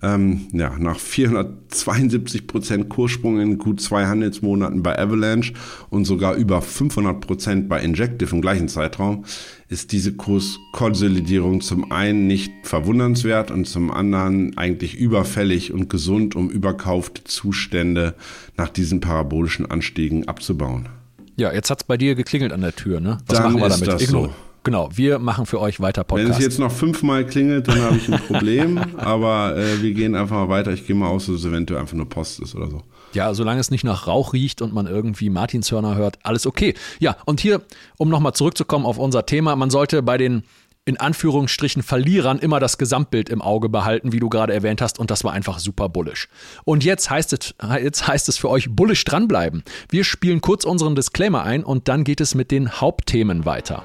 Ähm, 0.00 0.46
ja, 0.52 0.78
nach 0.78 0.98
472 1.00 2.46
Prozent 2.46 2.88
Kurssprung 2.88 3.40
in 3.40 3.58
gut 3.58 3.80
zwei 3.80 4.06
Handelsmonaten 4.06 4.82
bei 4.84 4.96
Avalanche 4.96 5.54
und 5.90 6.04
sogar 6.04 6.36
über 6.36 6.62
500 6.62 7.20
Prozent 7.20 7.68
bei 7.68 7.82
Injective 7.82 8.32
im 8.32 8.40
gleichen 8.40 8.68
Zeitraum 8.68 9.24
ist 9.68 9.92
diese 9.92 10.14
Kurskonsolidierung 10.14 11.60
zum 11.60 11.92
einen 11.92 12.26
nicht 12.26 12.52
verwundernswert 12.62 13.50
und 13.50 13.66
zum 13.66 13.90
anderen 13.90 14.56
eigentlich 14.56 14.96
überfällig 14.96 15.72
und 15.72 15.90
gesund, 15.90 16.34
um 16.34 16.48
überkaufte 16.48 17.24
Zustände 17.24 18.14
nach 18.56 18.70
diesen 18.70 19.00
parabolischen 19.00 19.70
Anstiegen 19.70 20.26
abzubauen. 20.26 20.88
Ja, 21.36 21.52
jetzt 21.52 21.70
hat 21.70 21.82
es 21.82 21.84
bei 21.84 21.96
dir 21.96 22.14
geklingelt 22.14 22.52
an 22.52 22.62
der 22.62 22.74
Tür, 22.74 23.00
ne? 23.00 23.18
Was 23.26 23.38
Dann 23.38 23.52
machen 23.52 23.62
wir 23.62 23.68
damit? 23.68 23.88
Das 23.88 24.02
Igno 24.02 24.24
so. 24.24 24.32
Genau, 24.64 24.90
wir 24.92 25.18
machen 25.18 25.46
für 25.46 25.60
euch 25.60 25.80
weiter 25.80 26.02
Podcast. 26.04 26.28
Wenn 26.28 26.36
es 26.36 26.42
jetzt 26.42 26.58
noch 26.58 26.72
fünfmal 26.72 27.24
klingelt, 27.24 27.68
dann 27.68 27.80
habe 27.80 27.96
ich 27.96 28.12
ein 28.12 28.20
Problem, 28.20 28.78
aber 28.96 29.56
äh, 29.56 29.80
wir 29.80 29.92
gehen 29.92 30.14
einfach 30.14 30.36
mal 30.36 30.48
weiter. 30.48 30.72
Ich 30.72 30.86
gehe 30.86 30.96
mal 30.96 31.08
aus, 31.08 31.26
dass 31.26 31.36
es 31.36 31.44
eventuell 31.44 31.80
einfach 31.80 31.96
nur 31.96 32.08
Post 32.08 32.40
ist 32.40 32.54
oder 32.54 32.68
so. 32.68 32.82
Ja, 33.12 33.32
solange 33.34 33.60
es 33.60 33.70
nicht 33.70 33.84
nach 33.84 34.06
Rauch 34.06 34.32
riecht 34.32 34.62
und 34.62 34.74
man 34.74 34.86
irgendwie 34.86 35.30
Martinshörner 35.30 35.94
hört, 35.94 36.18
alles 36.22 36.46
okay. 36.46 36.74
Ja, 36.98 37.16
und 37.24 37.40
hier, 37.40 37.62
um 37.96 38.08
nochmal 38.08 38.34
zurückzukommen 38.34 38.86
auf 38.86 38.98
unser 38.98 39.26
Thema, 39.26 39.56
man 39.56 39.70
sollte 39.70 40.02
bei 40.02 40.18
den 40.18 40.42
in 40.88 40.98
Anführungsstrichen 40.98 41.82
Verlierern 41.82 42.38
immer 42.38 42.60
das 42.60 42.78
Gesamtbild 42.78 43.28
im 43.28 43.42
Auge 43.42 43.68
behalten, 43.68 44.12
wie 44.12 44.20
du 44.20 44.30
gerade 44.30 44.54
erwähnt 44.54 44.80
hast, 44.80 44.98
und 44.98 45.10
das 45.10 45.22
war 45.22 45.32
einfach 45.32 45.58
super 45.58 45.90
bullisch. 45.90 46.28
Und 46.64 46.82
jetzt 46.82 47.10
heißt 47.10 47.34
es, 47.34 47.54
jetzt 47.82 48.08
heißt 48.08 48.26
es 48.30 48.38
für 48.38 48.48
euch 48.48 48.74
bullisch 48.74 49.04
dranbleiben. 49.04 49.64
Wir 49.90 50.02
spielen 50.02 50.40
kurz 50.40 50.64
unseren 50.64 50.94
Disclaimer 50.94 51.42
ein 51.42 51.62
und 51.62 51.88
dann 51.88 52.04
geht 52.04 52.22
es 52.22 52.34
mit 52.34 52.50
den 52.50 52.80
Hauptthemen 52.80 53.44
weiter. 53.44 53.84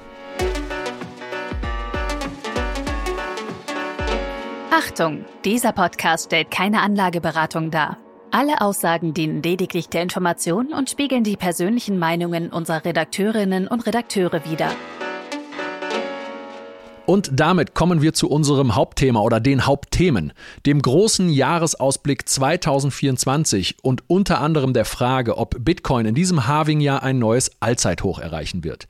Achtung, 4.70 5.26
dieser 5.44 5.72
Podcast 5.72 6.26
stellt 6.26 6.50
keine 6.50 6.80
Anlageberatung 6.80 7.70
dar. 7.70 7.98
Alle 8.36 8.60
Aussagen 8.62 9.14
dienen 9.14 9.44
lediglich 9.44 9.88
der 9.90 10.02
Information 10.02 10.72
und 10.72 10.90
spiegeln 10.90 11.22
die 11.22 11.36
persönlichen 11.36 12.00
Meinungen 12.00 12.50
unserer 12.50 12.84
Redakteurinnen 12.84 13.68
und 13.68 13.86
Redakteure 13.86 14.44
wider. 14.44 14.72
Und 17.06 17.30
damit 17.32 17.74
kommen 17.74 18.02
wir 18.02 18.12
zu 18.12 18.28
unserem 18.28 18.74
Hauptthema 18.74 19.20
oder 19.20 19.38
den 19.38 19.66
Hauptthemen, 19.66 20.32
dem 20.66 20.82
großen 20.82 21.28
Jahresausblick 21.28 22.28
2024 22.28 23.76
und 23.82 24.02
unter 24.08 24.40
anderem 24.40 24.72
der 24.72 24.84
Frage, 24.84 25.38
ob 25.38 25.54
Bitcoin 25.64 26.04
in 26.04 26.16
diesem 26.16 26.48
Halving-Jahr 26.48 27.04
ein 27.04 27.20
neues 27.20 27.52
Allzeithoch 27.60 28.18
erreichen 28.18 28.64
wird 28.64 28.88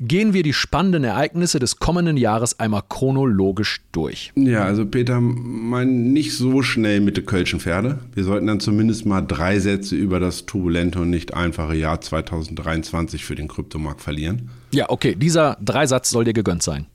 gehen 0.00 0.32
wir 0.32 0.42
die 0.42 0.52
spannenden 0.52 1.04
Ereignisse 1.04 1.58
des 1.58 1.78
kommenden 1.78 2.16
Jahres 2.16 2.58
einmal 2.60 2.82
chronologisch 2.88 3.80
durch. 3.92 4.32
Ja, 4.36 4.64
also 4.64 4.86
Peter, 4.86 5.20
mein 5.20 6.12
nicht 6.12 6.36
so 6.36 6.62
schnell 6.62 7.00
mit 7.00 7.16
den 7.16 7.26
Kölschen 7.26 7.60
Pferde. 7.60 7.98
Wir 8.14 8.24
sollten 8.24 8.46
dann 8.46 8.60
zumindest 8.60 9.06
mal 9.06 9.22
drei 9.22 9.58
Sätze 9.58 9.96
über 9.96 10.20
das 10.20 10.46
turbulente 10.46 11.00
und 11.00 11.10
nicht 11.10 11.34
einfache 11.34 11.74
Jahr 11.74 12.00
2023 12.00 13.24
für 13.24 13.34
den 13.34 13.48
Kryptomarkt 13.48 14.00
verlieren. 14.00 14.50
Ja, 14.72 14.90
okay, 14.90 15.14
dieser 15.14 15.56
Dreisatz 15.64 16.10
soll 16.10 16.24
dir 16.24 16.34
gegönnt 16.34 16.62
sein. 16.62 16.86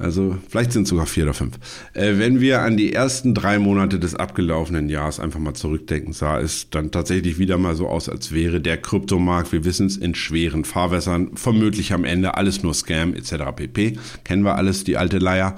Also 0.00 0.36
vielleicht 0.48 0.72
sind 0.72 0.84
es 0.84 0.88
sogar 0.88 1.06
vier 1.06 1.24
oder 1.24 1.34
fünf. 1.34 1.56
Äh, 1.92 2.14
wenn 2.16 2.40
wir 2.40 2.62
an 2.62 2.76
die 2.76 2.92
ersten 2.92 3.34
drei 3.34 3.58
Monate 3.58 3.98
des 3.98 4.14
abgelaufenen 4.14 4.88
Jahres 4.88 5.20
einfach 5.20 5.38
mal 5.38 5.54
zurückdenken, 5.54 6.12
sah 6.12 6.40
es 6.40 6.70
dann 6.70 6.90
tatsächlich 6.90 7.38
wieder 7.38 7.58
mal 7.58 7.76
so 7.76 7.86
aus, 7.86 8.08
als 8.08 8.32
wäre 8.32 8.60
der 8.60 8.78
Kryptomarkt, 8.78 9.52
wir 9.52 9.64
wissen 9.64 9.86
es, 9.86 9.96
in 9.96 10.14
schweren 10.14 10.64
Fahrwässern, 10.64 11.32
vermutlich 11.34 11.92
am 11.92 12.04
Ende 12.04 12.36
alles 12.36 12.62
nur 12.62 12.72
Scam 12.72 13.14
etc. 13.14 13.34
pp. 13.54 13.98
Kennen 14.24 14.42
wir 14.42 14.56
alles, 14.56 14.84
die 14.84 14.96
alte 14.96 15.18
Leier. 15.18 15.56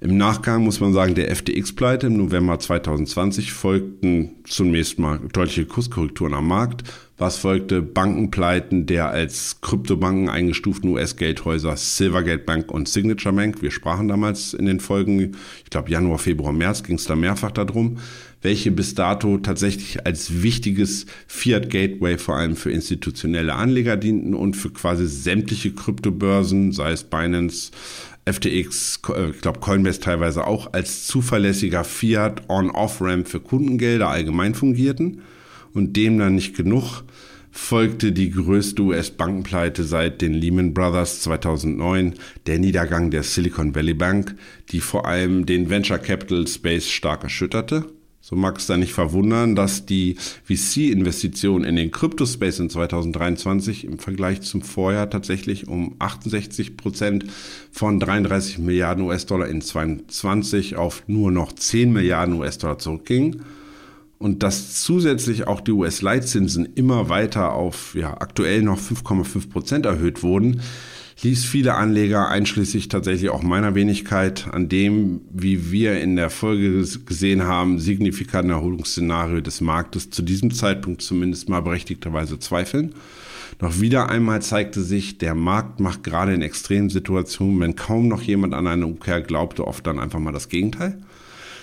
Im 0.00 0.16
Nachgang 0.16 0.62
muss 0.62 0.78
man 0.78 0.92
sagen, 0.92 1.14
der 1.16 1.34
FTX-Pleite 1.34 2.06
im 2.06 2.18
November 2.18 2.58
2020 2.58 3.52
folgten 3.52 4.36
zunächst 4.44 4.98
mal 4.98 5.18
deutliche 5.32 5.64
Kurskorrekturen 5.64 6.34
am 6.34 6.46
Markt. 6.46 6.84
Was 7.20 7.36
folgte? 7.36 7.82
Bankenpleiten 7.82 8.86
der 8.86 9.10
als 9.10 9.60
Kryptobanken 9.60 10.28
eingestuften 10.28 10.90
US-Geldhäuser 10.90 11.76
Silvergate 11.76 12.44
Bank 12.44 12.70
und 12.70 12.88
Signature 12.88 13.34
Bank. 13.34 13.60
Wir 13.60 13.72
sprachen 13.72 14.06
damals 14.06 14.54
in 14.54 14.66
den 14.66 14.78
Folgen, 14.78 15.32
ich 15.64 15.70
glaube 15.70 15.90
Januar, 15.90 16.20
Februar, 16.20 16.52
März 16.52 16.84
ging 16.84 16.94
es 16.94 17.06
da 17.06 17.16
mehrfach 17.16 17.50
darum, 17.50 17.98
welche 18.40 18.70
bis 18.70 18.94
dato 18.94 19.38
tatsächlich 19.38 20.06
als 20.06 20.44
wichtiges 20.44 21.06
Fiat 21.26 21.70
Gateway 21.70 22.18
vor 22.18 22.36
allem 22.36 22.54
für 22.54 22.70
institutionelle 22.70 23.54
Anleger 23.54 23.96
dienten 23.96 24.34
und 24.34 24.56
für 24.56 24.70
quasi 24.70 25.08
sämtliche 25.08 25.72
Kryptobörsen, 25.72 26.70
sei 26.70 26.92
es 26.92 27.02
Binance, 27.02 27.72
FTX, 28.26 29.00
äh, 29.16 29.30
ich 29.30 29.40
glaube 29.40 29.58
Coinbase 29.58 29.98
teilweise 29.98 30.46
auch, 30.46 30.72
als 30.72 31.08
zuverlässiger 31.08 31.82
Fiat 31.82 32.48
On-Off-Ramp 32.48 33.26
für 33.26 33.40
Kundengelder 33.40 34.08
allgemein 34.08 34.54
fungierten 34.54 35.22
und 35.74 35.96
dem 35.96 36.18
dann 36.18 36.36
nicht 36.36 36.56
genug 36.56 37.02
folgte 37.58 38.12
die 38.12 38.30
größte 38.30 38.80
US-Bankenpleite 38.80 39.82
seit 39.84 40.22
den 40.22 40.32
Lehman 40.32 40.72
Brothers 40.72 41.20
2009, 41.20 42.14
der 42.46 42.58
Niedergang 42.58 43.10
der 43.10 43.24
Silicon 43.24 43.74
Valley 43.74 43.92
Bank, 43.92 44.36
die 44.70 44.80
vor 44.80 45.06
allem 45.06 45.44
den 45.44 45.68
Venture 45.68 45.98
Capital 45.98 46.46
Space 46.46 46.88
stark 46.88 47.24
erschütterte. 47.24 47.84
So 48.22 48.36
mag 48.36 48.58
es 48.58 48.66
da 48.66 48.76
nicht 48.76 48.92
verwundern, 48.92 49.54
dass 49.54 49.84
die 49.84 50.16
VC-Investitionen 50.44 51.64
in 51.64 51.76
den 51.76 51.90
Crypto-Space 51.90 52.60
in 52.60 52.70
2023 52.70 53.84
im 53.84 53.98
Vergleich 53.98 54.40
zum 54.42 54.62
Vorjahr 54.62 55.10
tatsächlich 55.10 55.68
um 55.68 55.96
68 55.98 56.76
Prozent 56.76 57.26
von 57.70 58.00
33 58.00 58.58
Milliarden 58.58 59.04
US-Dollar 59.04 59.48
in 59.48 59.60
2022 59.60 60.76
auf 60.76 61.02
nur 61.06 61.32
noch 61.32 61.52
10 61.52 61.92
Milliarden 61.92 62.34
US-Dollar 62.34 62.78
zurückgingen 62.78 63.44
und 64.18 64.42
dass 64.42 64.82
zusätzlich 64.82 65.46
auch 65.46 65.60
die 65.60 65.72
US-Leitzinsen 65.72 66.66
immer 66.74 67.08
weiter 67.08 67.52
auf 67.52 67.94
ja, 67.94 68.20
aktuell 68.20 68.62
noch 68.62 68.78
5,5 68.78 69.48
Prozent 69.48 69.86
erhöht 69.86 70.22
wurden, 70.22 70.60
ließ 71.22 71.44
viele 71.44 71.74
Anleger, 71.74 72.28
einschließlich 72.28 72.88
tatsächlich 72.88 73.30
auch 73.30 73.42
meiner 73.42 73.74
Wenigkeit, 73.74 74.48
an 74.52 74.68
dem, 74.68 75.20
wie 75.30 75.70
wir 75.70 76.00
in 76.00 76.16
der 76.16 76.30
Folge 76.30 76.84
gesehen 77.06 77.42
haben, 77.42 77.78
signifikanten 77.80 78.50
Erholungsszenario 78.50 79.40
des 79.40 79.60
Marktes 79.60 80.10
zu 80.10 80.22
diesem 80.22 80.52
Zeitpunkt 80.52 81.02
zumindest 81.02 81.48
mal 81.48 81.60
berechtigterweise 81.60 82.38
zweifeln. 82.38 82.94
Doch 83.58 83.80
wieder 83.80 84.08
einmal 84.08 84.42
zeigte 84.42 84.82
sich, 84.82 85.18
der 85.18 85.34
Markt 85.34 85.80
macht 85.80 86.04
gerade 86.04 86.32
in 86.34 86.42
extremen 86.42 86.90
Situationen, 86.90 87.58
wenn 87.60 87.74
kaum 87.74 88.06
noch 88.06 88.22
jemand 88.22 88.54
an 88.54 88.68
eine 88.68 88.86
Umkehr 88.86 89.20
glaubte, 89.20 89.66
oft 89.66 89.84
dann 89.86 89.98
einfach 89.98 90.20
mal 90.20 90.32
das 90.32 90.48
Gegenteil 90.48 90.98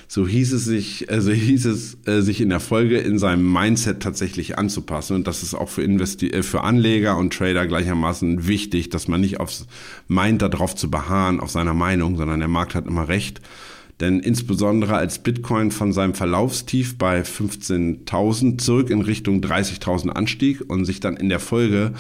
so 0.08 0.28
hieß 0.28 0.54
es 0.54 0.66
sich, 0.66 1.10
also 1.10 1.32
hieß 1.32 1.66
es 1.66 1.98
äh, 2.06 2.22
sich 2.22 2.42
in 2.42 2.50
der 2.50 2.60
Folge 2.60 2.98
in 3.00 3.18
seinem 3.18 3.52
Mindset 3.52 4.02
tatsächlich 4.02 4.58
anzupassen. 4.58 5.16
Und 5.16 5.28
das 5.28 5.44
ist 5.44 5.54
auch 5.54 5.70
für, 5.70 5.84
Investi 5.84 6.30
äh, 6.30 6.44
für 6.44 6.62
Anleger 6.62 7.18
und 7.18 7.34
Trader 7.34 7.66
gleichermaßen 7.68 8.48
wichtig, 8.48 8.90
dass 8.90 9.08
man 9.08 9.22
nicht 9.22 9.40
aufs 9.40 9.68
meint, 10.08 10.42
darauf 10.42 10.76
zu 10.76 10.92
beharren, 10.92 11.40
auf 11.40 11.50
seiner 11.50 11.74
Meinung, 11.74 12.18
sondern 12.18 12.40
der 12.40 12.50
Markt 12.50 12.76
hat 12.76 12.86
immer 12.86 13.08
recht. 13.08 13.42
Denn 14.00 14.20
insbesondere 14.20 14.96
als 14.96 15.20
Bitcoin 15.20 15.72
von 15.72 15.94
seinem 15.94 16.14
Verlaufstief 16.14 16.98
bei 16.98 17.22
15.000 17.22 18.58
zurück 18.58 18.90
in 18.90 19.02
Richtung 19.02 19.40
30.000 19.40 20.10
anstieg 20.10 20.62
und 20.68 20.86
sich 20.86 21.00
dann 21.00 21.16
in 21.16 21.30
der 21.30 21.40
Folge 21.40 21.94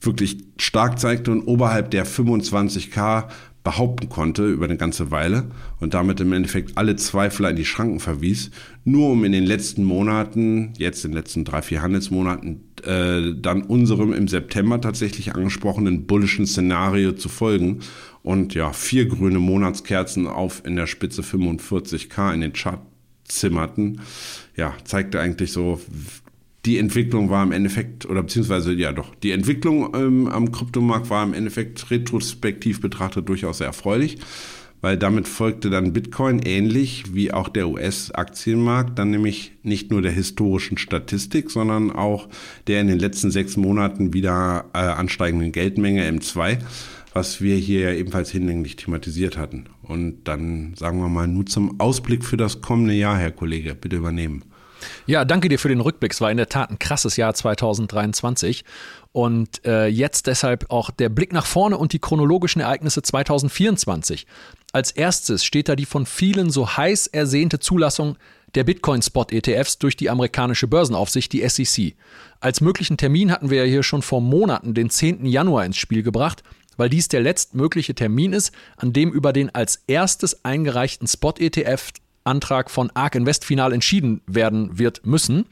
wirklich 0.00 0.44
stark 0.58 0.98
zeigte 0.98 1.32
und 1.32 1.42
oberhalb 1.42 1.90
der 1.90 2.06
25k 2.06 3.28
behaupten 3.64 4.10
konnte 4.10 4.46
über 4.46 4.66
eine 4.66 4.76
ganze 4.76 5.10
Weile 5.10 5.50
und 5.80 5.94
damit 5.94 6.20
im 6.20 6.32
Endeffekt 6.34 6.76
alle 6.76 6.96
Zweifler 6.96 7.48
in 7.50 7.56
die 7.56 7.64
Schranken 7.64 7.98
verwies, 7.98 8.50
nur 8.84 9.10
um 9.12 9.24
in 9.24 9.32
den 9.32 9.46
letzten 9.46 9.84
Monaten, 9.84 10.74
jetzt 10.76 11.04
in 11.04 11.12
den 11.12 11.16
letzten 11.16 11.44
drei, 11.44 11.62
vier 11.62 11.80
Handelsmonaten, 11.80 12.60
äh, 12.84 13.32
dann 13.34 13.62
unserem 13.62 14.12
im 14.12 14.28
September 14.28 14.80
tatsächlich 14.80 15.34
angesprochenen 15.34 16.06
bullischen 16.06 16.46
Szenario 16.46 17.12
zu 17.12 17.30
folgen 17.30 17.80
und 18.22 18.54
ja, 18.54 18.72
vier 18.74 19.06
grüne 19.06 19.38
Monatskerzen 19.38 20.26
auf 20.26 20.62
in 20.66 20.76
der 20.76 20.86
Spitze 20.86 21.22
45k 21.22 22.34
in 22.34 22.42
den 22.42 22.52
Chart 22.52 22.80
zimmerten, 23.24 24.02
ja, 24.56 24.74
zeigte 24.84 25.20
eigentlich 25.20 25.52
so, 25.52 25.80
die 26.64 26.78
Entwicklung 26.78 27.30
war 27.30 27.42
im 27.42 27.52
Endeffekt, 27.52 28.06
oder 28.06 28.22
beziehungsweise 28.22 28.72
ja 28.72 28.92
doch, 28.92 29.14
die 29.16 29.32
Entwicklung 29.32 29.94
ähm, 29.94 30.28
am 30.28 30.50
Kryptomarkt 30.50 31.10
war 31.10 31.22
im 31.24 31.34
Endeffekt 31.34 31.90
retrospektiv 31.90 32.80
betrachtet 32.80 33.28
durchaus 33.28 33.58
sehr 33.58 33.66
erfreulich, 33.66 34.18
weil 34.80 34.96
damit 34.96 35.28
folgte 35.28 35.70
dann 35.70 35.92
Bitcoin 35.92 36.40
ähnlich 36.40 37.14
wie 37.14 37.32
auch 37.32 37.48
der 37.48 37.68
US-Aktienmarkt, 37.68 38.98
dann 38.98 39.10
nämlich 39.10 39.52
nicht 39.62 39.90
nur 39.90 40.02
der 40.02 40.12
historischen 40.12 40.78
Statistik, 40.78 41.50
sondern 41.50 41.90
auch 41.90 42.28
der 42.66 42.80
in 42.80 42.88
den 42.88 42.98
letzten 42.98 43.30
sechs 43.30 43.56
Monaten 43.56 44.12
wieder 44.12 44.66
äh, 44.74 44.78
ansteigenden 44.78 45.52
Geldmenge 45.52 46.08
M2 46.08 46.58
was 47.14 47.40
wir 47.40 47.54
hier 47.54 47.80
ja 47.80 47.92
ebenfalls 47.92 48.30
hinlänglich 48.30 48.74
thematisiert 48.74 49.38
hatten. 49.38 49.66
Und 49.82 50.24
dann 50.24 50.74
sagen 50.74 50.98
wir 50.98 51.08
mal 51.08 51.28
nur 51.28 51.46
zum 51.46 51.78
Ausblick 51.78 52.24
für 52.24 52.36
das 52.36 52.60
kommende 52.60 52.92
Jahr, 52.92 53.16
Herr 53.16 53.30
Kollege, 53.30 53.76
bitte 53.76 53.96
übernehmen. 53.96 54.42
Ja, 55.06 55.24
danke 55.24 55.48
dir 55.48 55.58
für 55.58 55.68
den 55.68 55.80
Rückblick. 55.80 56.12
Es 56.12 56.20
war 56.20 56.30
in 56.30 56.36
der 56.36 56.48
Tat 56.48 56.70
ein 56.70 56.78
krasses 56.78 57.16
Jahr 57.16 57.34
2023. 57.34 58.64
Und 59.12 59.64
äh, 59.64 59.86
jetzt 59.86 60.26
deshalb 60.26 60.70
auch 60.70 60.90
der 60.90 61.08
Blick 61.08 61.32
nach 61.32 61.46
vorne 61.46 61.78
und 61.78 61.92
die 61.92 62.00
chronologischen 62.00 62.60
Ereignisse 62.60 63.02
2024. 63.02 64.26
Als 64.72 64.90
erstes 64.90 65.44
steht 65.44 65.68
da 65.68 65.76
die 65.76 65.86
von 65.86 66.04
vielen 66.04 66.50
so 66.50 66.76
heiß 66.76 67.06
ersehnte 67.06 67.60
Zulassung 67.60 68.16
der 68.54 68.64
Bitcoin-Spot-ETFs 68.64 69.78
durch 69.78 69.96
die 69.96 70.10
amerikanische 70.10 70.66
Börsenaufsicht, 70.66 71.32
die 71.32 71.48
SEC. 71.48 71.94
Als 72.40 72.60
möglichen 72.60 72.96
Termin 72.96 73.30
hatten 73.30 73.50
wir 73.50 73.64
ja 73.64 73.70
hier 73.70 73.82
schon 73.82 74.02
vor 74.02 74.20
Monaten 74.20 74.74
den 74.74 74.90
10. 74.90 75.26
Januar 75.26 75.64
ins 75.64 75.76
Spiel 75.76 76.02
gebracht, 76.02 76.42
weil 76.76 76.88
dies 76.88 77.08
der 77.08 77.20
letztmögliche 77.20 77.94
Termin 77.94 78.32
ist, 78.32 78.52
an 78.76 78.92
dem 78.92 79.12
über 79.12 79.32
den 79.32 79.54
als 79.54 79.82
erstes 79.86 80.44
eingereichten 80.44 81.06
Spot-ETF 81.06 81.92
Antrag 82.24 82.70
von 82.70 82.90
ARK 82.94 83.14
Invest 83.14 83.44
final 83.44 83.72
entschieden 83.72 84.22
werden 84.26 84.78
wird 84.78 85.06
müssen. 85.06 85.46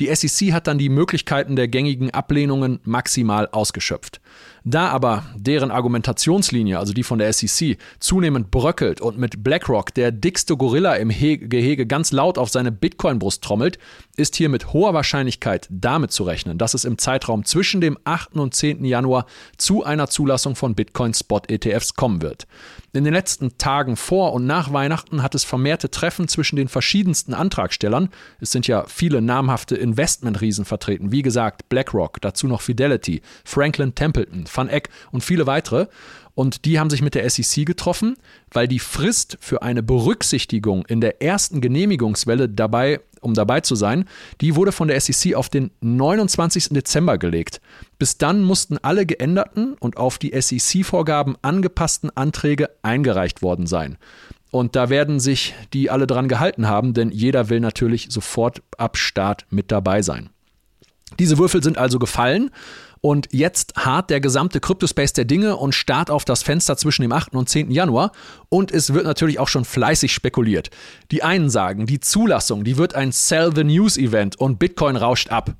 Die 0.00 0.14
SEC 0.14 0.52
hat 0.52 0.66
dann 0.66 0.78
die 0.78 0.88
Möglichkeiten 0.88 1.54
der 1.54 1.68
gängigen 1.68 2.10
Ablehnungen 2.10 2.80
maximal 2.84 3.48
ausgeschöpft. 3.52 4.20
Da 4.66 4.88
aber 4.88 5.24
deren 5.36 5.70
Argumentationslinie, 5.70 6.78
also 6.78 6.94
die 6.94 7.02
von 7.02 7.18
der 7.18 7.30
SEC, 7.34 7.76
zunehmend 8.00 8.50
bröckelt 8.50 9.02
und 9.02 9.18
mit 9.18 9.44
BlackRock 9.44 9.92
der 9.92 10.10
dickste 10.10 10.56
Gorilla 10.56 10.94
im 10.94 11.10
Gehege 11.10 11.86
ganz 11.86 12.12
laut 12.12 12.38
auf 12.38 12.48
seine 12.48 12.72
Bitcoin-Brust 12.72 13.44
trommelt, 13.44 13.78
ist 14.16 14.36
hier 14.36 14.48
mit 14.48 14.72
hoher 14.72 14.94
Wahrscheinlichkeit 14.94 15.68
damit 15.70 16.12
zu 16.12 16.24
rechnen, 16.24 16.56
dass 16.56 16.72
es 16.72 16.86
im 16.86 16.96
Zeitraum 16.96 17.44
zwischen 17.44 17.82
dem 17.82 17.98
8. 18.04 18.36
und 18.36 18.54
10. 18.54 18.86
Januar 18.86 19.26
zu 19.58 19.84
einer 19.84 20.08
Zulassung 20.08 20.56
von 20.56 20.74
Bitcoin-Spot-ETFs 20.74 21.94
kommen 21.94 22.22
wird. 22.22 22.46
In 22.94 23.04
den 23.04 23.12
letzten 23.12 23.58
Tagen 23.58 23.96
vor 23.96 24.32
und 24.32 24.46
nach 24.46 24.72
Weihnachten 24.72 25.22
hat 25.22 25.34
es 25.34 25.42
vermehrte 25.42 25.90
Treffen 25.90 26.28
zwischen 26.28 26.54
den 26.54 26.68
verschiedensten 26.68 27.34
Antragstellern. 27.34 28.08
Es 28.40 28.52
sind 28.52 28.68
ja 28.68 28.84
viele 28.86 29.20
namhafte 29.20 29.74
Investmentriesen 29.74 30.64
vertreten, 30.64 31.10
wie 31.10 31.22
gesagt 31.22 31.68
BlackRock, 31.68 32.20
dazu 32.20 32.46
noch 32.46 32.60
Fidelity, 32.60 33.20
Franklin 33.44 33.96
Templeton, 33.96 34.46
Van 34.54 34.68
Eck 34.68 34.88
und 35.10 35.22
viele 35.22 35.46
weitere. 35.46 35.86
Und 36.34 36.64
die 36.64 36.80
haben 36.80 36.90
sich 36.90 37.00
mit 37.00 37.14
der 37.14 37.28
SEC 37.30 37.64
getroffen, 37.64 38.16
weil 38.50 38.66
die 38.66 38.80
Frist 38.80 39.38
für 39.40 39.62
eine 39.62 39.82
Berücksichtigung 39.82 40.84
in 40.86 41.00
der 41.00 41.22
ersten 41.22 41.60
Genehmigungswelle 41.60 42.48
dabei, 42.48 43.00
um 43.20 43.34
dabei 43.34 43.60
zu 43.60 43.76
sein, 43.76 44.06
die 44.40 44.56
wurde 44.56 44.72
von 44.72 44.88
der 44.88 45.00
SEC 45.00 45.34
auf 45.34 45.48
den 45.48 45.70
29. 45.80 46.70
Dezember 46.70 47.18
gelegt. 47.18 47.60
Bis 47.98 48.18
dann 48.18 48.42
mussten 48.42 48.78
alle 48.78 49.06
geänderten 49.06 49.74
und 49.74 49.96
auf 49.96 50.18
die 50.18 50.38
SEC-Vorgaben 50.38 51.36
angepassten 51.40 52.10
Anträge 52.16 52.68
eingereicht 52.82 53.40
worden 53.40 53.66
sein. 53.66 53.96
Und 54.50 54.76
da 54.76 54.88
werden 54.88 55.20
sich 55.20 55.54
die 55.72 55.90
alle 55.90 56.06
dran 56.06 56.28
gehalten 56.28 56.68
haben, 56.68 56.94
denn 56.94 57.10
jeder 57.10 57.48
will 57.48 57.60
natürlich 57.60 58.08
sofort 58.10 58.62
ab 58.76 58.96
Start 58.96 59.46
mit 59.50 59.72
dabei 59.72 60.02
sein. 60.02 60.30
Diese 61.18 61.38
Würfel 61.38 61.62
sind 61.62 61.78
also 61.78 61.98
gefallen 61.98 62.50
und 63.04 63.28
jetzt 63.32 63.74
hart 63.76 64.08
der 64.08 64.18
gesamte 64.18 64.60
Kryptospace 64.60 65.12
der 65.12 65.26
Dinge 65.26 65.58
und 65.58 65.74
start 65.74 66.10
auf 66.10 66.24
das 66.24 66.42
Fenster 66.42 66.78
zwischen 66.78 67.02
dem 67.02 67.12
8. 67.12 67.34
und 67.34 67.50
10. 67.50 67.70
Januar. 67.70 68.12
Und 68.48 68.72
es 68.72 68.94
wird 68.94 69.04
natürlich 69.04 69.38
auch 69.38 69.48
schon 69.48 69.66
fleißig 69.66 70.10
spekuliert. 70.10 70.70
Die 71.10 71.22
einen 71.22 71.50
sagen, 71.50 71.84
die 71.84 72.00
Zulassung, 72.00 72.64
die 72.64 72.78
wird 72.78 72.94
ein 72.94 73.12
Sell 73.12 73.54
the 73.54 73.62
News 73.62 73.98
Event 73.98 74.40
und 74.40 74.58
Bitcoin 74.58 74.96
rauscht 74.96 75.28
ab. 75.28 75.54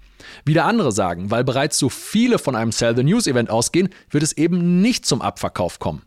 Wieder 0.47 0.65
andere 0.65 0.91
sagen, 0.91 1.31
weil 1.31 1.45
bereits 1.45 1.79
so 1.79 1.91
viele 1.91 2.39
von 2.39 2.57
einem 2.57 2.73
Sell 2.73 2.97
the 2.97 3.05
News 3.05 3.27
Event 3.27 3.51
ausgehen, 3.51 3.91
wird 4.09 4.23
es 4.23 4.33
eben 4.33 4.81
nicht 4.81 5.05
zum 5.05 5.21
Abverkauf 5.21 5.79
kommen. 5.79 6.01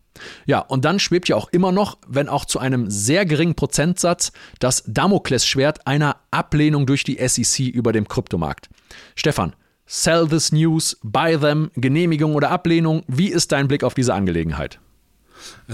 Ja, 0.47 0.61
und 0.61 0.85
dann 0.85 0.97
schwebt 0.97 1.27
ja 1.27 1.35
auch 1.35 1.49
immer 1.49 1.71
noch, 1.71 1.99
wenn 2.07 2.29
auch 2.29 2.45
zu 2.45 2.57
einem 2.57 2.89
sehr 2.89 3.27
geringen 3.27 3.53
Prozentsatz, 3.53 4.31
das 4.57 4.83
Damoklesschwert 4.87 5.85
einer 5.85 6.15
Ablehnung 6.31 6.87
durch 6.87 7.03
die 7.03 7.19
SEC 7.27 7.67
über 7.67 7.93
dem 7.93 8.07
Kryptomarkt. 8.07 8.69
Stefan, 9.13 9.53
Sell 9.89 10.27
this 10.27 10.51
news, 10.51 10.97
buy 11.01 11.37
them, 11.37 11.71
Genehmigung 11.75 12.35
oder 12.35 12.51
Ablehnung. 12.51 13.03
Wie 13.07 13.29
ist 13.29 13.53
dein 13.53 13.67
Blick 13.67 13.83
auf 13.83 13.93
diese 13.93 14.13
Angelegenheit? 14.13 14.79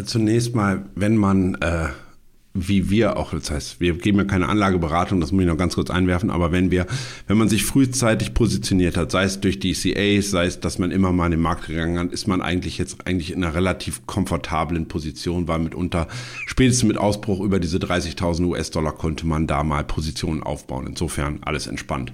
Zunächst 0.06 0.54
mal, 0.54 0.86
wenn 0.96 1.18
man 1.18 1.56
äh, 1.56 1.90
wie 2.54 2.92
wir 2.92 3.18
auch, 3.18 3.32
das 3.32 3.50
heißt, 3.50 3.80
wir 3.80 3.98
geben 3.98 4.20
ja 4.20 4.26
keine 4.26 4.48
Anlageberatung, 4.48 5.20
das 5.20 5.32
muss 5.32 5.42
ich 5.42 5.48
noch 5.48 5.58
ganz 5.58 5.74
kurz 5.74 5.90
einwerfen, 5.90 6.30
aber 6.30 6.52
wenn 6.52 6.70
wir, 6.70 6.86
wenn 7.26 7.38
man 7.38 7.50
sich 7.50 7.66
frühzeitig 7.66 8.36
positioniert 8.36 8.96
hat, 8.96 9.10
sei 9.10 9.24
es 9.24 9.40
durch 9.40 9.60
DCAs, 9.60 10.30
sei 10.30 10.46
es, 10.46 10.60
dass 10.60 10.78
man 10.78 10.92
immer 10.92 11.12
mal 11.12 11.26
in 11.26 11.32
den 11.32 11.42
Markt 11.42 11.66
gegangen 11.66 11.98
hat, 11.98 12.12
ist 12.12 12.28
man 12.28 12.44
eigentlich 12.44 12.78
jetzt 12.78 13.08
eigentlich 13.08 13.32
in 13.32 13.44
einer 13.44 13.56
relativ 13.56 14.06
komfortablen 14.06 14.88
Position, 14.88 15.48
weil 15.48 15.60
mitunter 15.60 16.08
spätestens 16.46 16.88
mit 16.88 16.98
Ausbruch 16.98 17.40
über 17.40 17.60
diese 17.60 17.78
30.000 17.78 18.46
US-Dollar 18.46 18.92
konnte 18.92 19.26
man 19.26 19.48
da 19.48 19.64
mal 19.64 19.84
Positionen 19.84 20.44
aufbauen. 20.44 20.86
Insofern 20.86 21.40
alles 21.42 21.66
entspannt. 21.66 22.14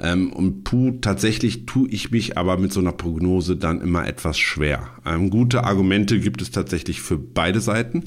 Ähm, 0.00 0.32
und 0.32 0.64
puh, 0.64 0.92
tatsächlich 1.00 1.66
tue 1.66 1.88
ich 1.88 2.10
mich 2.10 2.38
aber 2.38 2.56
mit 2.56 2.72
so 2.72 2.80
einer 2.80 2.92
Prognose 2.92 3.56
dann 3.56 3.80
immer 3.80 4.06
etwas 4.06 4.38
schwer. 4.38 4.88
Ähm, 5.06 5.30
gute 5.30 5.64
Argumente 5.64 6.18
gibt 6.20 6.42
es 6.42 6.50
tatsächlich 6.50 7.00
für 7.00 7.18
beide 7.18 7.60
Seiten 7.60 8.04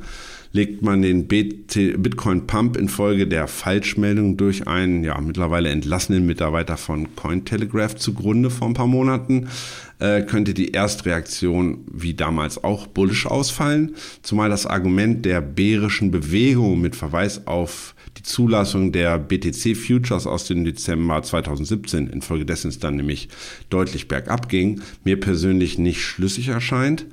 legt 0.54 0.84
man 0.84 1.02
den 1.02 1.28
Bitcoin 1.28 2.46
Pump 2.46 2.78
infolge 2.78 3.28
der 3.28 3.48
Falschmeldung 3.48 4.38
durch 4.38 4.68
einen 4.68 5.04
ja 5.04 5.20
mittlerweile 5.20 5.70
entlassenen 5.70 6.26
Mitarbeiter 6.28 6.78
von 6.78 7.16
Cointelegraph 7.16 7.96
zugrunde 7.96 8.52
vor 8.52 8.68
ein 8.68 8.76
paar 8.76 8.88
Monaten, 8.88 9.50
äh, 9.98 10.22
könnte 10.22 10.54
die 10.54 10.72
Erstreaktion 10.72 11.86
wie 11.92 12.14
damals 12.14 12.64
auch 12.64 12.86
bullisch 12.86 13.26
ausfallen, 13.26 13.96
zumal 14.22 14.50
das 14.50 14.68
Argument 14.68 15.26
der 15.26 15.42
bärischen 15.42 16.12
Bewegung 16.12 16.80
mit 16.80 16.96
Verweis 16.96 17.48
auf 17.48 17.96
die 18.24 18.30
Zulassung 18.30 18.92
der 18.92 19.20
BTC 19.20 19.76
Futures 19.76 20.28
aus 20.28 20.46
dem 20.46 20.64
Dezember 20.64 21.22
2017, 21.22 22.08
infolgedessen 22.08 22.70
es 22.70 22.80
dann 22.80 22.96
nämlich 22.96 23.28
deutlich 23.70 24.08
bergab 24.08 24.50
ging, 24.50 24.82
mir 25.04 25.20
persönlich 25.20 25.78
nicht 25.78 26.02
schlüssig 26.02 26.48
erscheint. 26.48 27.06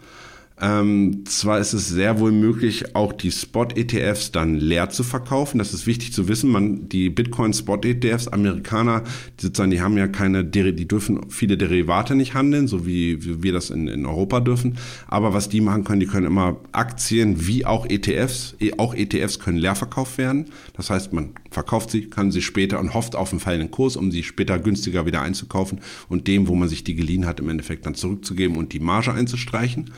Ähm, 0.63 1.25
zwar 1.25 1.59
ist 1.59 1.73
es 1.73 1.89
sehr 1.89 2.21
wohl 2.21 2.33
möglich, 2.33 2.95
auch 2.95 3.15
die 3.15 3.31
Spot-ETFs 3.31 4.31
dann 4.31 4.57
leer 4.57 4.91
zu 4.91 5.03
verkaufen. 5.03 5.59
Das 5.59 5.73
ist 5.73 5.87
wichtig 5.87 6.13
zu 6.13 6.29
wissen. 6.29 6.51
Man, 6.51 6.89
die 6.89 7.09
Bitcoin-Spot-ETFs, 7.09 8.29
Amerikaner, 8.29 9.05
die 9.39 9.47
sozusagen, 9.47 9.71
die 9.71 9.81
haben 9.81 9.97
ja 9.97 10.07
keine, 10.07 10.45
die 10.45 10.87
dürfen 10.87 11.31
viele 11.31 11.57
Derivate 11.57 12.15
nicht 12.15 12.35
handeln, 12.35 12.69
so 12.69 12.87
wie, 12.87 13.43
wir 13.43 13.53
das 13.55 13.71
in, 13.71 13.89
in 13.89 14.05
Europa 14.05 14.41
dürfen. 14.41 14.77
Aber 15.07 15.33
was 15.33 15.49
die 15.49 15.63
machen 15.63 15.85
können, 15.85 16.01
die 16.01 16.07
können 16.07 16.27
immer 16.27 16.59
Aktien 16.73 17.47
wie 17.47 17.65
auch 17.65 17.87
ETFs, 17.89 18.55
e, 18.61 18.73
auch 18.77 18.95
ETFs 18.95 19.39
können 19.39 19.57
leer 19.57 19.75
verkauft 19.75 20.19
werden. 20.19 20.47
Das 20.77 20.91
heißt, 20.91 21.15
man 21.15 21.31
verkauft 21.51 21.91
sie, 21.91 22.11
kann 22.11 22.33
sie 22.33 22.43
später 22.43 22.81
und 22.81 22.93
hofft 22.93 23.17
auf 23.17 23.33
einen 23.33 23.41
fallenden 23.41 23.71
Kurs, 23.71 23.97
um 23.97 24.11
sie 24.11 24.23
später 24.23 24.59
günstiger 24.59 25.07
wieder 25.07 25.23
einzukaufen 25.23 25.81
und 26.11 26.29
dem, 26.29 26.49
wo 26.49 26.55
man 26.55 26.69
sich 26.69 26.85
die 26.85 26.95
geliehen 26.95 27.25
hat, 27.25 27.41
im 27.41 27.49
Endeffekt 27.49 27.87
dann 27.87 27.95
zurückzugeben 27.95 28.59
und 28.59 28.75
die 28.75 28.81
Marge 28.81 29.13
einzustreichen 29.13 29.91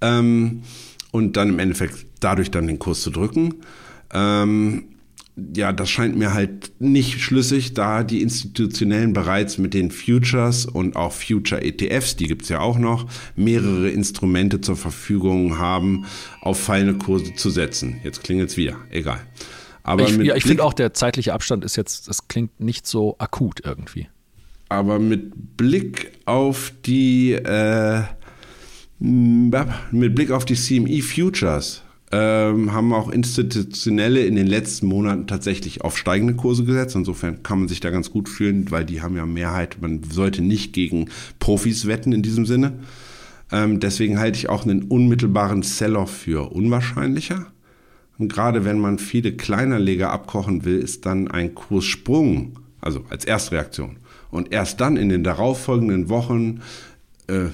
ähm, 0.00 0.62
und 1.10 1.36
dann 1.36 1.50
im 1.50 1.58
Endeffekt 1.58 2.06
dadurch 2.20 2.50
dann 2.50 2.66
den 2.66 2.78
Kurs 2.78 3.02
zu 3.02 3.10
drücken. 3.10 3.54
Ähm, 4.12 4.84
ja, 5.54 5.72
das 5.72 5.88
scheint 5.88 6.16
mir 6.16 6.34
halt 6.34 6.72
nicht 6.80 7.20
schlüssig, 7.20 7.74
da 7.74 8.02
die 8.02 8.22
Institutionellen 8.22 9.12
bereits 9.12 9.58
mit 9.58 9.72
den 9.74 9.90
Futures 9.90 10.66
und 10.66 10.96
auch 10.96 11.12
Future 11.12 11.62
ETFs, 11.62 12.16
die 12.16 12.26
gibt's 12.26 12.48
ja 12.48 12.60
auch 12.60 12.78
noch, 12.78 13.06
mehrere 13.36 13.88
Instrumente 13.88 14.60
zur 14.60 14.76
Verfügung 14.76 15.58
haben, 15.58 16.06
auf 16.40 16.58
fallende 16.58 16.94
Kurse 16.94 17.34
zu 17.34 17.50
setzen. 17.50 18.00
Jetzt 18.02 18.24
klingelt's 18.24 18.56
wieder, 18.56 18.76
egal. 18.90 19.20
Aber 19.84 20.08
ich, 20.08 20.16
ja, 20.18 20.34
ich 20.34 20.44
finde 20.44 20.64
auch, 20.64 20.74
der 20.74 20.92
zeitliche 20.92 21.32
Abstand 21.32 21.64
ist 21.64 21.76
jetzt, 21.76 22.08
das 22.08 22.28
klingt 22.28 22.60
nicht 22.60 22.86
so 22.86 23.16
akut 23.18 23.60
irgendwie. 23.64 24.08
Aber 24.68 24.98
mit 24.98 25.56
Blick 25.56 26.12
auf 26.26 26.72
die 26.84 27.32
äh, 27.32 28.02
mit 29.00 30.14
Blick 30.14 30.30
auf 30.30 30.44
die 30.44 30.54
CME 30.54 31.02
Futures 31.02 31.82
ähm, 32.10 32.72
haben 32.72 32.92
auch 32.92 33.10
Institutionelle 33.10 34.24
in 34.24 34.34
den 34.34 34.46
letzten 34.46 34.86
Monaten 34.86 35.26
tatsächlich 35.26 35.82
auf 35.82 35.98
steigende 35.98 36.34
Kurse 36.34 36.64
gesetzt. 36.64 36.96
Insofern 36.96 37.42
kann 37.42 37.58
man 37.58 37.68
sich 37.68 37.80
da 37.80 37.90
ganz 37.90 38.10
gut 38.10 38.28
fühlen, 38.28 38.70
weil 38.70 38.84
die 38.84 39.02
haben 39.02 39.16
ja 39.16 39.26
Mehrheit. 39.26 39.78
Man 39.80 40.02
sollte 40.02 40.42
nicht 40.42 40.72
gegen 40.72 41.10
Profis 41.38 41.86
wetten 41.86 42.12
in 42.12 42.22
diesem 42.22 42.46
Sinne. 42.46 42.78
Ähm, 43.52 43.80
deswegen 43.80 44.18
halte 44.18 44.38
ich 44.38 44.48
auch 44.48 44.64
einen 44.64 44.84
unmittelbaren 44.84 45.62
Sell-off 45.62 46.10
für 46.10 46.52
unwahrscheinlicher. 46.52 47.46
Und 48.18 48.32
gerade 48.32 48.64
wenn 48.64 48.78
man 48.78 48.98
viele 48.98 49.32
Kleinerleger 49.32 50.10
abkochen 50.10 50.64
will, 50.64 50.78
ist 50.78 51.06
dann 51.06 51.28
ein 51.28 51.54
Kurssprung, 51.54 52.58
also 52.80 53.04
als 53.10 53.24
Erstreaktion. 53.24 53.98
Und 54.30 54.52
erst 54.52 54.80
dann 54.80 54.96
in 54.96 55.08
den 55.08 55.24
darauffolgenden 55.24 56.08
Wochen 56.08 56.60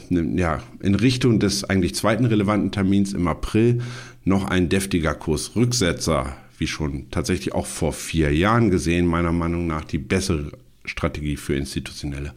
ja, 0.08 0.62
in 0.80 0.94
Richtung 0.94 1.40
des 1.40 1.64
eigentlich 1.64 1.94
zweiten 1.94 2.24
relevanten 2.24 2.70
Termins 2.70 3.12
im 3.12 3.26
April 3.26 3.82
noch 4.22 4.44
ein 4.44 4.68
deftiger 4.68 5.14
Kursrücksetzer, 5.14 6.36
wie 6.58 6.66
schon 6.66 7.10
tatsächlich 7.10 7.54
auch 7.54 7.66
vor 7.66 7.92
vier 7.92 8.32
Jahren 8.32 8.70
gesehen, 8.70 9.06
meiner 9.06 9.32
Meinung 9.32 9.66
nach 9.66 9.84
die 9.84 9.98
bessere 9.98 10.52
Strategie 10.84 11.36
für 11.36 11.56
Institutionelle. 11.56 12.34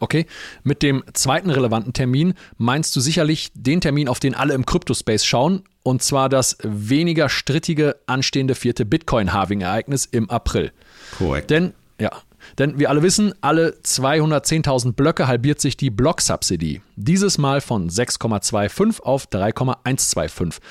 Okay, 0.00 0.26
mit 0.62 0.84
dem 0.84 1.02
zweiten 1.12 1.50
relevanten 1.50 1.92
Termin 1.92 2.34
meinst 2.56 2.94
du 2.94 3.00
sicherlich 3.00 3.50
den 3.54 3.80
Termin, 3.80 4.08
auf 4.08 4.20
den 4.20 4.34
alle 4.34 4.54
im 4.54 4.64
Crypto-Space 4.64 5.24
schauen, 5.24 5.62
und 5.82 6.02
zwar 6.02 6.28
das 6.28 6.56
weniger 6.62 7.28
strittige 7.28 7.96
anstehende 8.06 8.54
vierte 8.54 8.84
Bitcoin-Halving-Ereignis 8.84 10.04
im 10.04 10.30
April. 10.30 10.70
Korrekt. 11.16 11.50
Denn, 11.50 11.72
ja, 12.00 12.12
denn 12.56 12.78
wir 12.78 12.90
alle 12.90 13.02
wissen, 13.02 13.34
alle 13.40 13.70
210.000 13.84 14.92
Blöcke 14.92 15.26
halbiert 15.26 15.60
sich 15.60 15.76
die 15.76 15.90
Block-Subsidy. 15.90 16.80
Dieses 16.96 17.38
Mal 17.38 17.60
von 17.60 17.90
6,25 17.90 19.00
auf 19.02 19.26
3,125. 19.26 20.62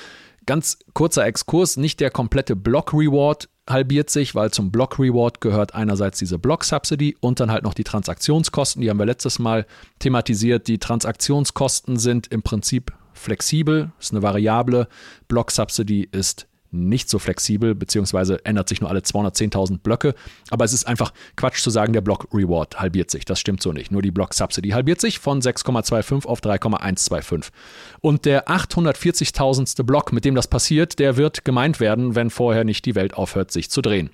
Ganz 0.46 0.78
kurzer 0.94 1.26
Exkurs, 1.26 1.76
nicht 1.76 2.00
der 2.00 2.10
komplette 2.10 2.56
Block-Reward 2.56 3.48
halbiert 3.68 4.10
sich, 4.10 4.34
weil 4.34 4.50
zum 4.50 4.72
Block-Reward 4.72 5.40
gehört 5.40 5.74
einerseits 5.74 6.18
diese 6.18 6.38
Block-Subsidy 6.38 7.16
und 7.20 7.38
dann 7.38 7.50
halt 7.50 7.64
noch 7.64 7.74
die 7.74 7.84
Transaktionskosten. 7.84 8.82
Die 8.82 8.90
haben 8.90 8.98
wir 8.98 9.06
letztes 9.06 9.38
Mal 9.38 9.66
thematisiert. 9.98 10.66
Die 10.66 10.78
Transaktionskosten 10.78 11.98
sind 11.98 12.28
im 12.28 12.42
Prinzip 12.42 12.92
flexibel, 13.12 13.92
ist 14.00 14.12
eine 14.12 14.22
Variable. 14.22 14.88
Block-Subsidy 15.28 16.08
ist 16.10 16.47
nicht 16.70 17.08
so 17.08 17.18
flexibel, 17.18 17.74
beziehungsweise 17.74 18.44
ändert 18.44 18.68
sich 18.68 18.80
nur 18.80 18.90
alle 18.90 19.00
210.000 19.00 19.78
Blöcke. 19.78 20.14
Aber 20.50 20.64
es 20.64 20.72
ist 20.72 20.86
einfach 20.86 21.12
Quatsch 21.36 21.62
zu 21.62 21.70
sagen, 21.70 21.92
der 21.92 22.00
Block 22.00 22.28
Reward 22.32 22.80
halbiert 22.80 23.10
sich. 23.10 23.24
Das 23.24 23.40
stimmt 23.40 23.62
so 23.62 23.72
nicht. 23.72 23.90
Nur 23.90 24.02
die 24.02 24.10
Block 24.10 24.34
Subsidy 24.34 24.70
halbiert 24.70 25.00
sich 25.00 25.18
von 25.18 25.40
6,25 25.40 26.26
auf 26.26 26.40
3,125. 26.40 27.52
Und 28.00 28.24
der 28.24 28.48
840.000. 28.48 29.82
Block, 29.82 30.12
mit 30.12 30.24
dem 30.24 30.34
das 30.34 30.48
passiert, 30.48 30.98
der 30.98 31.16
wird 31.16 31.44
gemeint 31.44 31.80
werden, 31.80 32.14
wenn 32.14 32.30
vorher 32.30 32.64
nicht 32.64 32.84
die 32.84 32.94
Welt 32.94 33.14
aufhört, 33.14 33.50
sich 33.50 33.70
zu 33.70 33.80
drehen. 33.80 34.10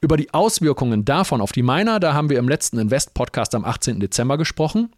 Über 0.00 0.16
die 0.16 0.34
Auswirkungen 0.34 1.04
davon 1.04 1.40
auf 1.40 1.52
die 1.52 1.62
Miner, 1.62 2.00
da 2.00 2.14
haben 2.14 2.28
wir 2.28 2.38
im 2.38 2.48
letzten 2.48 2.78
Invest-Podcast 2.78 3.54
am 3.54 3.64
18. 3.64 4.00
Dezember 4.00 4.36
gesprochen. 4.36 4.90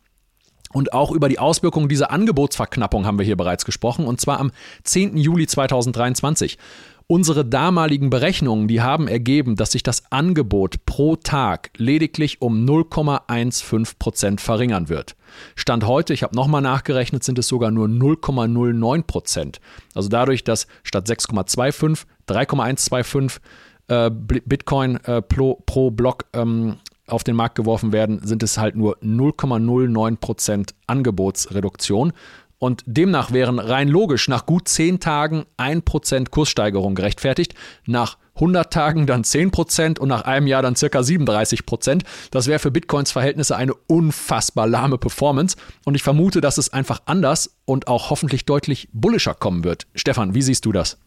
Und 0.76 0.92
auch 0.92 1.10
über 1.10 1.30
die 1.30 1.38
Auswirkungen 1.38 1.88
dieser 1.88 2.10
Angebotsverknappung 2.10 3.06
haben 3.06 3.18
wir 3.18 3.24
hier 3.24 3.38
bereits 3.38 3.64
gesprochen, 3.64 4.06
und 4.06 4.20
zwar 4.20 4.38
am 4.38 4.50
10. 4.84 5.16
Juli 5.16 5.46
2023. 5.46 6.58
Unsere 7.06 7.46
damaligen 7.46 8.10
Berechnungen, 8.10 8.68
die 8.68 8.82
haben 8.82 9.08
ergeben, 9.08 9.56
dass 9.56 9.72
sich 9.72 9.82
das 9.82 10.12
Angebot 10.12 10.84
pro 10.84 11.16
Tag 11.16 11.70
lediglich 11.78 12.42
um 12.42 12.66
0,15 12.66 13.94
Prozent 13.98 14.42
verringern 14.42 14.90
wird. 14.90 15.16
Stand 15.54 15.86
heute, 15.86 16.12
ich 16.12 16.22
habe 16.22 16.36
nochmal 16.36 16.60
nachgerechnet, 16.60 17.24
sind 17.24 17.38
es 17.38 17.48
sogar 17.48 17.70
nur 17.70 17.86
0,09 17.86 19.02
Prozent. 19.04 19.60
Also 19.94 20.10
dadurch, 20.10 20.44
dass 20.44 20.66
statt 20.82 21.08
6,25 21.08 22.04
3,125 22.26 23.40
äh, 23.88 24.10
Bitcoin 24.10 24.96
äh, 25.04 25.22
pro, 25.22 25.54
pro 25.64 25.90
Block 25.90 26.26
ähm, 26.34 26.76
auf 27.06 27.24
den 27.24 27.36
Markt 27.36 27.54
geworfen 27.54 27.92
werden, 27.92 28.20
sind 28.24 28.42
es 28.42 28.58
halt 28.58 28.76
nur 28.76 28.98
0,09% 28.98 30.70
Angebotsreduktion. 30.86 32.12
Und 32.58 32.82
demnach 32.86 33.32
wären 33.32 33.58
rein 33.58 33.88
logisch 33.88 34.28
nach 34.28 34.46
gut 34.46 34.66
10 34.68 34.98
Tagen 34.98 35.44
1% 35.58 36.30
Kurssteigerung 36.30 36.94
gerechtfertigt, 36.94 37.54
nach 37.86 38.16
100 38.36 38.72
Tagen 38.72 39.06
dann 39.06 39.24
10% 39.24 39.98
und 39.98 40.08
nach 40.08 40.22
einem 40.22 40.46
Jahr 40.46 40.62
dann 40.62 40.76
circa 40.76 41.00
37%. 41.00 42.02
Das 42.30 42.46
wäre 42.46 42.58
für 42.58 42.70
Bitcoins 42.70 43.12
Verhältnisse 43.12 43.56
eine 43.56 43.74
unfassbar 43.74 44.66
lahme 44.66 44.98
Performance. 44.98 45.56
Und 45.84 45.94
ich 45.94 46.02
vermute, 46.02 46.40
dass 46.40 46.58
es 46.58 46.72
einfach 46.72 47.02
anders 47.06 47.56
und 47.64 47.88
auch 47.88 48.10
hoffentlich 48.10 48.44
deutlich 48.44 48.88
bullischer 48.92 49.34
kommen 49.34 49.64
wird. 49.64 49.86
Stefan, 49.94 50.34
wie 50.34 50.42
siehst 50.42 50.64
du 50.64 50.72
das? 50.72 50.98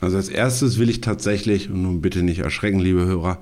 Also 0.00 0.16
als 0.16 0.28
erstes 0.28 0.78
will 0.78 0.90
ich 0.90 1.00
tatsächlich, 1.00 1.70
und 1.70 1.82
nun 1.82 2.00
bitte 2.00 2.22
nicht 2.22 2.40
erschrecken, 2.40 2.78
liebe 2.78 3.04
Hörer, 3.04 3.40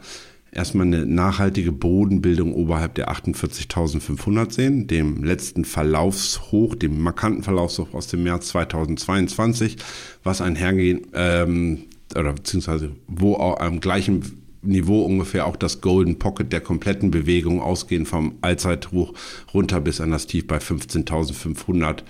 erstmal 0.53 0.87
eine 0.87 1.07
nachhaltige 1.07 1.73
Bodenbildung 1.73 2.55
oberhalb 2.55 2.95
der 2.95 3.11
48.500 3.11 4.53
sehen, 4.53 4.87
dem 4.87 5.25
letzten 5.25 5.65
Verlaufshoch, 5.65 6.75
dem 6.75 7.03
markanten 7.03 7.43
Verlaufshoch 7.43 7.95
aus 7.95 8.07
dem 8.07 8.23
März 8.23 8.49
2022, 8.49 9.79
was 10.23 10.41
einhergehen, 10.41 11.07
ähm, 11.15 11.85
oder 12.15 12.35
beziehungsweise 12.35 12.91
wo 13.09 13.35
auch 13.35 13.59
am 13.61 13.81
gleichen 13.81 14.43
Niveau 14.65 15.03
ungefähr 15.03 15.47
auch 15.47 15.57
das 15.57 15.81
Golden 15.81 16.21
Pocket 16.21 16.53
der 16.53 16.61
kompletten 16.61 17.11
Bewegung, 17.11 17.61
ausgehend 17.61 18.07
vom 18.07 18.37
Allzeithoch 18.43 19.13
runter 19.53 19.81
bis 19.81 20.01
an 20.01 20.13
das 20.13 20.29
Tief 20.29 20.47
bei 20.47 20.59
15.500 20.59 22.03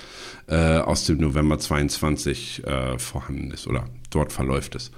äh, 0.49 0.79
aus 0.81 1.07
dem 1.07 1.19
November 1.19 1.59
22 1.59 2.63
äh, 2.67 2.99
vorhanden 2.99 3.53
ist 3.53 3.67
oder 3.67 3.87
dort 4.15 4.33
verläuft 4.33 4.75
es. 4.75 4.91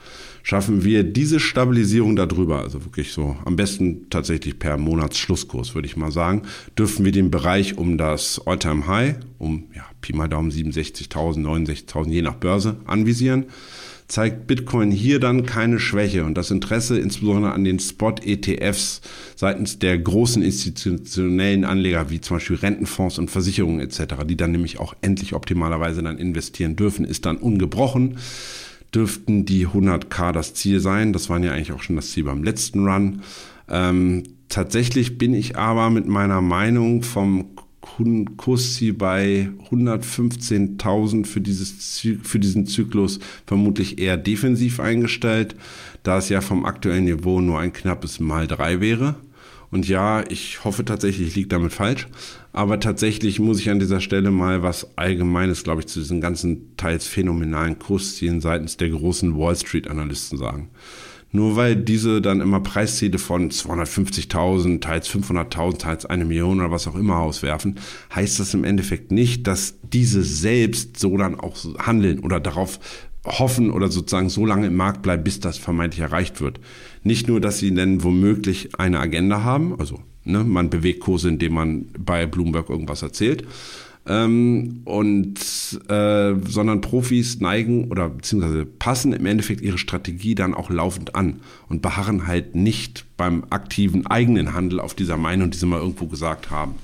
Schaffen 0.42 0.84
wir 0.84 1.04
diese 1.04 1.40
Stabilisierung 1.40 2.16
darüber, 2.16 2.60
also 2.60 2.84
wirklich 2.84 3.12
so 3.12 3.36
am 3.44 3.56
besten 3.56 4.10
tatsächlich 4.10 4.58
per 4.58 4.76
Monatsschlusskurs, 4.76 5.74
würde 5.74 5.86
ich 5.86 5.96
mal 5.96 6.12
sagen, 6.12 6.42
dürfen 6.78 7.04
wir 7.04 7.12
den 7.12 7.30
Bereich 7.30 7.78
um 7.78 7.96
das 7.96 8.46
Alltime 8.46 8.86
High, 8.86 9.16
um 9.38 9.64
ja, 9.74 9.84
Pi 10.00 10.12
mal 10.12 10.28
Daumen 10.28 10.50
67.000, 10.50 11.38
69.000 11.38 12.10
je 12.10 12.22
nach 12.22 12.34
Börse 12.34 12.76
anvisieren 12.84 13.46
zeigt 14.06 14.46
Bitcoin 14.46 14.90
hier 14.90 15.18
dann 15.18 15.46
keine 15.46 15.78
Schwäche 15.78 16.24
und 16.24 16.36
das 16.36 16.50
Interesse 16.50 16.98
insbesondere 16.98 17.52
an 17.52 17.64
den 17.64 17.78
Spot-ETFs 17.78 19.00
seitens 19.34 19.78
der 19.78 19.98
großen 19.98 20.42
institutionellen 20.42 21.64
Anleger 21.64 22.10
wie 22.10 22.20
zum 22.20 22.36
Beispiel 22.36 22.56
Rentenfonds 22.56 23.18
und 23.18 23.30
Versicherungen 23.30 23.80
etc., 23.80 24.14
die 24.26 24.36
dann 24.36 24.52
nämlich 24.52 24.78
auch 24.78 24.94
endlich 25.00 25.32
optimalerweise 25.32 26.02
dann 26.02 26.18
investieren 26.18 26.76
dürfen, 26.76 27.04
ist 27.04 27.24
dann 27.24 27.38
ungebrochen. 27.38 28.18
Dürften 28.94 29.44
die 29.44 29.66
100k 29.66 30.32
das 30.32 30.54
Ziel 30.54 30.80
sein. 30.80 31.12
Das 31.12 31.28
waren 31.28 31.42
ja 31.42 31.52
eigentlich 31.52 31.72
auch 31.72 31.82
schon 31.82 31.96
das 31.96 32.10
Ziel 32.10 32.24
beim 32.24 32.42
letzten 32.42 32.86
Run. 32.86 33.22
Ähm, 33.68 34.22
tatsächlich 34.48 35.18
bin 35.18 35.34
ich 35.34 35.56
aber 35.56 35.90
mit 35.90 36.06
meiner 36.06 36.40
Meinung 36.40 37.02
vom 37.02 37.46
Kursziel 38.36 38.94
bei 38.94 39.50
115.000 39.70 41.26
für, 41.26 41.42
für 42.22 42.38
diesen 42.38 42.66
Zyklus 42.66 43.20
vermutlich 43.46 43.98
eher 43.98 44.16
defensiv 44.16 44.80
eingestellt, 44.80 45.54
da 46.02 46.18
es 46.18 46.28
ja 46.28 46.40
vom 46.40 46.64
aktuellen 46.64 47.04
Niveau 47.04 47.40
nur 47.40 47.58
ein 47.58 47.72
knappes 47.72 48.20
Mal 48.20 48.46
3 48.46 48.80
wäre. 48.80 49.16
Und 49.74 49.88
ja, 49.88 50.22
ich 50.30 50.62
hoffe 50.62 50.84
tatsächlich, 50.84 51.26
ich 51.26 51.34
liege 51.34 51.48
damit 51.48 51.72
falsch. 51.72 52.06
Aber 52.52 52.78
tatsächlich 52.78 53.40
muss 53.40 53.58
ich 53.58 53.70
an 53.70 53.80
dieser 53.80 54.00
Stelle 54.00 54.30
mal 54.30 54.62
was 54.62 54.96
Allgemeines, 54.96 55.64
glaube 55.64 55.80
ich, 55.80 55.88
zu 55.88 55.98
diesen 55.98 56.20
ganzen 56.20 56.76
teils 56.76 57.08
phänomenalen 57.08 57.80
Kurszielen 57.80 58.40
seitens 58.40 58.76
der 58.76 58.90
großen 58.90 59.36
Wall 59.36 59.56
Street 59.56 59.88
Analysten 59.88 60.38
sagen. 60.38 60.70
Nur 61.32 61.56
weil 61.56 61.74
diese 61.74 62.22
dann 62.22 62.40
immer 62.40 62.60
Preisziele 62.60 63.18
von 63.18 63.50
250.000, 63.50 64.80
teils 64.80 65.10
500.000, 65.10 65.78
teils 65.78 66.06
eine 66.06 66.24
Million 66.24 66.60
oder 66.60 66.70
was 66.70 66.86
auch 66.86 66.94
immer 66.94 67.18
auswerfen, 67.18 67.80
heißt 68.14 68.38
das 68.38 68.54
im 68.54 68.62
Endeffekt 68.62 69.10
nicht, 69.10 69.48
dass 69.48 69.74
diese 69.82 70.22
selbst 70.22 71.00
so 71.00 71.16
dann 71.16 71.40
auch 71.40 71.56
handeln 71.84 72.20
oder 72.20 72.38
darauf 72.38 72.78
hoffen 73.26 73.70
oder 73.70 73.88
sozusagen 73.88 74.28
so 74.28 74.44
lange 74.46 74.66
im 74.66 74.76
Markt 74.76 75.02
bleiben, 75.02 75.24
bis 75.24 75.40
das 75.40 75.58
vermeintlich 75.58 76.00
erreicht 76.00 76.40
wird. 76.40 76.60
Nicht 77.04 77.28
nur, 77.28 77.40
dass 77.40 77.58
sie 77.58 77.72
dann 77.74 78.02
womöglich 78.02 78.78
eine 78.78 78.98
Agenda 78.98 79.42
haben, 79.42 79.78
also 79.78 80.00
ne, 80.24 80.42
man 80.42 80.70
bewegt 80.70 81.00
Kurse, 81.00 81.28
indem 81.28 81.54
man 81.54 81.86
bei 81.98 82.26
Bloomberg 82.26 82.70
irgendwas 82.70 83.02
erzählt, 83.02 83.44
ähm, 84.06 84.82
und 84.84 85.38
äh, 85.88 86.34
sondern 86.46 86.80
Profis 86.80 87.40
neigen 87.40 87.90
oder 87.90 88.10
beziehungsweise 88.10 88.66
passen 88.66 89.12
im 89.12 89.24
Endeffekt 89.24 89.60
ihre 89.62 89.78
Strategie 89.78 90.34
dann 90.34 90.54
auch 90.54 90.70
laufend 90.70 91.14
an 91.14 91.40
und 91.68 91.80
beharren 91.80 92.26
halt 92.26 92.54
nicht 92.54 93.06
beim 93.16 93.44
aktiven 93.50 94.06
eigenen 94.06 94.52
Handel 94.52 94.80
auf 94.80 94.94
dieser 94.94 95.16
Meinung, 95.16 95.50
die 95.50 95.58
sie 95.58 95.66
mal 95.66 95.80
irgendwo 95.80 96.06
gesagt 96.06 96.50
haben. 96.50 96.74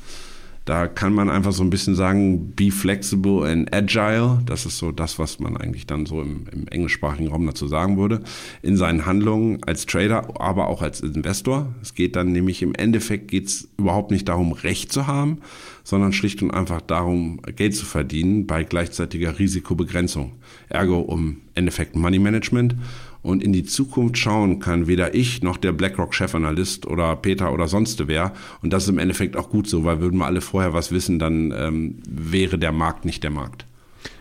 Da 0.64 0.86
kann 0.86 1.14
man 1.14 1.30
einfach 1.30 1.52
so 1.52 1.62
ein 1.62 1.70
bisschen 1.70 1.94
sagen, 1.94 2.52
be 2.54 2.70
flexible 2.70 3.44
and 3.44 3.74
agile. 3.74 4.40
Das 4.44 4.66
ist 4.66 4.78
so 4.78 4.92
das, 4.92 5.18
was 5.18 5.40
man 5.40 5.56
eigentlich 5.56 5.86
dann 5.86 6.06
so 6.06 6.20
im, 6.20 6.46
im 6.52 6.68
englischsprachigen 6.68 7.28
Raum 7.28 7.46
dazu 7.46 7.66
sagen 7.66 7.96
würde. 7.96 8.20
In 8.62 8.76
seinen 8.76 9.06
Handlungen 9.06 9.62
als 9.64 9.86
Trader, 9.86 10.40
aber 10.40 10.68
auch 10.68 10.82
als 10.82 11.00
Investor. 11.00 11.74
Es 11.82 11.94
geht 11.94 12.14
dann 12.14 12.32
nämlich 12.32 12.62
im 12.62 12.74
Endeffekt 12.74 13.28
geht 13.28 13.46
es 13.46 13.68
überhaupt 13.78 14.10
nicht 14.10 14.28
darum, 14.28 14.52
Recht 14.52 14.92
zu 14.92 15.06
haben, 15.06 15.38
sondern 15.82 16.12
schlicht 16.12 16.42
und 16.42 16.50
einfach 16.50 16.80
darum, 16.82 17.40
Geld 17.56 17.74
zu 17.74 17.86
verdienen 17.86 18.46
bei 18.46 18.62
gleichzeitiger 18.62 19.38
Risikobegrenzung. 19.38 20.32
Ergo 20.68 21.00
um 21.00 21.38
Endeffekt 21.54 21.96
Money 21.96 22.18
Management 22.18 22.76
und 23.22 23.42
in 23.42 23.52
die 23.52 23.64
Zukunft 23.64 24.18
schauen 24.18 24.60
kann 24.60 24.86
weder 24.86 25.14
ich 25.14 25.42
noch 25.42 25.56
der 25.56 25.72
BlackRock-Chefanalyst 25.72 26.86
oder 26.86 27.16
Peter 27.16 27.52
oder 27.52 27.68
sonst 27.68 28.06
wer. 28.08 28.32
Und 28.62 28.72
das 28.72 28.84
ist 28.84 28.88
im 28.88 28.98
Endeffekt 28.98 29.36
auch 29.36 29.50
gut 29.50 29.68
so, 29.68 29.84
weil 29.84 30.00
würden 30.00 30.18
wir 30.18 30.26
alle 30.26 30.40
vorher 30.40 30.72
was 30.72 30.90
wissen, 30.90 31.18
dann 31.18 31.52
ähm, 31.56 31.98
wäre 32.08 32.58
der 32.58 32.72
Markt 32.72 33.04
nicht 33.04 33.22
der 33.22 33.30
Markt. 33.30 33.66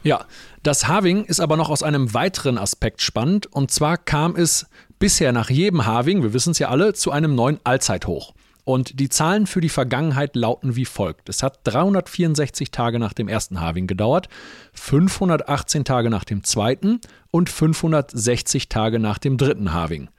Ja, 0.03 0.25
das 0.63 0.87
Halving 0.87 1.23
ist 1.23 1.39
aber 1.39 1.55
noch 1.55 1.69
aus 1.69 1.83
einem 1.83 2.13
weiteren 2.13 2.57
Aspekt 2.57 3.01
spannend. 3.01 3.47
Und 3.47 3.71
zwar 3.71 3.97
kam 3.97 4.35
es 4.35 4.65
bisher 4.99 5.31
nach 5.31 5.49
jedem 5.49 5.85
Halving, 5.85 6.21
wir 6.21 6.33
wissen 6.33 6.51
es 6.51 6.59
ja 6.59 6.69
alle, 6.69 6.93
zu 6.93 7.11
einem 7.11 7.35
neuen 7.35 7.59
Allzeithoch. 7.63 8.33
Und 8.65 8.99
die 8.99 9.09
Zahlen 9.09 9.47
für 9.47 9.61
die 9.61 9.69
Vergangenheit 9.69 10.35
lauten 10.35 10.75
wie 10.75 10.85
folgt. 10.85 11.29
Es 11.29 11.41
hat 11.41 11.59
364 11.63 12.71
Tage 12.71 12.99
nach 12.99 13.13
dem 13.13 13.27
ersten 13.27 13.61
Halving 13.61 13.87
gedauert, 13.87 14.29
518 14.73 15.85
Tage 15.85 16.09
nach 16.09 16.23
dem 16.23 16.43
zweiten 16.43 17.01
und 17.31 17.49
560 17.49 18.69
Tage 18.69 18.99
nach 18.99 19.17
dem 19.17 19.37
dritten 19.37 19.73
Halving. 19.73 20.09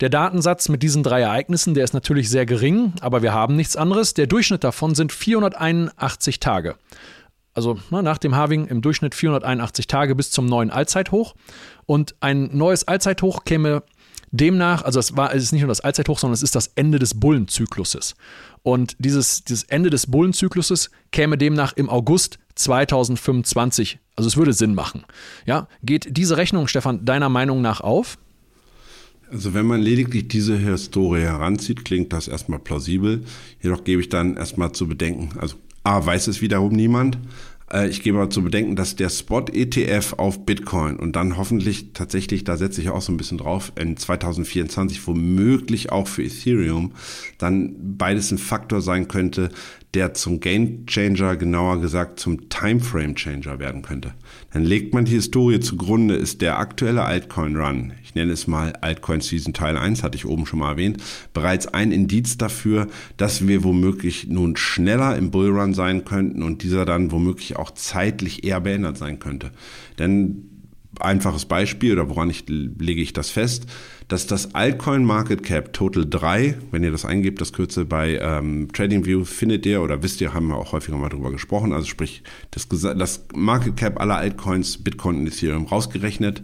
Der 0.00 0.08
Datensatz 0.08 0.68
mit 0.70 0.82
diesen 0.82 1.02
drei 1.02 1.20
Ereignissen, 1.20 1.74
der 1.74 1.84
ist 1.84 1.92
natürlich 1.92 2.30
sehr 2.30 2.46
gering, 2.46 2.94
aber 3.00 3.22
wir 3.22 3.34
haben 3.34 3.54
nichts 3.54 3.76
anderes. 3.76 4.14
Der 4.14 4.26
Durchschnitt 4.26 4.64
davon 4.64 4.94
sind 4.94 5.12
481 5.12 6.40
Tage. 6.40 6.76
Also 7.52 7.78
na, 7.90 8.00
nach 8.00 8.16
dem 8.16 8.34
Halving 8.34 8.66
im 8.66 8.80
Durchschnitt 8.80 9.14
481 9.14 9.86
Tage 9.88 10.14
bis 10.14 10.30
zum 10.30 10.46
neuen 10.46 10.70
Allzeithoch. 10.70 11.34
Und 11.84 12.14
ein 12.20 12.56
neues 12.56 12.88
Allzeithoch 12.88 13.44
käme 13.44 13.82
Demnach, 14.32 14.82
also 14.82 15.00
es 15.00 15.16
war, 15.16 15.34
es 15.34 15.42
ist 15.42 15.52
nicht 15.52 15.62
nur 15.62 15.68
das 15.68 15.80
Allzeithoch, 15.80 16.18
sondern 16.18 16.34
es 16.34 16.42
ist 16.42 16.54
das 16.54 16.68
Ende 16.76 16.98
des 16.98 17.18
Bullenzykluses. 17.18 18.14
Und 18.62 18.96
dieses, 18.98 19.44
dieses 19.44 19.64
Ende 19.64 19.90
des 19.90 20.06
Bullenzykluses 20.06 20.90
käme 21.10 21.36
demnach 21.36 21.72
im 21.74 21.88
August 21.88 22.38
2025. 22.54 23.98
Also 24.16 24.28
es 24.28 24.36
würde 24.36 24.52
Sinn 24.52 24.74
machen. 24.74 25.04
Ja, 25.46 25.66
geht 25.82 26.16
diese 26.16 26.36
Rechnung, 26.36 26.68
Stefan, 26.68 27.04
deiner 27.04 27.28
Meinung 27.28 27.62
nach 27.62 27.80
auf? 27.80 28.18
Also 29.30 29.54
wenn 29.54 29.66
man 29.66 29.80
lediglich 29.80 30.28
diese 30.28 30.56
Historie 30.58 31.20
heranzieht, 31.20 31.84
klingt 31.84 32.12
das 32.12 32.28
erstmal 32.28 32.58
plausibel. 32.58 33.24
Jedoch 33.62 33.84
gebe 33.84 34.00
ich 34.00 34.08
dann 34.08 34.36
erstmal 34.36 34.72
zu 34.72 34.88
bedenken, 34.88 35.38
also 35.38 35.56
A, 35.82 36.04
weiß 36.04 36.26
es 36.26 36.42
wiederum 36.42 36.72
niemand. 36.72 37.18
Äh, 37.72 37.88
ich 37.88 38.02
gebe 38.02 38.18
aber 38.18 38.30
zu 38.30 38.42
bedenken, 38.42 38.76
dass 38.76 38.96
der 38.96 39.08
Spot-ETF 39.08 40.14
auf 40.14 40.44
Bitcoin 40.44 40.96
und 40.96 41.16
dann 41.16 41.36
hoffentlich 41.36 41.92
tatsächlich, 41.92 42.44
da 42.44 42.56
setze 42.56 42.80
ich 42.80 42.90
auch 42.90 43.00
so 43.00 43.12
ein 43.12 43.16
bisschen 43.16 43.38
drauf, 43.38 43.72
in 43.76 43.96
2024 43.96 45.06
womöglich 45.06 45.92
auch 45.92 46.08
für 46.08 46.24
Ethereum, 46.24 46.92
dann 47.38 47.96
beides 47.96 48.30
ein 48.30 48.38
Faktor 48.38 48.80
sein 48.80 49.08
könnte, 49.08 49.50
der 49.94 50.14
zum 50.14 50.40
Game 50.40 50.86
Changer, 50.86 51.36
genauer 51.36 51.80
gesagt 51.80 52.20
zum 52.20 52.48
Timeframe 52.48 53.14
Changer 53.14 53.58
werden 53.58 53.82
könnte. 53.82 54.14
Dann 54.52 54.64
legt 54.64 54.94
man 54.94 55.04
die 55.04 55.12
Historie 55.12 55.60
zugrunde, 55.60 56.14
ist 56.14 56.42
der 56.42 56.58
aktuelle 56.58 57.04
Altcoin 57.04 57.56
Run, 57.56 57.92
ich 58.02 58.14
nenne 58.14 58.32
es 58.32 58.46
mal 58.46 58.72
Altcoin 58.80 59.20
Season 59.20 59.52
Teil 59.54 59.76
1, 59.76 60.02
hatte 60.02 60.16
ich 60.16 60.26
oben 60.26 60.46
schon 60.46 60.58
mal 60.60 60.72
erwähnt, 60.72 61.02
bereits 61.32 61.66
ein 61.68 61.92
Indiz 61.92 62.38
dafür, 62.38 62.88
dass 63.16 63.46
wir 63.46 63.64
womöglich 63.64 64.28
nun 64.28 64.56
schneller 64.56 65.16
im 65.16 65.30
Bullrun 65.30 65.74
sein 65.74 66.04
könnten 66.04 66.42
und 66.42 66.62
dieser 66.62 66.84
dann 66.84 67.12
womöglich 67.12 67.56
auch 67.56 67.70
zeitlich 67.72 68.44
eher 68.44 68.60
beendet 68.60 68.96
sein 68.96 69.18
könnte. 69.18 69.50
Denn 69.98 70.49
einfaches 71.02 71.44
Beispiel 71.44 71.92
oder 71.92 72.08
woran 72.08 72.30
ich 72.30 72.44
lege 72.48 73.00
ich 73.02 73.12
das 73.12 73.30
fest, 73.30 73.66
dass 74.08 74.26
das 74.26 74.54
Altcoin 74.54 75.04
Market 75.04 75.42
Cap 75.42 75.72
Total 75.72 76.04
3, 76.04 76.56
wenn 76.70 76.82
ihr 76.82 76.90
das 76.90 77.04
eingebt, 77.04 77.40
das 77.40 77.52
Kürzel 77.52 77.84
bei 77.84 78.18
ähm, 78.20 78.68
TradingView 78.72 79.24
findet 79.24 79.64
ihr 79.66 79.82
oder 79.82 80.02
wisst 80.02 80.20
ihr, 80.20 80.34
haben 80.34 80.48
wir 80.48 80.56
auch 80.56 80.72
häufiger 80.72 80.96
mal 80.96 81.08
drüber 81.08 81.30
gesprochen, 81.30 81.72
also 81.72 81.86
sprich 81.86 82.22
das, 82.50 82.68
das 82.68 83.24
Market 83.34 83.76
Cap 83.76 84.00
aller 84.00 84.16
Altcoins, 84.16 84.78
Bitcoin 84.78 85.18
und 85.18 85.26
Ethereum 85.26 85.66
rausgerechnet, 85.66 86.42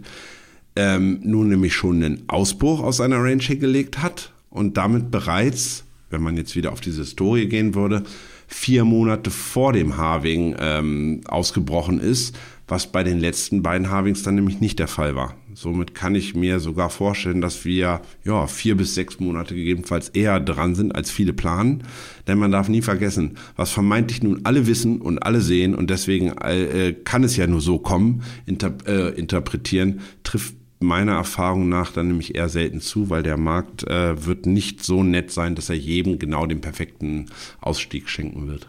ähm, 0.77 1.19
nun 1.23 1.49
nämlich 1.49 1.73
schon 1.73 2.03
einen 2.03 2.23
Ausbruch 2.27 2.81
aus 2.81 2.97
seiner 2.97 3.17
Range 3.17 3.43
hingelegt 3.43 4.01
hat 4.01 4.31
und 4.49 4.77
damit 4.77 5.11
bereits, 5.11 5.83
wenn 6.09 6.21
man 6.21 6.37
jetzt 6.37 6.55
wieder 6.55 6.71
auf 6.71 6.81
diese 6.81 7.01
Historie 7.01 7.47
gehen 7.47 7.75
würde, 7.75 8.03
vier 8.47 8.85
Monate 8.85 9.29
vor 9.29 9.73
dem 9.73 9.97
Halving 9.97 10.55
ähm, 10.59 11.21
ausgebrochen 11.27 11.99
ist, 11.99 12.37
was 12.67 12.91
bei 12.91 13.03
den 13.03 13.19
letzten 13.19 13.63
beiden 13.63 13.89
Halvings 13.89 14.23
dann 14.23 14.35
nämlich 14.35 14.59
nicht 14.59 14.79
der 14.79 14.87
Fall 14.87 15.15
war. 15.15 15.35
Somit 15.53 15.95
kann 15.95 16.15
ich 16.15 16.35
mir 16.35 16.59
sogar 16.59 16.89
vorstellen, 16.89 17.41
dass 17.41 17.65
wir 17.65 18.01
ja 18.23 18.47
vier 18.47 18.75
bis 18.75 18.93
sechs 18.93 19.19
Monate 19.19 19.55
gegebenenfalls 19.55 20.09
eher 20.09 20.39
dran 20.39 20.75
sind, 20.75 20.93
als 20.93 21.09
viele 21.09 21.33
planen. 21.33 21.83
Denn 22.27 22.37
man 22.37 22.51
darf 22.51 22.69
nie 22.69 22.81
vergessen, 22.81 23.37
was 23.55 23.71
vermeintlich 23.71 24.21
nun 24.21 24.41
alle 24.43 24.67
wissen 24.67 25.01
und 25.01 25.19
alle 25.19 25.41
sehen 25.41 25.73
und 25.75 25.89
deswegen 25.89 26.37
äh, 26.37 26.93
kann 27.03 27.23
es 27.23 27.37
ja 27.37 27.47
nur 27.47 27.61
so 27.61 27.79
kommen, 27.79 28.23
inter, 28.45 28.73
äh, 28.85 29.17
interpretieren, 29.17 30.01
trifft 30.23 30.55
meiner 30.79 31.13
Erfahrung 31.13 31.69
nach 31.69 31.91
dann 31.91 32.09
nämlich 32.09 32.35
eher 32.35 32.49
selten 32.49 32.81
zu, 32.81 33.09
weil 33.09 33.23
der 33.23 33.37
Markt 33.37 33.87
äh, 33.87 34.25
wird 34.25 34.45
nicht 34.45 34.83
so 34.83 35.03
nett 35.03 35.31
sein, 35.31 35.55
dass 35.55 35.69
er 35.69 35.75
jedem 35.75 36.19
genau 36.19 36.45
den 36.45 36.61
perfekten 36.61 37.27
Ausstieg 37.61 38.09
schenken 38.09 38.47
wird. 38.47 38.67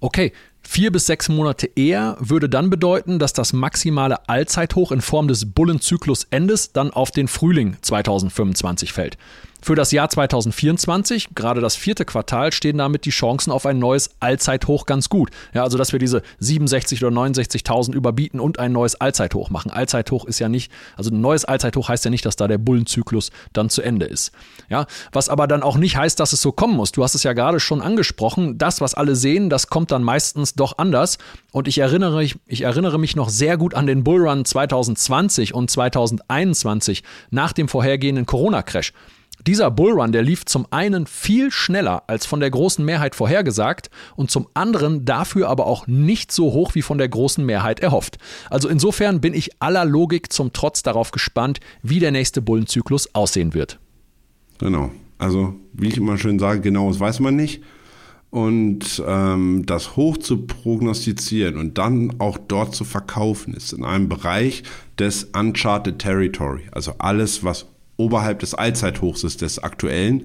Okay, 0.00 0.32
vier 0.68 0.92
bis 0.92 1.06
sechs 1.06 1.30
Monate 1.30 1.70
eher 1.76 2.18
würde 2.20 2.50
dann 2.50 2.68
bedeuten, 2.68 3.18
dass 3.18 3.32
das 3.32 3.54
maximale 3.54 4.28
Allzeithoch 4.28 4.92
in 4.92 5.00
Form 5.00 5.26
des 5.26 5.50
Bullenzyklus-Endes 5.50 6.72
dann 6.72 6.90
auf 6.90 7.10
den 7.10 7.26
Frühling 7.26 7.78
2025 7.80 8.92
fällt. 8.92 9.16
Für 9.60 9.74
das 9.74 9.90
Jahr 9.90 10.08
2024, 10.08 11.30
gerade 11.34 11.60
das 11.60 11.74
vierte 11.74 12.04
Quartal, 12.04 12.52
stehen 12.52 12.78
damit 12.78 13.04
die 13.04 13.10
Chancen 13.10 13.50
auf 13.50 13.66
ein 13.66 13.78
neues 13.78 14.10
Allzeithoch 14.20 14.86
ganz 14.86 15.08
gut. 15.08 15.30
Ja, 15.52 15.64
also 15.64 15.76
dass 15.76 15.92
wir 15.92 15.98
diese 15.98 16.22
67 16.38 17.04
oder 17.04 17.14
69.000 17.14 17.92
überbieten 17.92 18.38
und 18.38 18.60
ein 18.60 18.72
neues 18.72 19.00
Allzeithoch 19.00 19.50
machen. 19.50 19.70
Allzeithoch 19.70 20.24
ist 20.26 20.38
ja 20.38 20.48
nicht, 20.48 20.70
also 20.96 21.10
ein 21.10 21.20
neues 21.20 21.44
Allzeithoch 21.44 21.88
heißt 21.88 22.04
ja 22.04 22.10
nicht, 22.10 22.24
dass 22.24 22.36
da 22.36 22.46
der 22.46 22.58
Bullenzyklus 22.58 23.30
dann 23.52 23.68
zu 23.68 23.82
Ende 23.82 24.06
ist. 24.06 24.32
Ja, 24.68 24.86
was 25.12 25.28
aber 25.28 25.48
dann 25.48 25.62
auch 25.62 25.76
nicht 25.76 25.96
heißt, 25.96 26.20
dass 26.20 26.32
es 26.32 26.40
so 26.40 26.52
kommen 26.52 26.76
muss. 26.76 26.92
Du 26.92 27.02
hast 27.02 27.14
es 27.14 27.24
ja 27.24 27.32
gerade 27.32 27.58
schon 27.58 27.82
angesprochen. 27.82 28.58
Das, 28.58 28.80
was 28.80 28.94
alle 28.94 29.16
sehen, 29.16 29.50
das 29.50 29.66
kommt 29.66 29.90
dann 29.90 30.04
meistens 30.04 30.54
doch 30.54 30.78
anders. 30.78 31.18
Und 31.52 31.66
ich 31.66 31.78
erinnere, 31.78 32.22
ich 32.22 32.60
erinnere 32.62 32.98
mich 32.98 33.16
noch 33.16 33.28
sehr 33.28 33.56
gut 33.56 33.74
an 33.74 33.86
den 33.86 34.04
Bullrun 34.04 34.44
2020 34.44 35.52
und 35.52 35.68
2021 35.70 37.02
nach 37.30 37.52
dem 37.52 37.68
vorhergehenden 37.68 38.24
Corona-Crash. 38.24 38.92
Dieser 39.46 39.70
Bullrun, 39.70 40.12
der 40.12 40.22
lief 40.22 40.44
zum 40.44 40.66
einen 40.70 41.06
viel 41.06 41.50
schneller 41.50 42.02
als 42.06 42.26
von 42.26 42.40
der 42.40 42.50
großen 42.50 42.84
Mehrheit 42.84 43.14
vorhergesagt 43.14 43.88
und 44.16 44.30
zum 44.30 44.48
anderen 44.54 45.04
dafür 45.04 45.48
aber 45.48 45.66
auch 45.66 45.86
nicht 45.86 46.32
so 46.32 46.52
hoch 46.52 46.74
wie 46.74 46.82
von 46.82 46.98
der 46.98 47.08
großen 47.08 47.44
Mehrheit 47.44 47.80
erhofft. 47.80 48.18
Also 48.50 48.68
insofern 48.68 49.20
bin 49.20 49.34
ich 49.34 49.50
aller 49.60 49.84
Logik 49.84 50.32
zum 50.32 50.52
Trotz 50.52 50.82
darauf 50.82 51.12
gespannt, 51.12 51.60
wie 51.82 52.00
der 52.00 52.10
nächste 52.10 52.42
Bullenzyklus 52.42 53.14
aussehen 53.14 53.54
wird. 53.54 53.78
Genau. 54.58 54.90
Also, 55.18 55.54
wie 55.72 55.88
ich 55.88 55.96
immer 55.96 56.18
schön 56.18 56.38
sage, 56.38 56.60
genaues 56.60 57.00
weiß 57.00 57.20
man 57.20 57.36
nicht. 57.36 57.62
Und 58.30 59.02
ähm, 59.06 59.64
das 59.64 59.96
hoch 59.96 60.18
zu 60.18 60.46
prognostizieren 60.46 61.56
und 61.56 61.78
dann 61.78 62.20
auch 62.20 62.36
dort 62.36 62.74
zu 62.74 62.84
verkaufen, 62.84 63.54
ist 63.54 63.72
in 63.72 63.84
einem 63.84 64.08
Bereich 64.08 64.64
des 64.98 65.24
Uncharted 65.24 65.98
Territory. 65.98 66.64
Also 66.72 66.92
alles, 66.98 67.42
was 67.42 67.66
oberhalb 67.98 68.38
des 68.38 68.54
Allzeithochs 68.54 69.24
ist, 69.24 69.42
des 69.42 69.58
aktuellen, 69.58 70.22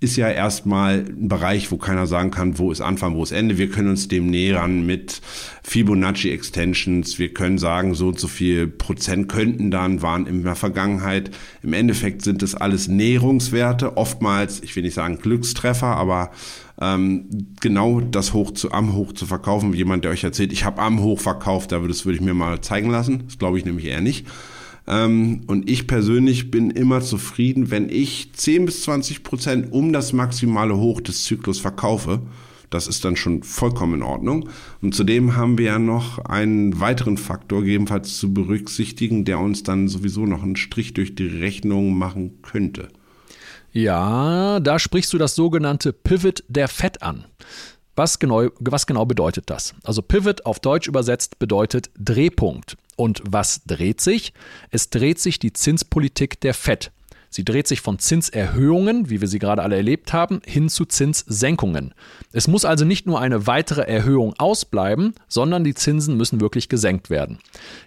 ist 0.00 0.16
ja 0.16 0.30
erstmal 0.30 1.04
ein 1.06 1.28
Bereich, 1.28 1.70
wo 1.70 1.76
keiner 1.76 2.06
sagen 2.06 2.30
kann, 2.30 2.58
wo 2.58 2.72
ist 2.72 2.80
Anfang, 2.80 3.14
wo 3.16 3.22
ist 3.22 3.32
Ende. 3.32 3.58
Wir 3.58 3.68
können 3.68 3.90
uns 3.90 4.08
dem 4.08 4.28
nähern 4.28 4.86
mit 4.86 5.20
Fibonacci 5.62 6.30
Extensions. 6.30 7.18
Wir 7.18 7.34
können 7.34 7.58
sagen, 7.58 7.94
so 7.94 8.08
und 8.08 8.18
so 8.18 8.26
viel 8.26 8.66
Prozent 8.66 9.28
könnten 9.28 9.70
dann, 9.70 10.00
waren 10.00 10.26
in 10.26 10.42
der 10.42 10.54
Vergangenheit. 10.54 11.30
Im 11.62 11.74
Endeffekt 11.74 12.22
sind 12.22 12.40
das 12.40 12.54
alles 12.54 12.88
Näherungswerte, 12.88 13.98
oftmals, 13.98 14.62
ich 14.62 14.74
will 14.74 14.84
nicht 14.84 14.94
sagen 14.94 15.18
Glückstreffer, 15.18 15.88
aber 15.88 16.30
ähm, 16.80 17.28
genau 17.60 18.00
das 18.00 18.32
Hoch 18.32 18.52
zu, 18.52 18.72
am 18.72 18.94
Hoch 18.94 19.12
zu 19.12 19.26
verkaufen. 19.26 19.74
Jemand, 19.74 20.04
der 20.04 20.12
euch 20.12 20.24
erzählt, 20.24 20.54
ich 20.54 20.64
habe 20.64 20.80
am 20.80 21.00
Hoch 21.00 21.20
verkauft, 21.20 21.72
da 21.72 21.82
würde, 21.82 21.92
ich 21.92 22.20
mir 22.22 22.32
mal 22.32 22.62
zeigen 22.62 22.88
lassen. 22.88 23.24
Das 23.26 23.38
glaube 23.38 23.58
ich 23.58 23.66
nämlich 23.66 23.84
eher 23.84 24.00
nicht. 24.00 24.26
Ähm, 24.90 25.42
und 25.46 25.70
ich 25.70 25.86
persönlich 25.86 26.50
bin 26.50 26.70
immer 26.70 27.00
zufrieden, 27.00 27.70
wenn 27.70 27.88
ich 27.88 28.32
10 28.32 28.66
bis 28.66 28.82
20 28.82 29.22
Prozent 29.22 29.72
um 29.72 29.92
das 29.92 30.12
maximale 30.12 30.76
Hoch 30.76 31.00
des 31.00 31.24
Zyklus 31.24 31.60
verkaufe. 31.60 32.20
Das 32.70 32.86
ist 32.86 33.04
dann 33.04 33.16
schon 33.16 33.42
vollkommen 33.42 33.94
in 33.94 34.02
Ordnung. 34.02 34.48
Und 34.82 34.94
zudem 34.94 35.36
haben 35.36 35.58
wir 35.58 35.66
ja 35.66 35.78
noch 35.78 36.18
einen 36.18 36.80
weiteren 36.80 37.18
Faktor 37.18 37.62
gegebenenfalls 37.62 38.18
zu 38.18 38.34
berücksichtigen, 38.34 39.24
der 39.24 39.38
uns 39.38 39.62
dann 39.62 39.88
sowieso 39.88 40.26
noch 40.26 40.42
einen 40.42 40.56
Strich 40.56 40.92
durch 40.94 41.14
die 41.14 41.26
Rechnung 41.26 41.96
machen 41.96 42.42
könnte. 42.42 42.88
Ja, 43.72 44.58
da 44.58 44.78
sprichst 44.80 45.12
du 45.12 45.18
das 45.18 45.36
sogenannte 45.36 45.92
Pivot 45.92 46.42
der 46.48 46.66
Fed 46.66 47.02
an. 47.02 47.26
Was 47.94 48.18
genau, 48.18 48.48
was 48.58 48.86
genau 48.86 49.04
bedeutet 49.04 49.50
das? 49.50 49.74
Also 49.84 50.02
Pivot 50.02 50.46
auf 50.46 50.58
Deutsch 50.58 50.88
übersetzt 50.88 51.38
bedeutet 51.38 51.90
Drehpunkt. 51.98 52.76
Und 53.00 53.22
was 53.24 53.62
dreht 53.64 54.02
sich? 54.02 54.34
Es 54.68 54.90
dreht 54.90 55.18
sich 55.18 55.38
die 55.38 55.54
Zinspolitik 55.54 56.38
der 56.42 56.52
Fed. 56.52 56.92
Sie 57.30 57.46
dreht 57.46 57.66
sich 57.66 57.80
von 57.80 57.98
Zinserhöhungen, 57.98 59.08
wie 59.08 59.22
wir 59.22 59.28
sie 59.28 59.38
gerade 59.38 59.62
alle 59.62 59.76
erlebt 59.76 60.12
haben, 60.12 60.42
hin 60.44 60.68
zu 60.68 60.84
Zinssenkungen. 60.84 61.94
Es 62.32 62.46
muss 62.46 62.66
also 62.66 62.84
nicht 62.84 63.06
nur 63.06 63.18
eine 63.18 63.46
weitere 63.46 63.86
Erhöhung 63.86 64.34
ausbleiben, 64.36 65.14
sondern 65.28 65.64
die 65.64 65.72
Zinsen 65.72 66.18
müssen 66.18 66.42
wirklich 66.42 66.68
gesenkt 66.68 67.08
werden. 67.08 67.38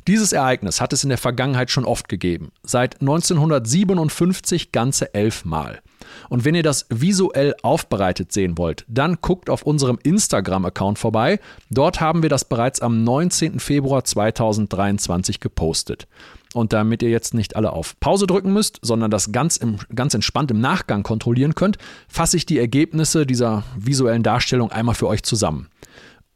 Dieses 0.07 0.33
Ereignis 0.33 0.81
hat 0.81 0.93
es 0.93 1.03
in 1.03 1.09
der 1.09 1.19
Vergangenheit 1.19 1.69
schon 1.69 1.85
oft 1.85 2.09
gegeben. 2.09 2.51
Seit 2.63 2.99
1957 2.99 4.71
ganze 4.71 5.13
elf 5.13 5.45
Mal. 5.45 5.83
Und 6.29 6.45
wenn 6.45 6.55
ihr 6.55 6.63
das 6.63 6.85
visuell 6.89 7.55
aufbereitet 7.61 8.31
sehen 8.31 8.57
wollt, 8.57 8.85
dann 8.87 9.17
guckt 9.21 9.49
auf 9.49 9.63
unserem 9.63 9.99
Instagram-Account 10.01 10.99
vorbei. 10.99 11.39
Dort 11.69 12.01
haben 12.01 12.21
wir 12.21 12.29
das 12.29 12.45
bereits 12.45 12.81
am 12.81 13.03
19. 13.03 13.59
Februar 13.59 14.03
2023 14.03 15.39
gepostet. 15.39 16.07
Und 16.53 16.71
damit 16.71 17.01
ihr 17.01 17.09
jetzt 17.09 17.33
nicht 17.33 17.55
alle 17.55 17.73
auf 17.73 17.99
Pause 17.99 18.27
drücken 18.27 18.53
müsst, 18.53 18.79
sondern 18.81 19.09
das 19.09 19.31
ganz, 19.31 19.57
im, 19.57 19.77
ganz 19.93 20.13
entspannt 20.13 20.51
im 20.51 20.61
Nachgang 20.61 21.03
kontrollieren 21.03 21.55
könnt, 21.55 21.77
fasse 22.07 22.37
ich 22.37 22.45
die 22.45 22.59
Ergebnisse 22.59 23.25
dieser 23.25 23.63
visuellen 23.75 24.23
Darstellung 24.23 24.71
einmal 24.71 24.95
für 24.95 25.07
euch 25.07 25.23
zusammen. 25.23 25.69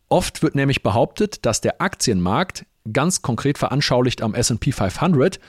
Oft 0.10 0.42
wird 0.42 0.56
nämlich 0.56 0.84
behauptet, 0.84 1.46
dass 1.46 1.62
der 1.62 1.82
Aktienmarkt, 1.82 2.66
ganz 2.92 3.22
konkret 3.22 3.58
veranschaulicht 3.58 4.22
am 4.22 4.34
SP 4.34 4.72
500, 4.72 5.40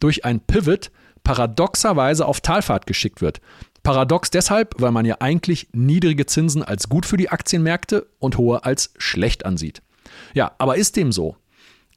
durch 0.00 0.24
ein 0.24 0.40
Pivot 0.40 0.90
paradoxerweise 1.22 2.26
auf 2.26 2.40
Talfahrt 2.40 2.86
geschickt 2.86 3.20
wird. 3.20 3.40
Paradox 3.82 4.30
deshalb, 4.30 4.74
weil 4.78 4.92
man 4.92 5.06
ja 5.06 5.16
eigentlich 5.20 5.68
niedrige 5.72 6.26
Zinsen 6.26 6.62
als 6.62 6.88
gut 6.88 7.06
für 7.06 7.16
die 7.16 7.30
Aktienmärkte 7.30 8.06
und 8.18 8.38
hohe 8.38 8.64
als 8.64 8.92
schlecht 8.98 9.46
ansieht. 9.46 9.82
Ja, 10.34 10.52
aber 10.58 10.76
ist 10.76 10.96
dem 10.96 11.12
so? 11.12 11.36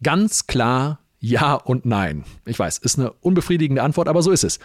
Ganz 0.03 0.47
klar 0.47 0.99
ja 1.19 1.53
und 1.53 1.86
nein. 1.86 2.23
Ich 2.45 2.57
weiß, 2.57 2.79
ist 2.79 2.97
eine 2.97 3.11
unbefriedigende 3.11 3.84
Antwort, 3.84 4.07
aber 4.07 4.21
so 4.23 4.32
ist 4.32 4.43
es. 4.43 4.59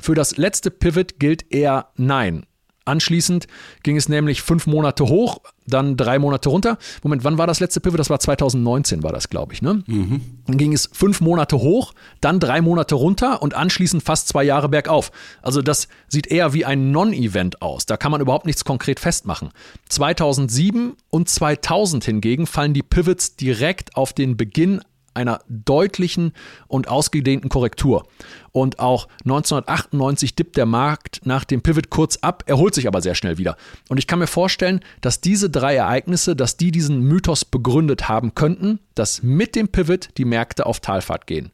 Für 0.00 0.14
das 0.14 0.36
letzte 0.36 0.70
Pivot 0.70 1.18
gilt 1.18 1.52
eher 1.52 1.88
nein. 1.96 2.46
Anschließend 2.86 3.46
ging 3.82 3.96
es 3.96 4.08
nämlich 4.08 4.42
fünf 4.42 4.66
Monate 4.66 5.04
hoch, 5.08 5.38
dann 5.66 5.96
drei 5.96 6.18
Monate 6.18 6.50
runter. 6.50 6.76
Moment, 7.02 7.24
wann 7.24 7.38
war 7.38 7.46
das 7.46 7.60
letzte 7.60 7.80
Pivot? 7.80 7.98
Das 7.98 8.10
war 8.10 8.20
2019, 8.20 9.02
war 9.02 9.12
das, 9.12 9.30
glaube 9.30 9.54
ich. 9.54 9.62
Ne? 9.62 9.82
Mhm. 9.86 10.20
Dann 10.46 10.58
ging 10.58 10.72
es 10.74 10.90
fünf 10.92 11.22
Monate 11.22 11.58
hoch, 11.58 11.94
dann 12.20 12.40
drei 12.40 12.60
Monate 12.60 12.94
runter 12.94 13.40
und 13.42 13.54
anschließend 13.54 14.02
fast 14.02 14.28
zwei 14.28 14.44
Jahre 14.44 14.68
bergauf. 14.68 15.12
Also 15.40 15.62
das 15.62 15.88
sieht 16.08 16.26
eher 16.26 16.52
wie 16.52 16.66
ein 16.66 16.90
Non-Event 16.90 17.62
aus. 17.62 17.86
Da 17.86 17.96
kann 17.96 18.12
man 18.12 18.20
überhaupt 18.20 18.44
nichts 18.44 18.64
konkret 18.64 19.00
festmachen. 19.00 19.50
2007 19.88 20.94
und 21.08 21.28
2000 21.28 22.04
hingegen 22.04 22.46
fallen 22.46 22.74
die 22.74 22.82
Pivots 22.82 23.36
direkt 23.36 23.96
auf 23.96 24.12
den 24.12 24.36
Beginn 24.36 24.82
einer 25.14 25.40
deutlichen 25.48 26.32
und 26.68 26.88
ausgedehnten 26.88 27.48
Korrektur. 27.48 28.06
Und 28.52 28.78
auch 28.78 29.08
1998 29.24 30.36
dippt 30.36 30.56
der 30.56 30.66
Markt 30.66 31.20
nach 31.24 31.44
dem 31.44 31.62
Pivot 31.62 31.90
kurz 31.90 32.18
ab, 32.18 32.44
erholt 32.46 32.74
sich 32.74 32.86
aber 32.86 33.00
sehr 33.00 33.14
schnell 33.14 33.38
wieder. 33.38 33.56
Und 33.88 33.98
ich 33.98 34.06
kann 34.06 34.18
mir 34.18 34.26
vorstellen, 34.26 34.80
dass 35.00 35.20
diese 35.20 35.50
drei 35.50 35.76
Ereignisse, 35.76 36.36
dass 36.36 36.56
die 36.56 36.70
diesen 36.70 37.00
Mythos 37.00 37.44
begründet 37.44 38.08
haben 38.08 38.34
könnten, 38.34 38.80
dass 38.94 39.22
mit 39.22 39.56
dem 39.56 39.68
Pivot 39.68 40.10
die 40.18 40.24
Märkte 40.24 40.66
auf 40.66 40.80
Talfahrt 40.80 41.26
gehen. 41.26 41.50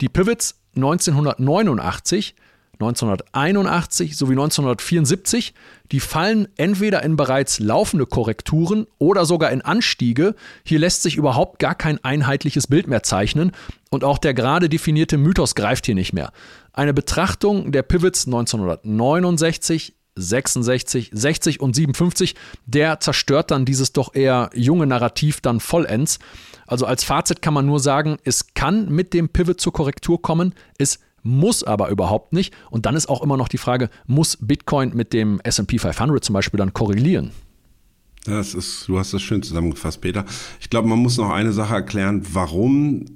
Die 0.00 0.08
Pivots 0.08 0.60
1989 0.76 2.34
1981 2.80 4.16
sowie 4.16 4.32
1974, 4.32 5.52
die 5.92 6.00
fallen 6.00 6.48
entweder 6.56 7.02
in 7.02 7.16
bereits 7.16 7.58
laufende 7.58 8.06
Korrekturen 8.06 8.86
oder 8.98 9.26
sogar 9.26 9.50
in 9.50 9.60
Anstiege. 9.60 10.34
Hier 10.64 10.78
lässt 10.78 11.02
sich 11.02 11.16
überhaupt 11.16 11.58
gar 11.58 11.74
kein 11.74 12.02
einheitliches 12.02 12.66
Bild 12.66 12.86
mehr 12.86 13.02
zeichnen 13.02 13.52
und 13.90 14.02
auch 14.02 14.18
der 14.18 14.32
gerade 14.32 14.68
definierte 14.68 15.18
Mythos 15.18 15.54
greift 15.54 15.86
hier 15.86 15.94
nicht 15.94 16.12
mehr. 16.14 16.32
Eine 16.72 16.94
Betrachtung 16.94 17.72
der 17.72 17.82
Pivots 17.82 18.26
1969, 18.26 19.94
66, 20.16 21.10
60 21.12 21.60
und 21.60 21.74
57, 21.74 22.34
der 22.66 23.00
zerstört 23.00 23.50
dann 23.50 23.64
dieses 23.64 23.92
doch 23.92 24.14
eher 24.14 24.50
junge 24.54 24.86
Narrativ 24.86 25.40
dann 25.40 25.60
vollends. 25.60 26.18
Also 26.66 26.86
als 26.86 27.04
Fazit 27.04 27.42
kann 27.42 27.54
man 27.54 27.66
nur 27.66 27.80
sagen, 27.80 28.18
es 28.24 28.54
kann 28.54 28.88
mit 28.88 29.12
dem 29.12 29.28
Pivot 29.28 29.60
zur 29.60 29.72
Korrektur 29.72 30.22
kommen, 30.22 30.54
es 30.78 31.00
muss 31.22 31.62
aber 31.62 31.88
überhaupt 31.88 32.32
nicht. 32.32 32.54
Und 32.70 32.86
dann 32.86 32.96
ist 32.96 33.08
auch 33.08 33.22
immer 33.22 33.36
noch 33.36 33.48
die 33.48 33.58
Frage, 33.58 33.90
muss 34.06 34.38
Bitcoin 34.40 34.92
mit 34.94 35.12
dem 35.12 35.40
SP 35.44 35.78
500 35.78 36.22
zum 36.24 36.34
Beispiel 36.34 36.58
dann 36.58 36.72
korrelieren? 36.72 37.30
Das 38.24 38.54
ist, 38.54 38.86
du 38.86 38.98
hast 38.98 39.14
das 39.14 39.22
schön 39.22 39.42
zusammengefasst, 39.42 40.00
Peter. 40.00 40.24
Ich 40.60 40.68
glaube, 40.68 40.88
man 40.88 40.98
muss 40.98 41.16
noch 41.16 41.30
eine 41.30 41.52
Sache 41.52 41.74
erklären, 41.74 42.22
warum 42.32 43.06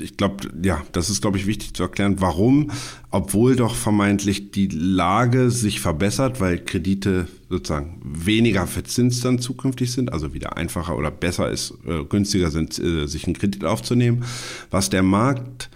ich 0.00 0.16
glaube, 0.16 0.48
ja, 0.62 0.82
das 0.92 1.10
ist, 1.10 1.20
glaube 1.20 1.38
ich, 1.38 1.46
wichtig 1.46 1.74
zu 1.74 1.82
erklären, 1.82 2.20
warum, 2.20 2.70
obwohl 3.10 3.56
doch 3.56 3.74
vermeintlich 3.74 4.52
die 4.52 4.68
Lage 4.68 5.50
sich 5.50 5.80
verbessert, 5.80 6.40
weil 6.40 6.58
Kredite 6.58 7.26
sozusagen 7.48 8.00
weniger 8.04 8.66
verzinst 8.66 9.24
dann 9.24 9.40
zukünftig 9.40 9.92
sind, 9.92 10.12
also 10.12 10.34
wieder 10.34 10.56
einfacher 10.56 10.96
oder 10.96 11.10
besser 11.10 11.50
ist, 11.50 11.74
äh, 11.84 12.04
günstiger 12.04 12.50
sind, 12.50 12.78
äh, 12.78 13.06
sich 13.06 13.26
einen 13.26 13.34
Kredit 13.34 13.64
aufzunehmen, 13.64 14.24
was 14.70 14.88
der 14.88 15.02
Markt 15.02 15.68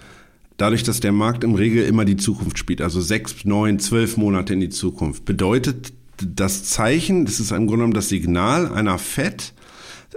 dadurch, 0.60 0.82
dass 0.82 1.00
der 1.00 1.12
Markt 1.12 1.42
im 1.42 1.54
Regel 1.54 1.84
immer 1.84 2.04
die 2.04 2.16
Zukunft 2.16 2.58
spielt, 2.58 2.82
also 2.82 3.00
sechs, 3.00 3.44
neun, 3.44 3.78
zwölf 3.78 4.16
Monate 4.16 4.52
in 4.52 4.60
die 4.60 4.68
Zukunft, 4.68 5.24
bedeutet 5.24 5.92
das 6.18 6.64
Zeichen, 6.64 7.24
das 7.24 7.40
ist 7.40 7.50
im 7.50 7.66
Grunde 7.66 7.76
genommen 7.76 7.94
das 7.94 8.10
Signal 8.10 8.70
einer 8.72 8.98
FED 8.98 9.54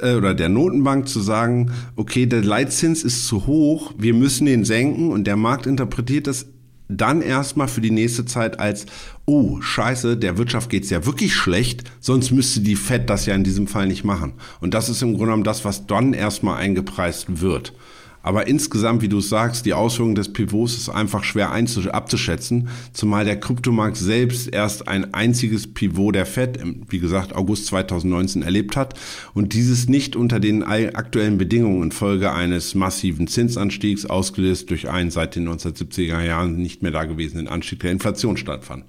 äh, 0.02 0.16
oder 0.16 0.34
der 0.34 0.50
Notenbank 0.50 1.08
zu 1.08 1.22
sagen, 1.22 1.72
okay, 1.96 2.26
der 2.26 2.44
Leitzins 2.44 3.04
ist 3.04 3.26
zu 3.26 3.48
hoch, 3.48 3.94
wir 3.98 4.14
müssen 4.14 4.46
den 4.46 4.66
senken 4.66 5.12
und 5.12 5.26
der 5.26 5.38
Markt 5.38 5.66
interpretiert 5.66 6.28
das 6.28 6.48
dann 6.90 7.22
erstmal 7.22 7.70
für 7.70 7.80
die 7.80 7.92
nächste 7.92 8.26
Zeit 8.26 8.60
als, 8.60 8.86
oh, 9.26 9.62
scheiße, 9.62 10.18
der 10.18 10.38
Wirtschaft 10.38 10.70
geht's 10.70 10.90
ja 10.90 11.06
wirklich 11.06 11.34
schlecht, 11.34 11.90
sonst 12.02 12.32
müsste 12.32 12.60
die 12.60 12.76
Fed 12.76 13.10
das 13.10 13.26
ja 13.26 13.34
in 13.34 13.46
diesem 13.46 13.68
Fall 13.68 13.88
nicht 13.88 14.04
machen. 14.04 14.34
Und 14.60 14.74
das 14.74 14.90
ist 14.90 15.02
im 15.02 15.12
Grunde 15.12 15.28
genommen 15.28 15.44
das, 15.46 15.64
was 15.64 15.88
dann 15.88 16.14
erstmal 16.14 16.58
eingepreist 16.58 17.40
wird. 17.40 17.74
Aber 18.24 18.48
insgesamt, 18.48 19.02
wie 19.02 19.10
du 19.10 19.20
sagst, 19.20 19.66
die 19.66 19.74
Auswirkungen 19.74 20.16
des 20.16 20.32
Pivots 20.32 20.78
ist 20.78 20.90
einfach 20.90 21.26
schwer 21.26 21.52
abzuschätzen, 21.52 22.70
zumal 22.94 23.26
der 23.26 23.38
Kryptomarkt 23.38 23.98
selbst 23.98 24.48
erst 24.48 24.88
ein 24.88 25.14
einziges 25.14 25.72
Pivot 25.72 26.16
der 26.16 26.26
Fed, 26.26 26.58
wie 26.90 27.00
gesagt, 27.00 27.36
August 27.36 27.68
2019 27.68 28.42
erlebt 28.42 28.78
hat 28.78 28.98
und 29.34 29.54
dieses 29.54 29.90
nicht 29.90 30.16
unter 30.16 30.40
den 30.40 30.64
aktuellen 30.64 31.38
Bedingungen 31.38 31.84
infolge 31.84 32.32
eines 32.32 32.76
massiven 32.76 33.28
Zinsanstiegs, 33.28 34.06
ausgelöst 34.06 34.70
durch 34.70 34.90
einen 34.90 35.12
seit 35.12 35.36
den 35.36 35.50
1970er 35.50 36.22
Jahren 36.22 36.56
nicht 36.56 36.82
mehr 36.82 36.92
dagewesenen 36.92 37.50
Anstieg 37.50 37.82
der 37.82 37.92
Inflation 37.92 38.38
stattfand. 38.38 38.86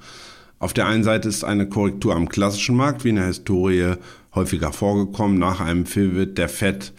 Auf 0.60 0.72
der 0.72 0.86
einen 0.86 1.02
Seite 1.02 1.28
ist 1.28 1.42
eine 1.42 1.68
Korrektur 1.68 2.14
am 2.14 2.28
klassischen 2.28 2.76
Markt, 2.76 3.04
wie 3.04 3.08
in 3.08 3.16
der 3.16 3.26
Historie 3.26 3.94
häufiger 4.32 4.72
vorgekommen, 4.72 5.40
nach 5.40 5.60
einem 5.60 5.84
Pivot 5.84 6.38
der 6.38 6.48
Fed 6.48 6.92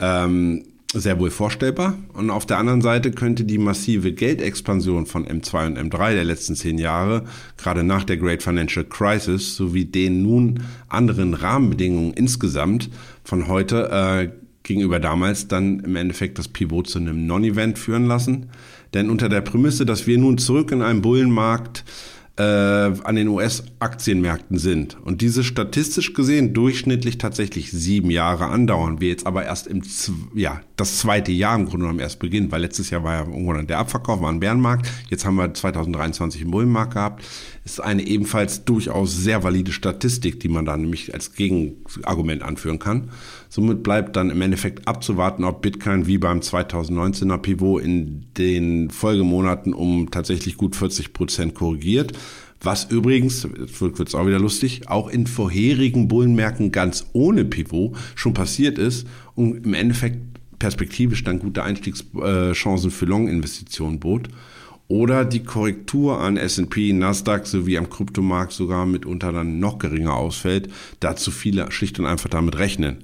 ähm, 0.00 0.64
sehr 0.92 1.18
wohl 1.18 1.30
vorstellbar. 1.30 1.98
Und 2.12 2.30
auf 2.30 2.46
der 2.46 2.58
anderen 2.58 2.82
Seite 2.82 3.10
könnte 3.10 3.44
die 3.44 3.58
massive 3.58 4.12
Geldexpansion 4.12 5.06
von 5.06 5.26
M2 5.26 5.66
und 5.66 5.78
M3 5.78 6.14
der 6.14 6.24
letzten 6.24 6.54
zehn 6.54 6.78
Jahre, 6.78 7.24
gerade 7.56 7.82
nach 7.82 8.04
der 8.04 8.16
Great 8.16 8.42
Financial 8.42 8.84
Crisis, 8.84 9.56
sowie 9.56 9.84
den 9.84 10.22
nun 10.22 10.62
anderen 10.88 11.34
Rahmenbedingungen 11.34 12.12
insgesamt 12.14 12.90
von 13.24 13.48
heute 13.48 13.90
äh, 13.90 14.28
gegenüber 14.62 14.98
damals 14.98 15.48
dann 15.48 15.80
im 15.80 15.96
Endeffekt 15.96 16.38
das 16.38 16.48
Pivot 16.48 16.88
zu 16.88 16.98
einem 16.98 17.26
Non-Event 17.26 17.78
führen 17.78 18.06
lassen. 18.06 18.46
Denn 18.94 19.10
unter 19.10 19.28
der 19.28 19.40
Prämisse, 19.40 19.86
dass 19.86 20.06
wir 20.06 20.18
nun 20.18 20.38
zurück 20.38 20.72
in 20.72 20.82
einem 20.82 21.02
Bullenmarkt 21.02 21.80
äh, 21.80 22.15
an 22.42 23.16
den 23.16 23.28
US-Aktienmärkten 23.28 24.58
sind. 24.58 24.98
Und 25.02 25.22
diese 25.22 25.42
statistisch 25.42 26.12
gesehen 26.12 26.52
durchschnittlich 26.52 27.16
tatsächlich 27.16 27.70
sieben 27.72 28.10
Jahre 28.10 28.46
andauern, 28.46 29.00
wir 29.00 29.08
jetzt 29.08 29.26
aber 29.26 29.46
erst 29.46 29.66
im, 29.66 29.82
ja, 30.34 30.60
das 30.76 30.98
zweite 30.98 31.32
Jahr 31.32 31.56
im 31.56 31.64
Grunde 31.64 31.84
genommen 31.84 32.00
erst 32.00 32.18
beginnen, 32.18 32.52
weil 32.52 32.60
letztes 32.60 32.90
Jahr 32.90 33.02
war 33.04 33.14
ja 33.14 33.20
irgendwann 33.20 33.66
der 33.66 33.78
Abverkauf, 33.78 34.20
war 34.20 34.30
ein 34.30 34.40
Bärenmarkt, 34.40 34.90
jetzt 35.08 35.24
haben 35.24 35.36
wir 35.36 35.54
2023 35.54 36.42
einen 36.42 36.50
Bullenmarkt 36.50 36.92
gehabt, 36.92 37.24
ist 37.66 37.80
eine 37.80 38.06
ebenfalls 38.06 38.64
durchaus 38.64 39.16
sehr 39.16 39.42
valide 39.42 39.72
Statistik, 39.72 40.38
die 40.38 40.48
man 40.48 40.64
da 40.64 40.76
nämlich 40.76 41.12
als 41.12 41.34
Gegenargument 41.34 42.44
anführen 42.44 42.78
kann. 42.78 43.10
Somit 43.48 43.82
bleibt 43.82 44.14
dann 44.14 44.30
im 44.30 44.40
Endeffekt 44.40 44.86
abzuwarten, 44.86 45.42
ob 45.42 45.62
Bitcoin 45.62 46.06
wie 46.06 46.16
beim 46.16 46.38
2019er 46.38 47.38
Pivot 47.38 47.82
in 47.82 48.26
den 48.38 48.90
Folgemonaten 48.90 49.74
um 49.74 50.12
tatsächlich 50.12 50.56
gut 50.56 50.76
40 50.76 51.12
Prozent 51.12 51.54
korrigiert. 51.54 52.12
Was 52.62 52.84
übrigens, 52.84 53.42
jetzt 53.58 53.80
wird 53.80 54.08
es 54.08 54.14
auch 54.14 54.26
wieder 54.28 54.38
lustig, 54.38 54.88
auch 54.88 55.08
in 55.08 55.26
vorherigen 55.26 56.06
Bullenmärkten 56.06 56.70
ganz 56.70 57.06
ohne 57.14 57.44
Pivot 57.44 57.96
schon 58.14 58.32
passiert 58.32 58.78
ist 58.78 59.08
und 59.34 59.66
im 59.66 59.74
Endeffekt 59.74 60.20
perspektivisch 60.60 61.24
dann 61.24 61.40
gute 61.40 61.64
Einstiegschancen 61.64 62.92
für 62.92 63.06
Long-Investitionen 63.06 63.98
bot. 63.98 64.28
Oder 64.88 65.24
die 65.24 65.42
Korrektur 65.42 66.20
an 66.20 66.36
S&P, 66.36 66.92
Nasdaq 66.92 67.46
sowie 67.46 67.76
am 67.76 67.90
Kryptomarkt 67.90 68.52
sogar 68.52 68.86
mitunter 68.86 69.32
dann 69.32 69.58
noch 69.58 69.78
geringer 69.78 70.14
ausfällt, 70.14 70.68
da 71.00 71.16
zu 71.16 71.32
viele 71.32 71.72
schlicht 71.72 71.98
und 71.98 72.06
einfach 72.06 72.28
damit 72.28 72.56
rechnen. 72.58 72.98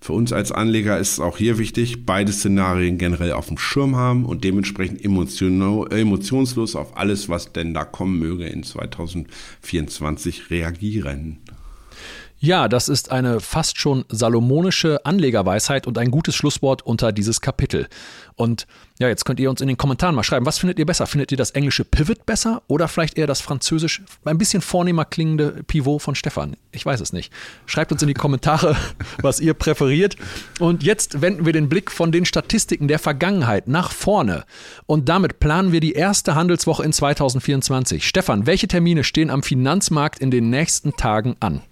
Für 0.00 0.12
uns 0.12 0.32
als 0.32 0.52
Anleger 0.52 0.98
ist 0.98 1.12
es 1.12 1.20
auch 1.20 1.36
hier 1.36 1.58
wichtig, 1.58 2.06
beide 2.06 2.32
Szenarien 2.32 2.96
generell 2.96 3.32
auf 3.32 3.48
dem 3.48 3.58
Schirm 3.58 3.96
haben 3.96 4.24
und 4.24 4.44
dementsprechend 4.44 5.04
emotionslos 5.04 6.76
auf 6.76 6.96
alles, 6.96 7.28
was 7.28 7.52
denn 7.52 7.74
da 7.74 7.84
kommen 7.84 8.18
möge 8.18 8.46
in 8.46 8.62
2024 8.62 10.50
reagieren. 10.50 11.38
Ja, 12.38 12.68
das 12.68 12.90
ist 12.90 13.10
eine 13.10 13.40
fast 13.40 13.78
schon 13.78 14.04
salomonische 14.10 15.04
Anlegerweisheit 15.06 15.86
und 15.86 15.96
ein 15.96 16.10
gutes 16.10 16.34
Schlusswort 16.34 16.84
unter 16.84 17.10
dieses 17.10 17.40
Kapitel. 17.40 17.88
Und 18.34 18.66
ja, 18.98 19.08
jetzt 19.08 19.24
könnt 19.24 19.40
ihr 19.40 19.48
uns 19.48 19.62
in 19.62 19.68
den 19.68 19.78
Kommentaren 19.78 20.14
mal 20.14 20.22
schreiben, 20.22 20.44
was 20.44 20.58
findet 20.58 20.78
ihr 20.78 20.84
besser? 20.84 21.06
Findet 21.06 21.32
ihr 21.32 21.38
das 21.38 21.52
englische 21.52 21.86
Pivot 21.86 22.26
besser 22.26 22.62
oder 22.68 22.88
vielleicht 22.88 23.16
eher 23.16 23.26
das 23.26 23.40
französisch, 23.40 24.02
ein 24.26 24.36
bisschen 24.36 24.60
vornehmer 24.60 25.06
klingende 25.06 25.62
Pivot 25.66 26.02
von 26.02 26.14
Stefan? 26.14 26.56
Ich 26.72 26.84
weiß 26.84 27.00
es 27.00 27.14
nicht. 27.14 27.32
Schreibt 27.64 27.90
uns 27.90 28.02
in 28.02 28.08
die 28.08 28.14
Kommentare, 28.14 28.76
was 29.22 29.40
ihr 29.40 29.54
präferiert. 29.54 30.16
Und 30.60 30.82
jetzt 30.82 31.22
wenden 31.22 31.46
wir 31.46 31.54
den 31.54 31.70
Blick 31.70 31.90
von 31.90 32.12
den 32.12 32.26
Statistiken 32.26 32.86
der 32.86 32.98
Vergangenheit 32.98 33.66
nach 33.66 33.92
vorne. 33.92 34.44
Und 34.84 35.08
damit 35.08 35.40
planen 35.40 35.72
wir 35.72 35.80
die 35.80 35.92
erste 35.92 36.34
Handelswoche 36.34 36.84
in 36.84 36.92
2024. 36.92 38.06
Stefan, 38.06 38.46
welche 38.46 38.68
Termine 38.68 39.04
stehen 39.04 39.30
am 39.30 39.42
Finanzmarkt 39.42 40.18
in 40.18 40.30
den 40.30 40.50
nächsten 40.50 40.96
Tagen 40.96 41.36
an? 41.40 41.62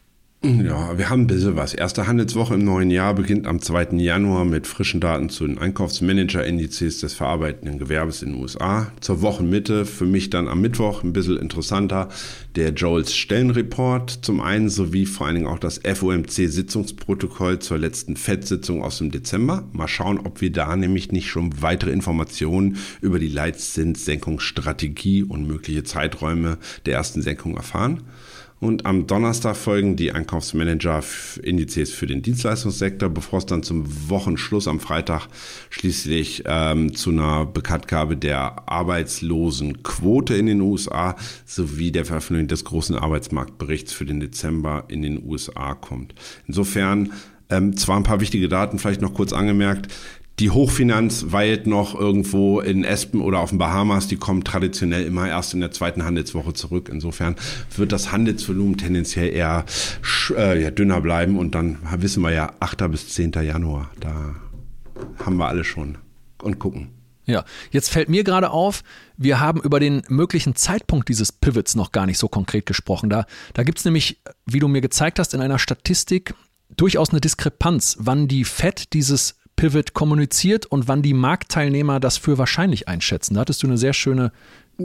Ja, 0.44 0.98
wir 0.98 1.08
haben 1.08 1.22
ein 1.22 1.26
bisschen 1.26 1.56
was. 1.56 1.72
Erste 1.72 2.06
Handelswoche 2.06 2.52
im 2.52 2.66
neuen 2.66 2.90
Jahr 2.90 3.14
beginnt 3.14 3.46
am 3.46 3.62
2. 3.62 3.96
Januar 3.96 4.44
mit 4.44 4.66
frischen 4.66 5.00
Daten 5.00 5.30
zu 5.30 5.46
den 5.46 5.56
Einkaufsmanager-Indizes 5.56 7.00
des 7.00 7.14
verarbeitenden 7.14 7.78
Gewerbes 7.78 8.20
in 8.20 8.32
den 8.32 8.42
USA. 8.42 8.92
Zur 9.00 9.22
Wochenmitte, 9.22 9.86
für 9.86 10.04
mich 10.04 10.28
dann 10.28 10.46
am 10.48 10.60
Mittwoch 10.60 11.02
ein 11.02 11.14
bisschen 11.14 11.38
interessanter, 11.38 12.10
der 12.56 12.74
Joels 12.74 13.14
Stellenreport 13.14 14.18
zum 14.20 14.42
einen 14.42 14.68
sowie 14.68 15.06
vor 15.06 15.26
allen 15.26 15.36
Dingen 15.36 15.46
auch 15.46 15.58
das 15.58 15.80
FOMC-Sitzungsprotokoll 15.82 17.60
zur 17.60 17.78
letzten 17.78 18.14
FED-Sitzung 18.14 18.82
aus 18.82 18.98
dem 18.98 19.10
Dezember. 19.10 19.64
Mal 19.72 19.88
schauen, 19.88 20.18
ob 20.18 20.42
wir 20.42 20.52
da 20.52 20.76
nämlich 20.76 21.10
nicht 21.10 21.30
schon 21.30 21.62
weitere 21.62 21.90
Informationen 21.90 22.76
über 23.00 23.18
die 23.18 23.28
Leitzinssenkungsstrategie 23.28 25.22
und 25.22 25.46
mögliche 25.46 25.84
Zeiträume 25.84 26.58
der 26.84 26.96
ersten 26.96 27.22
Senkung 27.22 27.56
erfahren. 27.56 28.02
Und 28.64 28.86
am 28.86 29.06
Donnerstag 29.06 29.56
folgen 29.56 29.94
die 29.94 30.12
Einkaufsmanager-Indizes 30.12 31.92
für 31.92 32.06
den 32.06 32.22
Dienstleistungssektor, 32.22 33.10
bevor 33.10 33.40
es 33.40 33.44
dann 33.44 33.62
zum 33.62 33.84
Wochenschluss 34.08 34.68
am 34.68 34.80
Freitag 34.80 35.28
schließlich 35.68 36.44
ähm, 36.46 36.94
zu 36.94 37.10
einer 37.10 37.44
Bekanntgabe 37.44 38.16
der 38.16 38.66
Arbeitslosenquote 38.66 40.34
in 40.34 40.46
den 40.46 40.62
USA 40.62 41.14
sowie 41.44 41.92
der 41.92 42.06
Veröffentlichung 42.06 42.48
des 42.48 42.64
großen 42.64 42.96
Arbeitsmarktberichts 42.96 43.92
für 43.92 44.06
den 44.06 44.18
Dezember 44.18 44.84
in 44.88 45.02
den 45.02 45.22
USA 45.22 45.74
kommt. 45.74 46.14
Insofern 46.46 47.12
ähm, 47.50 47.76
zwar 47.76 47.98
ein 47.98 48.02
paar 48.02 48.22
wichtige 48.22 48.48
Daten, 48.48 48.78
vielleicht 48.78 49.02
noch 49.02 49.12
kurz 49.12 49.34
angemerkt. 49.34 49.92
Die 50.40 50.50
Hochfinanz 50.50 51.26
weilt 51.28 51.68
noch 51.68 51.94
irgendwo 51.94 52.58
in 52.58 52.82
Espen 52.82 53.20
oder 53.20 53.38
auf 53.38 53.50
den 53.50 53.58
Bahamas. 53.58 54.08
Die 54.08 54.16
kommen 54.16 54.42
traditionell 54.42 55.04
immer 55.04 55.28
erst 55.28 55.54
in 55.54 55.60
der 55.60 55.70
zweiten 55.70 56.04
Handelswoche 56.04 56.54
zurück. 56.54 56.88
Insofern 56.92 57.36
wird 57.76 57.92
das 57.92 58.10
Handelsvolumen 58.10 58.76
tendenziell 58.76 59.32
eher 59.32 59.64
äh, 60.36 60.60
ja, 60.60 60.70
dünner 60.72 61.00
bleiben. 61.00 61.38
Und 61.38 61.54
dann 61.54 61.78
wissen 61.98 62.20
wir 62.22 62.32
ja 62.32 62.52
8. 62.58 62.90
bis 62.90 63.10
10. 63.10 63.32
Januar. 63.42 63.90
Da 64.00 64.34
haben 65.24 65.36
wir 65.36 65.46
alle 65.46 65.62
schon 65.62 65.98
und 66.42 66.58
gucken. 66.58 66.88
Ja, 67.26 67.44
jetzt 67.70 67.88
fällt 67.88 68.08
mir 68.08 68.24
gerade 68.24 68.50
auf, 68.50 68.82
wir 69.16 69.40
haben 69.40 69.60
über 69.62 69.80
den 69.80 70.02
möglichen 70.08 70.56
Zeitpunkt 70.56 71.08
dieses 71.08 71.32
Pivots 71.32 71.74
noch 71.76 71.92
gar 71.92 72.06
nicht 72.06 72.18
so 72.18 72.28
konkret 72.28 72.66
gesprochen. 72.66 73.08
Da, 73.08 73.24
da 73.54 73.62
gibt 73.62 73.78
es 73.78 73.84
nämlich, 73.84 74.20
wie 74.46 74.58
du 74.58 74.66
mir 74.66 74.80
gezeigt 74.80 75.20
hast, 75.20 75.32
in 75.32 75.40
einer 75.40 75.60
Statistik 75.60 76.34
durchaus 76.76 77.10
eine 77.10 77.20
Diskrepanz, 77.20 77.96
wann 78.00 78.28
die 78.28 78.44
FED 78.44 78.92
dieses 78.92 79.36
Pivot 79.56 79.94
kommuniziert 79.94 80.66
und 80.66 80.88
wann 80.88 81.02
die 81.02 81.14
Marktteilnehmer 81.14 82.00
das 82.00 82.16
für 82.16 82.38
wahrscheinlich 82.38 82.88
einschätzen. 82.88 83.34
Da 83.34 83.40
hattest 83.40 83.62
du 83.62 83.66
eine 83.66 83.78
sehr 83.78 83.92
schöne 83.92 84.32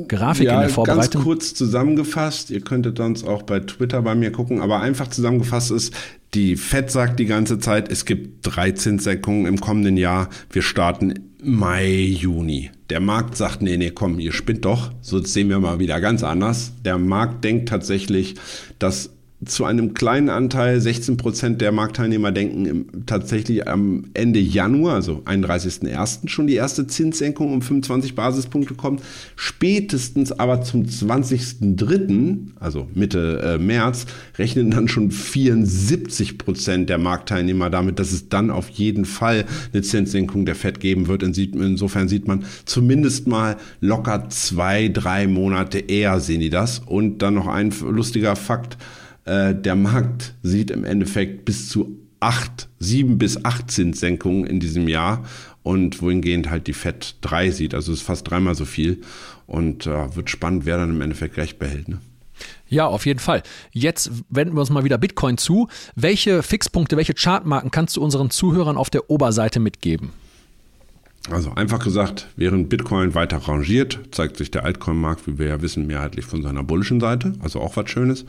Grafik 0.08 0.46
ja, 0.46 0.56
in 0.56 0.60
der 0.62 0.70
Vorbereitung. 0.70 1.22
Ganz 1.22 1.24
kurz 1.24 1.54
zusammengefasst, 1.56 2.52
ihr 2.52 2.62
könntet 2.62 2.98
sonst 2.98 3.24
auch 3.24 3.42
bei 3.42 3.60
Twitter 3.60 4.02
bei 4.04 4.14
mir 4.14 4.32
gucken, 4.32 4.62
aber 4.62 4.82
einfach 4.82 5.08
zusammengefasst 5.08 5.72
ist, 5.72 5.94
die 6.36 6.58
FED 6.58 6.92
sagt 6.92 7.20
die 7.20 7.26
ganze 7.26 7.58
Zeit, 7.58 7.92
es 7.92 8.06
gibt 8.06 8.40
drei 8.44 8.72
Zinssenkungen 8.72 9.48
im 9.48 9.60
kommenden 9.60 9.98
Jahr. 9.98 10.30
Wir 10.52 10.62
starten 10.62 11.16
Mai, 11.42 11.90
Juni. 11.92 12.70
Der 12.92 13.00
Markt 13.00 13.36
sagt, 13.36 13.62
nee, 13.62 13.78
nee, 13.78 13.90
komm, 13.92 14.20
ihr 14.20 14.34
spinnt 14.34 14.66
doch. 14.66 14.92
So 15.02 15.24
sehen 15.24 15.50
wir 15.50 15.60
mal 15.60 15.80
wieder 15.80 16.00
ganz 16.02 16.22
anders. 16.22 16.74
Der 16.86 16.98
Markt 16.98 17.44
denkt 17.44 17.70
tatsächlich, 17.70 18.36
dass 18.78 19.10
zu 19.46 19.64
einem 19.64 19.94
kleinen 19.94 20.30
Anteil, 20.30 20.82
16 20.82 21.16
Prozent 21.16 21.62
der 21.62 21.72
Marktteilnehmer 21.72 22.34
denken 22.34 22.66
im, 22.66 23.06
tatsächlich 23.06 23.70
am 23.70 24.06
Ende 24.14 24.40
Januar, 24.40 24.96
also 24.96 25.22
31.01. 25.26 26.28
schon 26.28 26.48
die 26.48 26.56
erste 26.56 26.88
Zinssenkung 26.88 27.54
um 27.54 27.62
25 27.62 28.16
Basispunkte 28.16 28.74
kommt. 28.74 29.02
Spätestens 29.38 30.34
aber 30.34 30.62
zum 30.62 30.84
20.03., 30.84 32.48
also 32.60 32.90
Mitte 32.94 33.42
äh, 33.42 33.58
März, 33.58 34.08
rechnen 34.38 34.72
dann 34.72 34.90
schon 34.90 35.10
74 35.10 36.38
Prozent 36.38 36.90
der 36.90 36.98
Marktteilnehmer 36.98 37.70
damit, 37.70 38.00
dass 38.00 38.12
es 38.12 38.28
dann 38.28 38.52
auf 38.52 38.68
jeden 38.70 39.06
Fall 39.06 39.46
eine 39.72 39.84
Zinssenkung 39.84 40.46
der 40.46 40.56
FED 40.56 40.82
geben 40.82 41.08
wird. 41.08 41.24
Insofern 41.24 42.10
sieht 42.10 42.28
man 42.28 42.44
zumindest 42.66 43.28
mal 43.28 43.56
locker 43.80 44.28
zwei, 44.28 44.90
drei 44.90 45.28
Monate 45.28 45.80
eher 45.80 46.20
sehen 46.20 46.42
die 46.42 46.50
das. 46.50 46.80
Und 46.80 47.20
dann 47.20 47.36
noch 47.36 47.48
ein 47.48 47.74
lustiger 47.90 48.36
Fakt, 48.36 48.78
äh, 49.30 49.54
der 49.54 49.76
Markt 49.76 50.34
sieht 50.42 50.72
im 50.72 50.84
Endeffekt 50.84 51.46
bis 51.46 51.70
zu 51.70 52.00
acht, 52.20 52.68
sieben 52.80 53.18
bis 53.18 53.46
acht 53.46 53.70
Zinssenkungen 53.70 54.46
in 54.46 54.60
diesem 54.60 54.88
Jahr 54.88 55.24
und 55.62 56.02
wohingehend 56.02 56.50
halt 56.50 56.68
die 56.68 56.74
FED 56.74 57.18
drei 57.22 57.52
sieht. 57.52 57.74
Also 57.74 57.94
es 57.94 58.00
ist 58.00 58.06
fast 58.06 58.30
dreimal 58.30 58.56
so 58.56 58.66
viel 58.66 59.02
und 59.46 59.86
äh, 59.86 60.16
wird 60.16 60.30
spannend, 60.30 60.66
wer 60.66 60.78
dann 60.78 60.90
im 60.90 61.02
Endeffekt 61.02 61.38
recht 61.38 61.60
behält. 61.60 61.88
Ne? 61.88 62.00
Ja, 62.68 62.88
auf 62.88 63.06
jeden 63.06 63.20
Fall. 63.20 63.44
Jetzt 63.72 64.12
wenden 64.30 64.56
wir 64.56 64.62
uns 64.62 64.70
mal 64.70 64.84
wieder 64.84 64.98
Bitcoin 64.98 65.38
zu. 65.38 65.68
Welche 65.96 66.42
Fixpunkte, 66.42 66.98
welche 66.98 67.14
Chartmarken 67.14 67.72
kannst 67.72 67.98
du 67.98 68.02
unseren 68.02 68.32
Zuhörern 68.32 68.78
auf 68.78 68.90
der 68.90 69.10
Oberseite 69.10 69.60
mitgeben? 69.60 70.12
Also 71.30 71.52
einfach 71.54 71.84
gesagt, 71.84 72.28
während 72.38 72.70
Bitcoin 72.70 73.14
weiter 73.14 73.38
rangiert, 73.38 74.00
zeigt 74.12 74.38
sich 74.38 74.52
der 74.52 74.64
Altcoin-Markt, 74.64 75.28
wie 75.28 75.38
wir 75.38 75.48
ja 75.48 75.62
wissen, 75.62 75.86
mehrheitlich 75.86 76.26
von 76.26 76.42
seiner 76.42 76.64
bullischen 76.64 77.00
Seite, 77.00 77.34
also 77.42 77.60
auch 77.60 77.76
was 77.76 77.90
Schönes. 77.90 78.26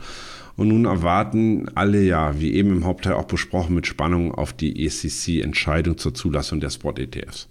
Und 0.57 0.67
nun 0.67 0.85
erwarten 0.85 1.69
alle 1.75 2.01
ja, 2.03 2.39
wie 2.39 2.53
eben 2.53 2.69
im 2.69 2.85
Hauptteil 2.85 3.13
auch 3.13 3.25
besprochen, 3.25 3.75
mit 3.75 3.87
Spannung 3.87 4.33
auf 4.33 4.53
die 4.53 4.85
ECC-Entscheidung 4.85 5.97
zur 5.97 6.13
Zulassung 6.13 6.59
der 6.59 6.69
Spot-ETFs. 6.69 7.47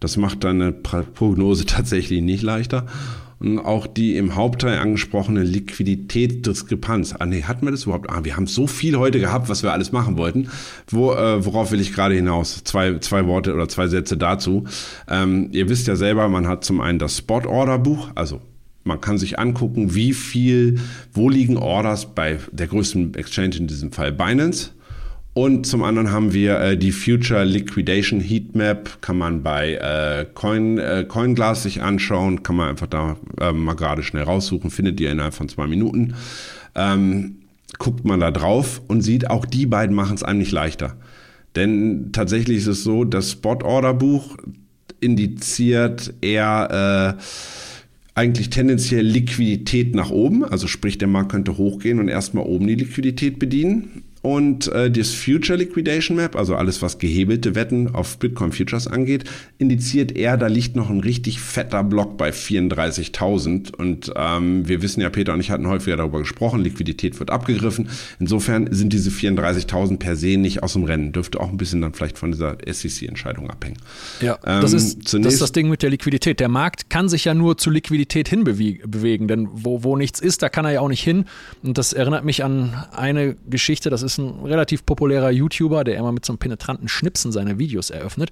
Das 0.00 0.16
macht 0.16 0.44
deine 0.44 0.72
Prognose 0.72 1.64
tatsächlich 1.66 2.22
nicht 2.22 2.42
leichter. 2.42 2.86
Und 3.40 3.58
auch 3.58 3.86
die 3.86 4.16
im 4.16 4.36
Hauptteil 4.36 4.78
angesprochene 4.78 5.42
Liquiditätsdiskrepanz. 5.42 7.14
Ah, 7.18 7.24
nee, 7.24 7.42
hatten 7.42 7.66
wir 7.66 7.70
das 7.70 7.84
überhaupt? 7.84 8.10
Ah, 8.10 8.22
wir 8.22 8.36
haben 8.36 8.46
so 8.46 8.66
viel 8.66 8.98
heute 8.98 9.18
gehabt, 9.18 9.48
was 9.48 9.62
wir 9.62 9.72
alles 9.72 9.92
machen 9.92 10.18
wollten. 10.18 10.50
Wo, 10.86 11.14
äh, 11.14 11.42
worauf 11.44 11.72
will 11.72 11.80
ich 11.80 11.94
gerade 11.94 12.14
hinaus? 12.14 12.62
Zwei, 12.64 12.98
zwei 12.98 13.26
Worte 13.26 13.54
oder 13.54 13.66
zwei 13.66 13.88
Sätze 13.88 14.18
dazu. 14.18 14.64
Ähm, 15.08 15.48
ihr 15.52 15.70
wisst 15.70 15.86
ja 15.86 15.96
selber, 15.96 16.28
man 16.28 16.46
hat 16.46 16.64
zum 16.64 16.82
einen 16.82 16.98
das 16.98 17.16
Spot-Order-Buch, 17.16 18.10
also 18.14 18.42
man 18.84 19.00
kann 19.00 19.18
sich 19.18 19.38
angucken, 19.38 19.94
wie 19.94 20.12
viel, 20.12 20.78
wo 21.12 21.28
liegen 21.28 21.56
Orders 21.56 22.14
bei 22.14 22.38
der 22.52 22.66
größten 22.66 23.14
Exchange 23.14 23.56
in 23.56 23.66
diesem 23.66 23.92
Fall 23.92 24.12
Binance 24.12 24.72
und 25.32 25.66
zum 25.66 25.84
anderen 25.84 26.10
haben 26.10 26.32
wir 26.32 26.58
äh, 26.60 26.76
die 26.76 26.90
Future 26.92 27.44
Liquidation 27.44 28.20
Heatmap, 28.20 29.00
kann 29.00 29.16
man 29.16 29.42
bei 29.42 29.74
äh, 29.74 30.26
Coin, 30.34 30.78
äh, 30.78 31.04
CoinGlass 31.06 31.62
sich 31.62 31.82
anschauen, 31.82 32.42
kann 32.42 32.56
man 32.56 32.68
einfach 32.68 32.88
da 32.88 33.16
äh, 33.40 33.52
mal 33.52 33.74
gerade 33.74 34.02
schnell 34.02 34.24
raussuchen, 34.24 34.70
findet 34.70 35.00
ihr 35.00 35.10
innerhalb 35.10 35.34
von 35.34 35.48
zwei 35.48 35.66
Minuten. 35.68 36.14
Ähm, 36.74 37.36
guckt 37.78 38.04
man 38.04 38.20
da 38.20 38.30
drauf 38.32 38.82
und 38.88 39.02
sieht, 39.02 39.30
auch 39.30 39.46
die 39.46 39.66
beiden 39.66 39.94
machen 39.94 40.14
es 40.14 40.24
einem 40.24 40.40
nicht 40.40 40.52
leichter. 40.52 40.96
Denn 41.54 42.10
tatsächlich 42.12 42.58
ist 42.58 42.66
es 42.66 42.84
so, 42.84 43.04
das 43.04 43.32
Spot-Order-Buch 43.32 44.36
indiziert 45.00 46.12
eher 46.20 47.16
äh, 47.18 47.22
eigentlich 48.14 48.50
tendenziell 48.50 49.04
Liquidität 49.04 49.94
nach 49.94 50.10
oben, 50.10 50.44
also 50.44 50.66
sprich 50.66 50.98
der 50.98 51.08
Markt 51.08 51.30
könnte 51.30 51.56
hochgehen 51.56 52.00
und 52.00 52.08
erstmal 52.08 52.44
oben 52.44 52.66
die 52.66 52.74
Liquidität 52.74 53.38
bedienen. 53.38 54.02
Und 54.22 54.68
äh, 54.68 54.90
das 54.90 55.14
Future 55.14 55.58
Liquidation 55.58 56.16
Map, 56.16 56.36
also 56.36 56.54
alles, 56.54 56.82
was 56.82 56.98
gehebelte 56.98 57.54
Wetten 57.54 57.94
auf 57.94 58.18
Bitcoin 58.18 58.52
Futures 58.52 58.86
angeht, 58.86 59.24
indiziert 59.58 60.16
eher, 60.16 60.36
da 60.36 60.46
liegt 60.46 60.76
noch 60.76 60.90
ein 60.90 61.00
richtig 61.00 61.40
fetter 61.40 61.82
Block 61.82 62.18
bei 62.18 62.30
34.000. 62.30 63.74
Und 63.74 64.12
ähm, 64.16 64.68
wir 64.68 64.82
wissen 64.82 65.00
ja, 65.00 65.08
Peter 65.08 65.32
und 65.32 65.40
ich 65.40 65.50
hatten 65.50 65.66
häufiger 65.66 65.96
darüber 65.96 66.18
gesprochen, 66.18 66.60
Liquidität 66.60 67.18
wird 67.18 67.30
abgegriffen. 67.30 67.88
Insofern 68.18 68.72
sind 68.72 68.92
diese 68.92 69.10
34.000 69.10 69.98
per 69.98 70.16
se 70.16 70.36
nicht 70.36 70.62
aus 70.62 70.74
dem 70.74 70.84
Rennen. 70.84 71.12
Dürfte 71.12 71.40
auch 71.40 71.48
ein 71.48 71.56
bisschen 71.56 71.80
dann 71.80 71.94
vielleicht 71.94 72.18
von 72.18 72.32
dieser 72.32 72.58
SEC-Entscheidung 72.66 73.48
abhängen. 73.48 73.78
Ja, 74.20 74.38
ähm, 74.44 74.60
das, 74.60 74.74
ist, 74.74 75.14
das 75.14 75.32
ist 75.34 75.40
das 75.40 75.52
Ding 75.52 75.70
mit 75.70 75.82
der 75.82 75.90
Liquidität. 75.90 76.40
Der 76.40 76.48
Markt 76.48 76.90
kann 76.90 77.08
sich 77.08 77.24
ja 77.24 77.32
nur 77.32 77.56
zu 77.56 77.70
Liquidität 77.70 78.28
hinbewegen, 78.28 79.28
denn 79.28 79.48
wo, 79.50 79.82
wo 79.82 79.96
nichts 79.96 80.20
ist, 80.20 80.42
da 80.42 80.50
kann 80.50 80.66
er 80.66 80.72
ja 80.72 80.80
auch 80.80 80.88
nicht 80.88 81.02
hin. 81.02 81.24
Und 81.62 81.78
das 81.78 81.94
erinnert 81.94 82.24
mich 82.24 82.44
an 82.44 82.84
eine 82.92 83.36
Geschichte, 83.48 83.88
das 83.88 84.02
ist 84.02 84.09
ist 84.12 84.18
ein 84.18 84.44
relativ 84.44 84.84
populärer 84.84 85.30
YouTuber, 85.30 85.84
der 85.84 85.96
immer 85.96 86.12
mit 86.12 86.24
so 86.24 86.32
einem 86.32 86.38
penetranten 86.38 86.88
Schnipsen 86.88 87.32
seine 87.32 87.58
Videos 87.58 87.90
eröffnet. 87.90 88.30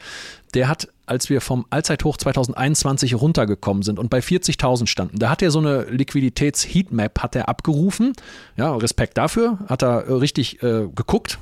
Der 0.55 0.69
hat, 0.69 0.89
als 1.07 1.29
wir 1.29 1.41
vom 1.41 1.67
Allzeithoch 1.71 2.17
2021 2.17 3.15
runtergekommen 3.15 3.83
sind 3.83 3.99
und 3.99 4.09
bei 4.11 4.21
40.000 4.21 4.87
standen, 4.87 5.19
da 5.19 5.31
hat 5.31 5.43
er 5.43 5.51
so 5.51 5.59
eine 5.59 5.85
Liquiditäts-Heatmap 5.85 7.21
hat 7.21 7.37
er 7.37 7.49
abgerufen. 7.49 8.13
Ja, 8.57 8.75
Respekt 8.75 9.19
dafür, 9.19 9.59
hat 9.69 9.83
er 9.83 10.21
richtig 10.21 10.63
äh, 10.63 10.89
geguckt, 10.95 11.39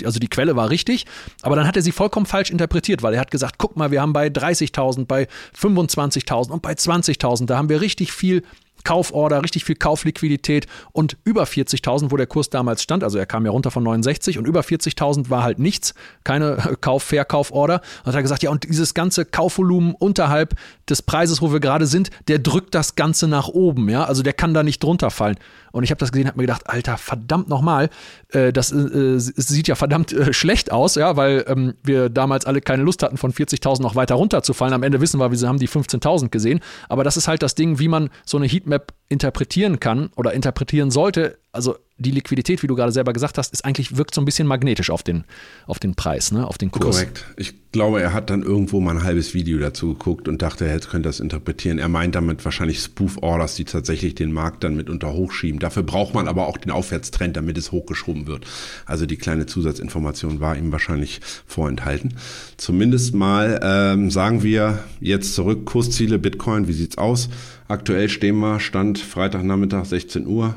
die, 0.00 0.06
also 0.06 0.18
die 0.18 0.28
Quelle 0.28 0.56
war 0.56 0.70
richtig, 0.70 1.06
aber 1.42 1.56
dann 1.56 1.66
hat 1.66 1.76
er 1.76 1.82
sie 1.82 1.92
vollkommen 1.92 2.26
falsch 2.26 2.50
interpretiert, 2.50 3.02
weil 3.02 3.14
er 3.14 3.20
hat 3.20 3.30
gesagt, 3.30 3.56
guck 3.58 3.76
mal, 3.76 3.90
wir 3.90 4.00
haben 4.00 4.12
bei 4.12 4.28
30.000, 4.28 5.06
bei 5.06 5.28
25.000 5.58 6.50
und 6.50 6.62
bei 6.62 6.72
20.000, 6.72 7.46
da 7.46 7.58
haben 7.58 7.68
wir 7.68 7.80
richtig 7.80 8.12
viel 8.12 8.42
Kauforder, 8.86 9.42
richtig 9.42 9.64
viel 9.64 9.74
Kaufliquidität 9.74 10.66
und 10.92 11.16
über 11.24 11.42
40.000, 11.42 12.12
wo 12.12 12.16
der 12.16 12.28
Kurs 12.28 12.50
damals 12.50 12.84
stand, 12.84 13.02
also 13.02 13.18
er 13.18 13.26
kam 13.26 13.44
ja 13.44 13.50
runter 13.50 13.72
von 13.72 13.82
69 13.82 14.38
und 14.38 14.46
über 14.46 14.60
40.000 14.60 15.28
war 15.28 15.42
halt 15.42 15.58
nichts, 15.58 15.92
keine 16.22 16.56
Kauf-Verkauforder. 16.80 17.80
Und 18.04 18.06
hat 18.06 18.14
er 18.14 18.22
gesagt, 18.22 18.44
ja, 18.44 18.50
und 18.50 18.62
dieses 18.62 18.94
ganze 18.94 19.24
Kaufvolumen 19.24 19.96
unterhalb 19.98 20.54
des 20.88 21.02
Preises, 21.02 21.42
wo 21.42 21.52
wir 21.52 21.58
gerade 21.58 21.86
sind, 21.86 22.10
der 22.28 22.38
drückt 22.38 22.76
das 22.76 22.94
Ganze 22.94 23.26
nach 23.26 23.48
oben, 23.48 23.88
ja, 23.88 24.04
also 24.04 24.22
der 24.22 24.34
kann 24.34 24.54
da 24.54 24.62
nicht 24.62 24.80
drunter 24.80 25.10
fallen. 25.10 25.36
Und 25.76 25.82
ich 25.82 25.90
habe 25.90 25.98
das 25.98 26.10
gesehen, 26.10 26.26
habe 26.26 26.38
mir 26.38 26.44
gedacht, 26.44 26.70
Alter, 26.70 26.96
verdammt 26.96 27.50
nochmal, 27.50 27.90
äh, 28.30 28.50
das 28.50 28.72
äh, 28.72 29.18
sieht 29.18 29.68
ja 29.68 29.74
verdammt 29.74 30.10
äh, 30.10 30.32
schlecht 30.32 30.72
aus, 30.72 30.94
ja, 30.94 31.18
weil 31.18 31.44
ähm, 31.48 31.74
wir 31.82 32.08
damals 32.08 32.46
alle 32.46 32.62
keine 32.62 32.82
Lust 32.82 33.02
hatten, 33.02 33.18
von 33.18 33.30
40.000 33.30 33.82
noch 33.82 33.94
weiter 33.94 34.14
runterzufallen. 34.14 34.72
Am 34.72 34.82
Ende 34.82 35.02
wissen 35.02 35.20
wir, 35.20 35.30
wir 35.30 35.48
haben 35.48 35.58
die 35.58 35.68
15.000 35.68 36.30
gesehen. 36.30 36.60
Aber 36.88 37.04
das 37.04 37.18
ist 37.18 37.28
halt 37.28 37.42
das 37.42 37.56
Ding, 37.56 37.78
wie 37.78 37.88
man 37.88 38.08
so 38.24 38.38
eine 38.38 38.46
Heatmap 38.46 38.94
interpretieren 39.10 39.78
kann 39.78 40.08
oder 40.16 40.32
interpretieren 40.32 40.90
sollte. 40.90 41.36
Also 41.52 41.76
die 41.98 42.10
Liquidität, 42.10 42.62
wie 42.62 42.66
du 42.66 42.74
gerade 42.74 42.92
selber 42.92 43.14
gesagt 43.14 43.38
hast, 43.38 43.52
ist 43.54 43.64
eigentlich 43.64 43.96
wirkt 43.96 44.14
so 44.14 44.20
ein 44.20 44.26
bisschen 44.26 44.46
magnetisch 44.46 44.90
auf 44.90 45.02
den, 45.02 45.24
auf 45.66 45.78
den 45.78 45.94
Preis, 45.94 46.30
ne? 46.30 46.46
auf 46.46 46.58
den 46.58 46.70
Kurs. 46.70 46.96
Korrekt. 46.96 47.24
Ich 47.38 47.54
glaube, 47.72 48.02
er 48.02 48.12
hat 48.12 48.28
dann 48.28 48.42
irgendwo 48.42 48.80
mal 48.80 48.96
ein 48.96 49.02
halbes 49.02 49.32
Video 49.32 49.58
dazu 49.58 49.94
geguckt 49.94 50.28
und 50.28 50.42
dachte, 50.42 50.66
jetzt 50.66 50.90
könnte 50.90 51.08
das 51.08 51.20
interpretieren. 51.20 51.78
Er 51.78 51.88
meint 51.88 52.14
damit 52.14 52.44
wahrscheinlich 52.44 52.80
Spoof-Orders, 52.80 53.54
die 53.54 53.64
tatsächlich 53.64 54.14
den 54.14 54.30
Markt 54.32 54.62
dann 54.62 54.76
mitunter 54.76 55.14
hochschieben. 55.14 55.58
Dafür 55.58 55.84
braucht 55.84 56.14
man 56.14 56.28
aber 56.28 56.48
auch 56.48 56.58
den 56.58 56.70
Aufwärtstrend, 56.70 57.36
damit 57.36 57.56
es 57.56 57.72
hochgeschoben 57.72 58.26
wird. 58.26 58.46
Also 58.84 59.06
die 59.06 59.16
kleine 59.16 59.46
Zusatzinformation 59.46 60.40
war 60.40 60.56
ihm 60.56 60.72
wahrscheinlich 60.72 61.20
vorenthalten. 61.46 62.14
Zumindest 62.58 63.14
mal 63.14 63.58
ähm, 63.62 64.10
sagen 64.10 64.42
wir 64.42 64.80
jetzt 65.00 65.34
zurück, 65.34 65.64
Kursziele 65.64 66.18
Bitcoin, 66.18 66.68
wie 66.68 66.74
sieht's 66.74 66.98
aus? 66.98 67.30
Aktuell 67.68 68.08
stehen 68.08 68.38
wir, 68.38 68.60
Stand 68.60 68.98
Freitagnachmittag 68.98 69.86
16 69.86 70.26
Uhr 70.26 70.54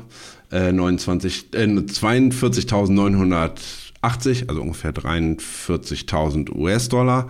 äh, 0.50 0.72
29, 0.72 1.54
äh, 1.54 1.66
42.980, 1.66 4.48
also 4.48 4.62
ungefähr 4.62 4.92
43.000 4.92 6.54
US-Dollar. 6.54 7.28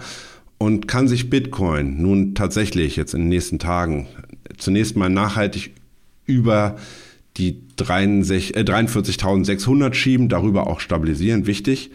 Und 0.59 0.89
kann 0.89 1.09
sich 1.09 1.31
Bitcoin 1.31 2.03
nun 2.03 2.35
tatsächlich 2.35 2.97
jetzt 2.97 3.15
in 3.15 3.23
den 3.23 3.31
nächsten 3.31 3.59
Tagen 3.59 4.09
zunächst 4.59 4.95
mal 4.97 5.09
nachhaltig 5.09 5.71
über 6.27 6.77
die 7.39 7.63
43.600 7.79 9.91
äh, 9.91 9.95
schieben, 9.95 10.29
darüber 10.29 10.67
auch 10.67 10.81
stabilisieren, 10.81 11.47
wichtig. 11.47 11.91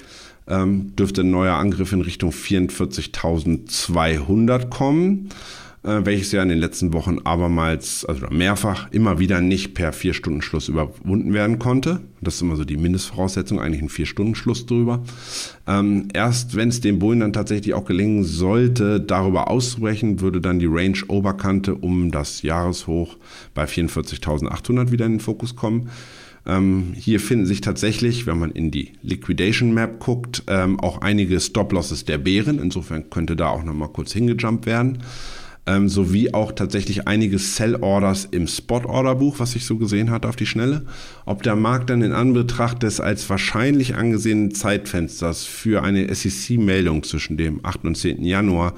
Ähm, 0.47 0.95
dürfte 0.95 1.21
ein 1.21 1.29
neuer 1.31 1.55
Angriff 1.55 1.91
in 1.91 2.01
Richtung 2.01 2.29
44.200 2.31 4.69
kommen. 4.69 5.29
Äh, 5.85 6.03
welches 6.03 6.31
ja 6.31 6.41
in 6.41 6.49
den 6.49 6.57
letzten 6.57 6.93
Wochen 6.93 7.19
abermals, 7.25 8.05
also 8.05 8.25
mehrfach, 8.31 8.91
immer 8.91 9.19
wieder 9.19 9.39
nicht 9.39 9.75
per 9.75 9.93
Vier-Stunden-Schluss 9.93 10.67
überwunden 10.67 11.31
werden 11.31 11.59
konnte. 11.59 11.99
Das 12.21 12.35
ist 12.35 12.41
immer 12.41 12.55
so 12.55 12.65
die 12.65 12.77
Mindestvoraussetzung, 12.77 13.59
eigentlich 13.59 13.83
ein 13.83 13.89
Vier-Stunden-Schluss 13.89 14.65
drüber. 14.65 15.03
Ähm, 15.67 16.07
erst 16.13 16.55
wenn 16.55 16.69
es 16.69 16.81
dem 16.81 16.97
Bullen 16.97 17.19
dann 17.19 17.33
tatsächlich 17.33 17.75
auch 17.75 17.85
gelingen 17.85 18.23
sollte, 18.23 18.99
darüber 18.99 19.51
auszubrechen, 19.51 20.21
würde 20.21 20.41
dann 20.41 20.57
die 20.57 20.65
Range-Oberkante 20.65 21.75
um 21.75 22.09
das 22.09 22.41
Jahreshoch 22.41 23.17
bei 23.53 23.65
44.800 23.65 24.89
wieder 24.89 25.05
in 25.05 25.13
den 25.13 25.19
Fokus 25.19 25.55
kommen. 25.55 25.91
Ähm, 26.47 26.93
hier 26.95 27.19
finden 27.19 27.45
sich 27.45 27.61
tatsächlich, 27.61 28.25
wenn 28.25 28.39
man 28.39 28.49
in 28.49 28.71
die 28.71 28.93
Liquidation 29.03 29.75
Map 29.75 29.99
guckt, 29.99 30.43
ähm, 30.47 30.79
auch 30.79 31.01
einige 31.01 31.39
Stop-Losses 31.39 32.05
der 32.05 32.17
Bären. 32.17 32.57
Insofern 32.57 33.11
könnte 33.11 33.35
da 33.35 33.49
auch 33.49 33.63
nochmal 33.63 33.89
kurz 33.89 34.13
hingejumpt 34.13 34.65
werden 34.65 35.03
ähm, 35.67 35.89
sowie 35.89 36.33
auch 36.33 36.51
tatsächlich 36.51 37.07
einige 37.07 37.39
Sell-Orders 37.39 38.27
im 38.29 38.47
Spot-Order-Buch, 38.47 39.39
was 39.39 39.55
ich 39.55 39.65
so 39.65 39.77
gesehen 39.77 40.11
hatte 40.11 40.29
auf 40.29 40.35
die 40.35 40.45
Schnelle. 40.45 40.85
Ob 41.25 41.41
der 41.43 41.55
Markt 41.55 41.89
dann 41.89 42.01
in 42.01 42.11
Anbetracht 42.11 42.83
des 42.83 42.99
als 42.99 43.29
wahrscheinlich 43.29 43.95
angesehenen 43.95 44.53
Zeitfensters 44.53 45.43
für 45.45 45.83
eine 45.83 46.13
SEC-Meldung 46.13 47.03
zwischen 47.03 47.37
dem 47.37 47.65
8. 47.65 47.85
und 47.85 47.97
10. 47.97 48.23
Januar 48.23 48.73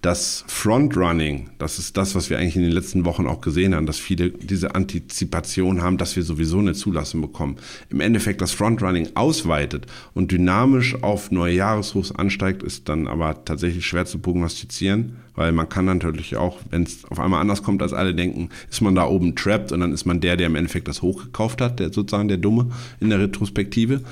das 0.00 0.44
Frontrunning, 0.48 1.50
das 1.58 1.78
ist 1.78 1.96
das, 1.96 2.16
was 2.16 2.28
wir 2.28 2.38
eigentlich 2.38 2.56
in 2.56 2.62
den 2.62 2.72
letzten 2.72 3.04
Wochen 3.04 3.28
auch 3.28 3.40
gesehen 3.40 3.74
haben, 3.74 3.86
dass 3.86 3.98
viele 3.98 4.30
diese 4.30 4.74
Antizipation 4.74 5.80
haben, 5.80 5.96
dass 5.96 6.16
wir 6.16 6.24
sowieso 6.24 6.58
eine 6.58 6.74
Zulassung 6.74 7.20
bekommen. 7.20 7.56
Im 7.88 8.00
Endeffekt 8.00 8.40
das 8.40 8.50
Frontrunning 8.50 9.10
ausweitet 9.14 9.86
und 10.12 10.32
dynamisch 10.32 11.00
auf 11.02 11.30
neue 11.30 11.54
Jahreshochs 11.54 12.10
ansteigt, 12.10 12.64
ist 12.64 12.88
dann 12.88 13.06
aber 13.06 13.44
tatsächlich 13.44 13.86
schwer 13.86 14.06
zu 14.06 14.18
prognostizieren 14.18 15.21
weil 15.34 15.52
man 15.52 15.68
kann 15.68 15.84
natürlich 15.84 16.36
auch, 16.36 16.58
wenn 16.70 16.82
es 16.82 17.04
auf 17.06 17.18
einmal 17.18 17.40
anders 17.40 17.62
kommt, 17.62 17.82
als 17.82 17.92
alle 17.92 18.14
denken, 18.14 18.50
ist 18.70 18.80
man 18.80 18.94
da 18.94 19.06
oben 19.06 19.34
trapped 19.34 19.72
und 19.72 19.80
dann 19.80 19.92
ist 19.92 20.04
man 20.04 20.20
der, 20.20 20.36
der 20.36 20.46
im 20.46 20.56
Endeffekt 20.56 20.88
das 20.88 21.02
hochgekauft 21.02 21.60
hat, 21.60 21.80
der 21.80 21.92
sozusagen 21.92 22.28
der 22.28 22.36
Dumme 22.36 22.70
in 23.00 23.10
der 23.10 23.20
Retrospektive. 23.20 24.02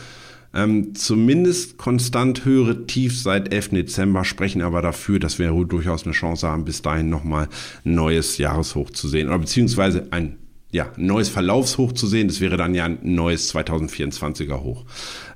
Ähm, 0.52 0.94
zumindest 0.94 1.78
konstant 1.78 2.44
höhere 2.44 2.86
Tiefs 2.86 3.22
seit 3.22 3.52
11. 3.52 3.68
Dezember 3.70 4.24
sprechen 4.24 4.62
aber 4.62 4.82
dafür, 4.82 5.20
dass 5.20 5.38
wir 5.38 5.50
durchaus 5.64 6.04
eine 6.04 6.12
Chance 6.12 6.48
haben, 6.48 6.64
bis 6.64 6.82
dahin 6.82 7.08
nochmal 7.08 7.48
ein 7.84 7.94
neues 7.94 8.36
Jahreshoch 8.38 8.90
zu 8.90 9.06
sehen 9.06 9.28
oder 9.28 9.38
beziehungsweise 9.38 10.08
ein 10.10 10.38
ja, 10.72 10.90
neues 10.96 11.28
Verlaufshoch 11.28 11.92
zu 11.92 12.06
sehen. 12.06 12.28
Das 12.28 12.40
wäre 12.40 12.56
dann 12.56 12.74
ja 12.74 12.84
ein 12.84 12.98
neues 13.02 13.54
2024er 13.54 14.60
Hoch. 14.62 14.84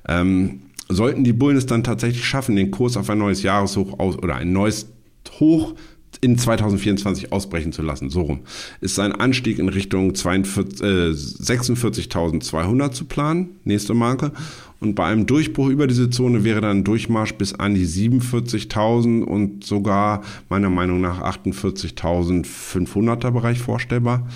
Ähm, 0.07 0.61
sollten 0.89 1.23
die 1.23 1.33
Bullen 1.33 1.57
es 1.57 1.65
dann 1.65 1.83
tatsächlich 1.83 2.25
schaffen, 2.25 2.55
den 2.55 2.71
Kurs 2.71 2.97
auf 2.97 3.09
ein 3.09 3.17
neues 3.17 3.41
Jahreshoch 3.41 3.99
aus 3.99 4.17
oder 4.17 4.35
ein 4.35 4.51
neues 4.51 4.94
Hoch 5.39 5.75
in 6.21 6.37
2024 6.37 7.31
ausbrechen 7.31 7.71
zu 7.71 7.81
lassen, 7.81 8.09
so 8.09 8.21
rum, 8.21 8.41
ist 8.81 8.99
ein 8.99 9.11
Anstieg 9.11 9.59
in 9.59 9.69
Richtung 9.69 10.11
äh, 10.11 10.13
46.200 10.13 12.91
zu 12.91 13.05
planen, 13.05 13.59
nächste 13.63 13.93
Marke. 13.93 14.31
Und 14.81 14.95
bei 14.95 15.05
einem 15.05 15.25
Durchbruch 15.25 15.69
über 15.69 15.87
diese 15.87 16.09
Zone 16.09 16.43
wäre 16.43 16.59
dann 16.61 16.79
ein 16.79 16.83
Durchmarsch 16.83 17.35
bis 17.35 17.53
an 17.53 17.75
die 17.75 17.87
47.000 17.87 19.23
und 19.23 19.63
sogar 19.63 20.21
meiner 20.49 20.69
Meinung 20.69 20.99
nach 20.99 21.21
48.500er 21.21 23.31
Bereich 23.31 23.59
vorstellbar. 23.59 24.27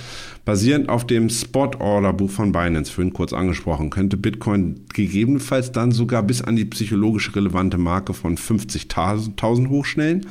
Basierend 0.46 0.90
auf 0.90 1.06
dem 1.06 1.30
Spot-Order-Buch 1.30 2.32
von 2.32 2.52
Binance, 2.52 2.92
vorhin 2.92 3.14
kurz 3.14 3.34
angesprochen, 3.34 3.90
könnte 3.90 4.18
Bitcoin 4.18 4.86
gegebenenfalls 4.94 5.72
dann 5.72 5.92
sogar 5.92 6.24
bis 6.24 6.42
an 6.42 6.56
die 6.56 6.66
psychologisch 6.66 7.36
relevante 7.36 7.78
Marke 7.78 8.14
von 8.14 8.38
50.000 8.38 9.70
hochschnellen. 9.70 10.26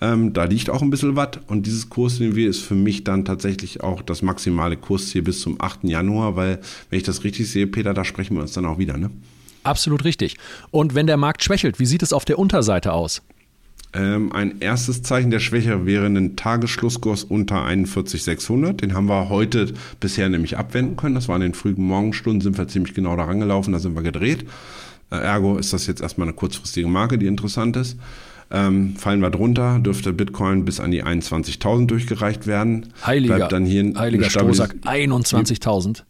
Ähm, 0.00 0.32
da 0.32 0.44
liegt 0.44 0.70
auch 0.70 0.80
ein 0.80 0.90
bisschen 0.90 1.16
Watt 1.16 1.40
und 1.48 1.66
dieses 1.66 1.88
Kursniveau 1.88 2.48
ist 2.48 2.62
für 2.62 2.76
mich 2.76 3.02
dann 3.02 3.24
tatsächlich 3.24 3.82
auch 3.82 4.00
das 4.02 4.22
maximale 4.22 4.76
Kursziel 4.76 5.22
bis 5.22 5.40
zum 5.40 5.60
8. 5.60 5.84
Januar, 5.84 6.36
weil, 6.36 6.60
wenn 6.90 6.98
ich 6.98 7.04
das 7.04 7.24
richtig 7.24 7.50
sehe, 7.50 7.66
Peter, 7.66 7.94
da 7.94 8.04
sprechen 8.04 8.36
wir 8.36 8.42
uns 8.42 8.52
dann 8.52 8.66
auch 8.66 8.78
wieder, 8.78 8.96
ne? 8.96 9.10
Absolut 9.64 10.04
richtig. 10.04 10.36
Und 10.70 10.94
wenn 10.94 11.08
der 11.08 11.16
Markt 11.16 11.42
schwächelt, 11.42 11.80
wie 11.80 11.86
sieht 11.86 12.02
es 12.02 12.12
auf 12.12 12.24
der 12.24 12.38
Unterseite 12.38 12.92
aus? 12.92 13.22
Ähm, 13.92 14.32
ein 14.32 14.60
erstes 14.60 15.02
Zeichen 15.02 15.30
der 15.30 15.40
Schwäche 15.40 15.86
wäre 15.86 16.06
ein 16.06 16.36
Tagesschlusskurs 16.36 17.24
unter 17.24 17.64
41,600. 17.64 18.80
Den 18.80 18.94
haben 18.94 19.08
wir 19.08 19.30
heute 19.30 19.72
bisher 19.98 20.28
nämlich 20.28 20.58
abwenden 20.58 20.96
können. 20.96 21.14
Das 21.14 21.28
war 21.28 21.36
in 21.36 21.42
den 21.42 21.54
frühen 21.54 21.82
Morgenstunden, 21.82 22.40
sind 22.40 22.58
wir 22.58 22.68
ziemlich 22.68 22.94
genau 22.94 23.16
daran 23.16 23.40
gelaufen, 23.40 23.72
da 23.72 23.78
sind 23.78 23.96
wir 23.96 24.02
gedreht. 24.02 24.44
Äh, 25.10 25.16
ergo 25.16 25.56
ist 25.56 25.72
das 25.72 25.86
jetzt 25.86 26.02
erstmal 26.02 26.28
eine 26.28 26.36
kurzfristige 26.36 26.86
Marke, 26.86 27.18
die 27.18 27.26
interessant 27.26 27.76
ist. 27.76 27.96
Ähm, 28.50 28.96
fallen 28.96 29.20
wir 29.20 29.30
drunter, 29.30 29.78
dürfte 29.78 30.12
Bitcoin 30.12 30.64
bis 30.64 30.80
an 30.80 30.90
die 30.90 31.04
21.000 31.04 31.86
durchgereicht 31.86 32.46
werden. 32.46 32.86
Heiliger, 33.04 33.36
Bleibt 33.36 33.52
dann 33.52 33.66
hier 33.66 33.92
heiliger 33.96 34.30
Strohsack, 34.30 34.76
21.000. 34.84 36.02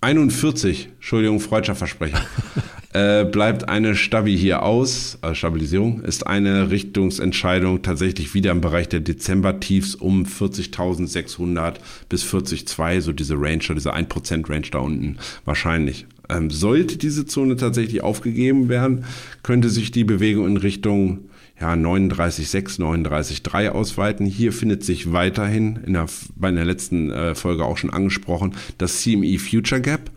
41, 0.00 0.90
Entschuldigung, 0.96 1.40
freudscher 1.40 1.74
Versprecher. 1.74 2.20
äh, 2.92 3.24
bleibt 3.24 3.68
eine 3.68 3.96
Stabi 3.96 4.36
hier 4.36 4.62
aus, 4.62 5.18
also 5.22 5.34
Stabilisierung, 5.34 6.02
ist 6.02 6.26
eine 6.26 6.70
Richtungsentscheidung 6.70 7.82
tatsächlich 7.82 8.32
wieder 8.32 8.52
im 8.52 8.60
Bereich 8.60 8.88
der 8.88 9.00
Dezember-Tiefs 9.00 9.96
um 9.96 10.24
40.600 10.24 11.74
bis 12.08 12.24
40.2, 12.24 13.00
so 13.00 13.12
diese 13.12 13.34
Range, 13.34 13.62
diese 13.74 13.94
1% 13.94 14.48
Range 14.48 14.68
da 14.70 14.78
unten 14.78 15.16
wahrscheinlich. 15.44 16.06
Ähm, 16.28 16.50
sollte 16.50 16.96
diese 16.96 17.26
Zone 17.26 17.56
tatsächlich 17.56 18.02
aufgegeben 18.02 18.68
werden, 18.68 19.04
könnte 19.42 19.68
sich 19.68 19.90
die 19.90 20.04
Bewegung 20.04 20.46
in 20.46 20.58
Richtung 20.58 21.27
ja, 21.60 21.72
39,6, 21.72 22.80
39,3 22.80 23.70
ausweiten. 23.70 24.26
Hier 24.26 24.52
findet 24.52 24.84
sich 24.84 25.12
weiterhin, 25.12 25.80
in 25.86 25.94
der, 25.94 26.06
bei 26.36 26.50
der 26.50 26.64
letzten 26.64 27.10
äh, 27.10 27.34
Folge 27.34 27.64
auch 27.64 27.76
schon 27.76 27.90
angesprochen, 27.90 28.54
das 28.78 29.00
CME 29.00 29.38
Future 29.38 29.80
Gap. 29.80 30.10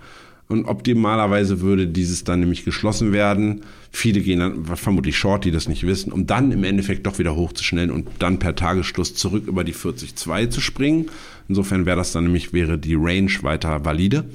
Und 0.48 0.66
optimalerweise 0.66 1.62
würde 1.62 1.88
dieses 1.88 2.26
dann 2.26 2.42
nämlich 2.42 2.66
geschlossen 2.66 3.14
werden. 3.14 3.62
Viele 3.90 4.20
gehen 4.20 4.40
dann 4.40 4.66
vermutlich 4.66 5.18
short, 5.18 5.46
die 5.46 5.52
das 5.52 5.70
nicht 5.70 5.88
wissen, 5.88 6.12
um 6.12 6.28
dann 6.28 6.52
im 6.52 6.66
Endeffekt 6.66 7.06
doch 7.08 7.20
wieder 7.20 7.38
hochzuschnellen 7.38 7.90
und 7.90 8.10
dann 8.20 8.38
per 8.38 8.54
Tagesschluss 8.54 9.16
zurück 9.16 9.48
über 9.48 9.64
die 9.64 9.74
40,2 9.74 10.50
zu 10.50 10.60
springen. 10.60 11.10
Insofern 11.48 11.86
wäre 11.86 11.96
das 11.96 12.12
dann 12.12 12.26
nämlich, 12.26 12.52
wäre 12.52 12.78
die 12.78 12.96
Range 12.96 13.32
weiter 13.44 13.86
valide 13.86 14.26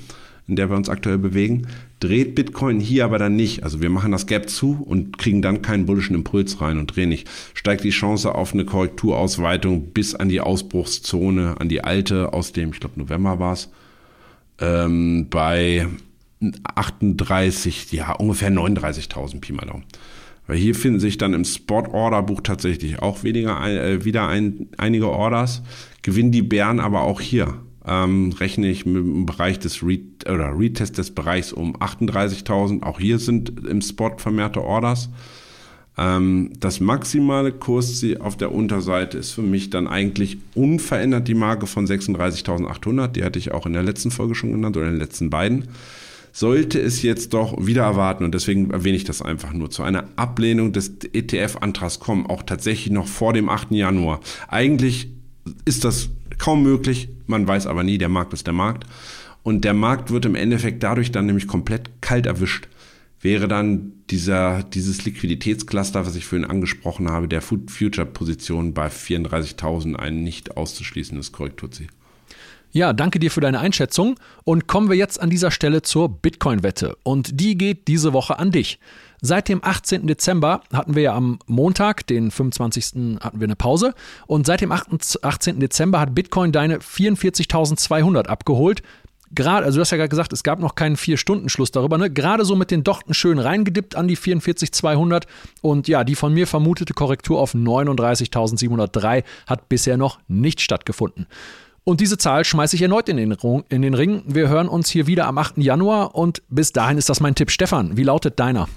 in 0.48 0.57
der 0.57 0.70
wir 0.70 0.76
uns 0.76 0.88
aktuell 0.88 1.18
bewegen, 1.18 1.66
dreht 2.01 2.34
Bitcoin 2.34 2.80
hier 2.80 3.05
aber 3.05 3.18
dann 3.18 3.36
nicht. 3.36 3.62
Also 3.62 3.80
wir 3.80 3.90
machen 3.90 4.12
das 4.12 4.26
Gap 4.26 4.49
zu 4.49 4.82
und 4.84 5.18
kriegen 5.18 5.42
dann 5.42 5.62
keinen 5.62 5.86
bullischen 5.86 6.14
Impuls 6.14 6.61
rein 6.61 6.78
und 6.78 6.94
drehen 6.94 7.09
nicht. 7.09 7.28
Steigt 7.55 7.84
die 7.84 7.90
Chance 7.90 8.34
auf 8.34 8.53
eine 8.53 8.64
Korrekturausweitung 8.64 9.92
bis 9.92 10.14
an 10.14 10.28
die 10.28 10.40
Ausbruchszone, 10.40 11.57
an 11.59 11.68
die 11.68 11.82
alte 11.84 12.32
aus 12.32 12.53
dem, 12.53 12.70
ich 12.70 12.80
glaube 12.80 13.01
November 13.01 13.38
war 13.38 13.55
es, 13.55 13.70
ähm, 14.61 15.28
bei 15.30 15.86
38, 16.74 17.92
ja 17.92 18.12
ungefähr 18.12 18.51
39.000 18.51 19.40
Pi 19.40 19.53
mal 19.53 19.66
Daumen. 19.66 19.84
Weil 20.47 20.59
hier 20.59 20.74
finden 20.74 21.01
sich 21.01 21.18
dann 21.18 21.34
im 21.34 21.44
Spot-Order-Buch 21.44 22.42
tatsächlich 22.42 23.01
auch 23.01 23.24
weniger, 23.24 23.61
äh, 23.66 24.05
wieder 24.05 24.28
ein, 24.28 24.68
einige 24.76 25.09
Orders, 25.09 25.62
gewinnen 26.03 26.30
die 26.30 26.42
Bären 26.42 26.78
aber 26.78 27.03
auch 27.03 27.20
hier 27.20 27.55
ähm, 27.87 28.32
rechne 28.32 28.68
ich 28.68 28.84
mit 28.84 28.97
dem 28.97 29.26
Bereich 29.26 29.59
des 29.59 29.82
Re 29.82 30.01
oder 30.24 30.59
Retest 30.59 30.99
des 30.99 31.12
Bereichs 31.12 31.53
um 31.53 31.76
38.000. 31.76 32.82
Auch 32.82 32.99
hier 32.99 33.18
sind 33.18 33.64
im 33.66 33.80
Spot 33.80 34.16
vermehrte 34.18 34.62
Orders. 34.62 35.09
Ähm, 35.97 36.51
das 36.59 36.80
maximale 36.80 37.53
Kursziel 37.53 38.18
auf 38.18 38.37
der 38.37 38.53
Unterseite 38.53 39.18
ist 39.18 39.32
für 39.32 39.43
mich 39.43 39.70
dann 39.70 39.87
eigentlich 39.87 40.39
unverändert 40.55 41.28
die 41.28 41.34
Marke 41.34 41.66
von 41.66 41.87
36.800. 41.87 43.09
Die 43.09 43.24
hatte 43.24 43.39
ich 43.39 43.53
auch 43.53 43.66
in 43.66 43.72
der 43.72 43.84
letzten 43.84 44.11
Folge 44.11 44.34
schon 44.34 44.53
genannt 44.53 44.76
oder 44.76 44.87
in 44.87 44.95
den 44.95 45.01
letzten 45.01 45.30
beiden. 45.30 45.68
Sollte 46.32 46.78
es 46.78 47.01
jetzt 47.01 47.32
doch 47.32 47.64
wieder 47.64 47.84
erwarten, 47.84 48.24
und 48.24 48.34
deswegen 48.34 48.70
erwähne 48.70 48.99
ich 48.99 49.05
das 49.05 49.22
einfach 49.22 49.55
nur, 49.55 49.70
zu 49.70 49.82
einer 49.82 50.05
Ablehnung 50.16 50.72
des 50.72 50.93
ETF-Antrags 51.14 51.99
kommen, 51.99 52.26
auch 52.26 52.43
tatsächlich 52.43 52.93
noch 52.93 53.07
vor 53.07 53.32
dem 53.32 53.49
8. 53.49 53.70
Januar. 53.70 54.20
Eigentlich 54.49 55.09
ist 55.64 55.84
das 55.84 56.11
kaum 56.39 56.62
möglich, 56.62 57.09
man 57.26 57.47
weiß 57.47 57.66
aber 57.66 57.82
nie, 57.82 57.99
der 57.99 58.09
Markt 58.09 58.32
ist 58.32 58.47
der 58.47 58.55
Markt. 58.55 58.87
Und 59.43 59.64
der 59.64 59.74
Markt 59.74 60.11
wird 60.11 60.24
im 60.24 60.34
Endeffekt 60.34 60.82
dadurch 60.82 61.12
dann 61.12 61.26
nämlich 61.26 61.47
komplett 61.47 62.03
kalt 62.03 62.26
erwischt. 62.26 62.68
Wäre 63.20 63.49
dann 63.49 63.93
dieser, 64.11 64.62
dieses 64.62 65.05
Liquiditätscluster, 65.05 66.05
was 66.05 66.16
ich 66.16 66.26
vorhin 66.26 66.49
angesprochen 66.49 67.11
habe, 67.11 67.28
der 67.28 67.43
Food 67.43 67.70
Future 67.70 68.07
Position 68.07 68.74
bei 68.74 68.89
34.000 68.89 69.95
ein 69.95 70.22
nicht 70.22 70.57
auszuschließendes 70.57 71.32
Korrekturziel. 71.32 71.89
Ja, 72.77 72.93
danke 72.93 73.18
dir 73.18 73.31
für 73.31 73.41
deine 73.41 73.61
Einschätzung 73.61 74.16
und 74.45 74.66
kommen 74.66 74.91
wir 74.91 74.97
jetzt 74.97 75.18
an 75.18 75.31
dieser 75.31 75.51
Stelle 75.51 75.81
zur 75.81 76.11
Bitcoin-Wette. 76.11 76.99
Und 77.05 77.41
die 77.41 77.57
geht 77.57 77.89
diese 77.89 78.12
Woche 78.12 78.39
an 78.39 78.51
dich. 78.51 78.79
Seit 79.22 79.49
dem 79.49 79.64
18. 79.64 80.07
Dezember 80.07 80.61
hatten 80.70 80.95
wir 80.95 81.05
ja 81.05 81.14
am 81.14 81.39
Montag, 81.47 82.07
den 82.07 82.31
25. 82.31 83.18
hatten 83.20 83.41
wir 83.41 83.47
eine 83.47 83.57
Pause. 83.57 83.95
Und 84.27 84.45
seit 84.45 84.61
dem 84.61 84.72
18. 84.72 85.59
Dezember 85.59 86.01
hat 86.01 86.14
Bitcoin 86.14 86.53
deine 86.53 86.81
44.200 86.81 88.27
abgeholt. 88.27 88.83
Gerade, 89.35 89.64
also 89.64 89.77
du 89.77 89.81
hast 89.81 89.91
ja 89.91 89.97
gerade 89.97 90.11
gesagt, 90.11 90.35
es 90.35 90.43
gab 90.43 90.59
noch 90.61 90.74
keinen 90.74 90.99
Vier-Stunden-Schluss 90.99 91.70
darüber, 91.70 91.97
ne? 91.97 92.11
Gerade 92.11 92.45
so 92.45 92.57
mit 92.57 92.70
den 92.70 92.85
Dochten 92.85 93.14
schön 93.14 93.39
reingedippt 93.39 93.97
an 93.97 94.07
die 94.07 94.18
44.200 94.18 95.22
und 95.62 95.89
ja, 95.89 96.05
die 96.05 96.14
von 96.14 96.35
mir 96.35 96.47
vermutete 96.47 96.93
Korrektur 96.93 97.41
auf 97.41 97.55
39.703 97.55 99.24
hat 99.47 99.68
bisher 99.70 99.97
noch 99.97 100.18
nicht 100.29 100.61
stattgefunden. 100.61 101.27
Und 101.89 102.01
diese 102.01 102.18
Zahl 102.18 102.45
schmeiße 102.45 102.74
ich 102.74 102.82
erneut 102.82 103.09
in 103.09 103.16
den, 103.16 103.37
in 103.68 103.82
den 103.82 103.95
Ring. 103.95 104.24
Wir 104.26 104.49
hören 104.49 104.66
uns 104.66 104.91
hier 104.91 105.07
wieder 105.07 105.28
am 105.28 105.39
8. 105.39 105.59
Januar 105.59 106.16
und 106.16 106.43
bis 106.49 106.72
dahin 106.72 106.99
ist 106.99 107.09
das 107.09 107.20
mein 107.20 107.37
Tipp. 107.37 107.49
Stefan, 107.49 107.97
wie 107.97 108.03
lautet 108.03 108.41
deiner? 108.41 108.68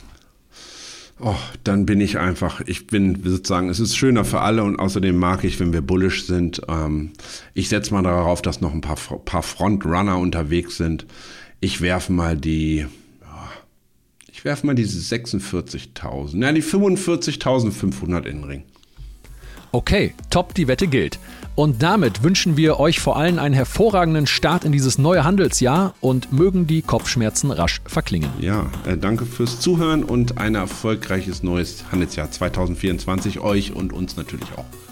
Oh, 1.20 1.34
dann 1.64 1.88
bin 1.88 2.02
ich 2.02 2.20
einfach, 2.20 2.62
ich 2.68 2.86
bin 2.86 3.20
sozusagen, 3.24 3.70
es 3.70 3.80
ist 3.80 3.98
schöner 3.98 4.26
für 4.26 4.42
alle 4.42 4.64
und 4.64 4.78
außerdem 4.78 5.18
mag 5.18 5.44
ich, 5.44 5.60
wenn 5.60 5.74
wir 5.74 5.82
bullish 5.82 6.28
sind. 6.28 6.62
Ähm, 6.68 7.14
ich 7.56 7.68
setze 7.70 7.96
mal 7.96 8.04
darauf, 8.04 8.44
dass 8.44 8.62
noch 8.62 8.76
ein 8.76 8.82
paar, 8.82 8.98
paar 9.26 9.42
Frontrunner 9.42 10.20
unterwegs 10.20 10.78
sind. 10.78 11.08
Ich 11.62 11.82
werfe 11.82 12.14
mal 12.14 12.38
die, 12.38 12.86
ich 14.32 14.46
werfe 14.46 14.68
mal 14.68 14.76
diese 14.76 15.00
46.000, 15.16 16.44
ja, 16.44 16.52
die 16.52 16.62
45.500 16.62 18.18
in 18.18 18.24
den 18.24 18.44
Ring. 18.44 18.64
Okay, 19.72 20.14
top, 20.30 20.54
die 20.54 20.68
Wette 20.68 20.88
gilt. 20.88 21.20
Und 21.60 21.84
damit 21.84 22.24
wünschen 22.24 22.56
wir 22.56 22.80
euch 22.80 23.02
vor 23.02 23.18
allem 23.18 23.38
einen 23.38 23.54
hervorragenden 23.54 24.28
Start 24.28 24.64
in 24.64 24.72
dieses 24.72 24.98
neue 24.98 25.26
Handelsjahr 25.26 25.94
und 26.00 26.32
mögen 26.32 26.68
die 26.68 26.82
Kopfschmerzen 26.82 27.52
rasch 27.52 27.82
verklingen. 27.86 28.30
Ja, 28.40 28.68
äh, 28.86 28.96
danke 28.96 29.26
fürs 29.26 29.60
Zuhören 29.60 30.06
und 30.06 30.38
ein 30.38 30.56
erfolgreiches 30.56 31.44
neues 31.44 31.84
Handelsjahr 31.92 32.32
2024 32.32 33.42
euch 33.42 33.76
und 33.76 33.92
uns 33.92 34.16
natürlich 34.16 34.48
auch. 34.56 34.89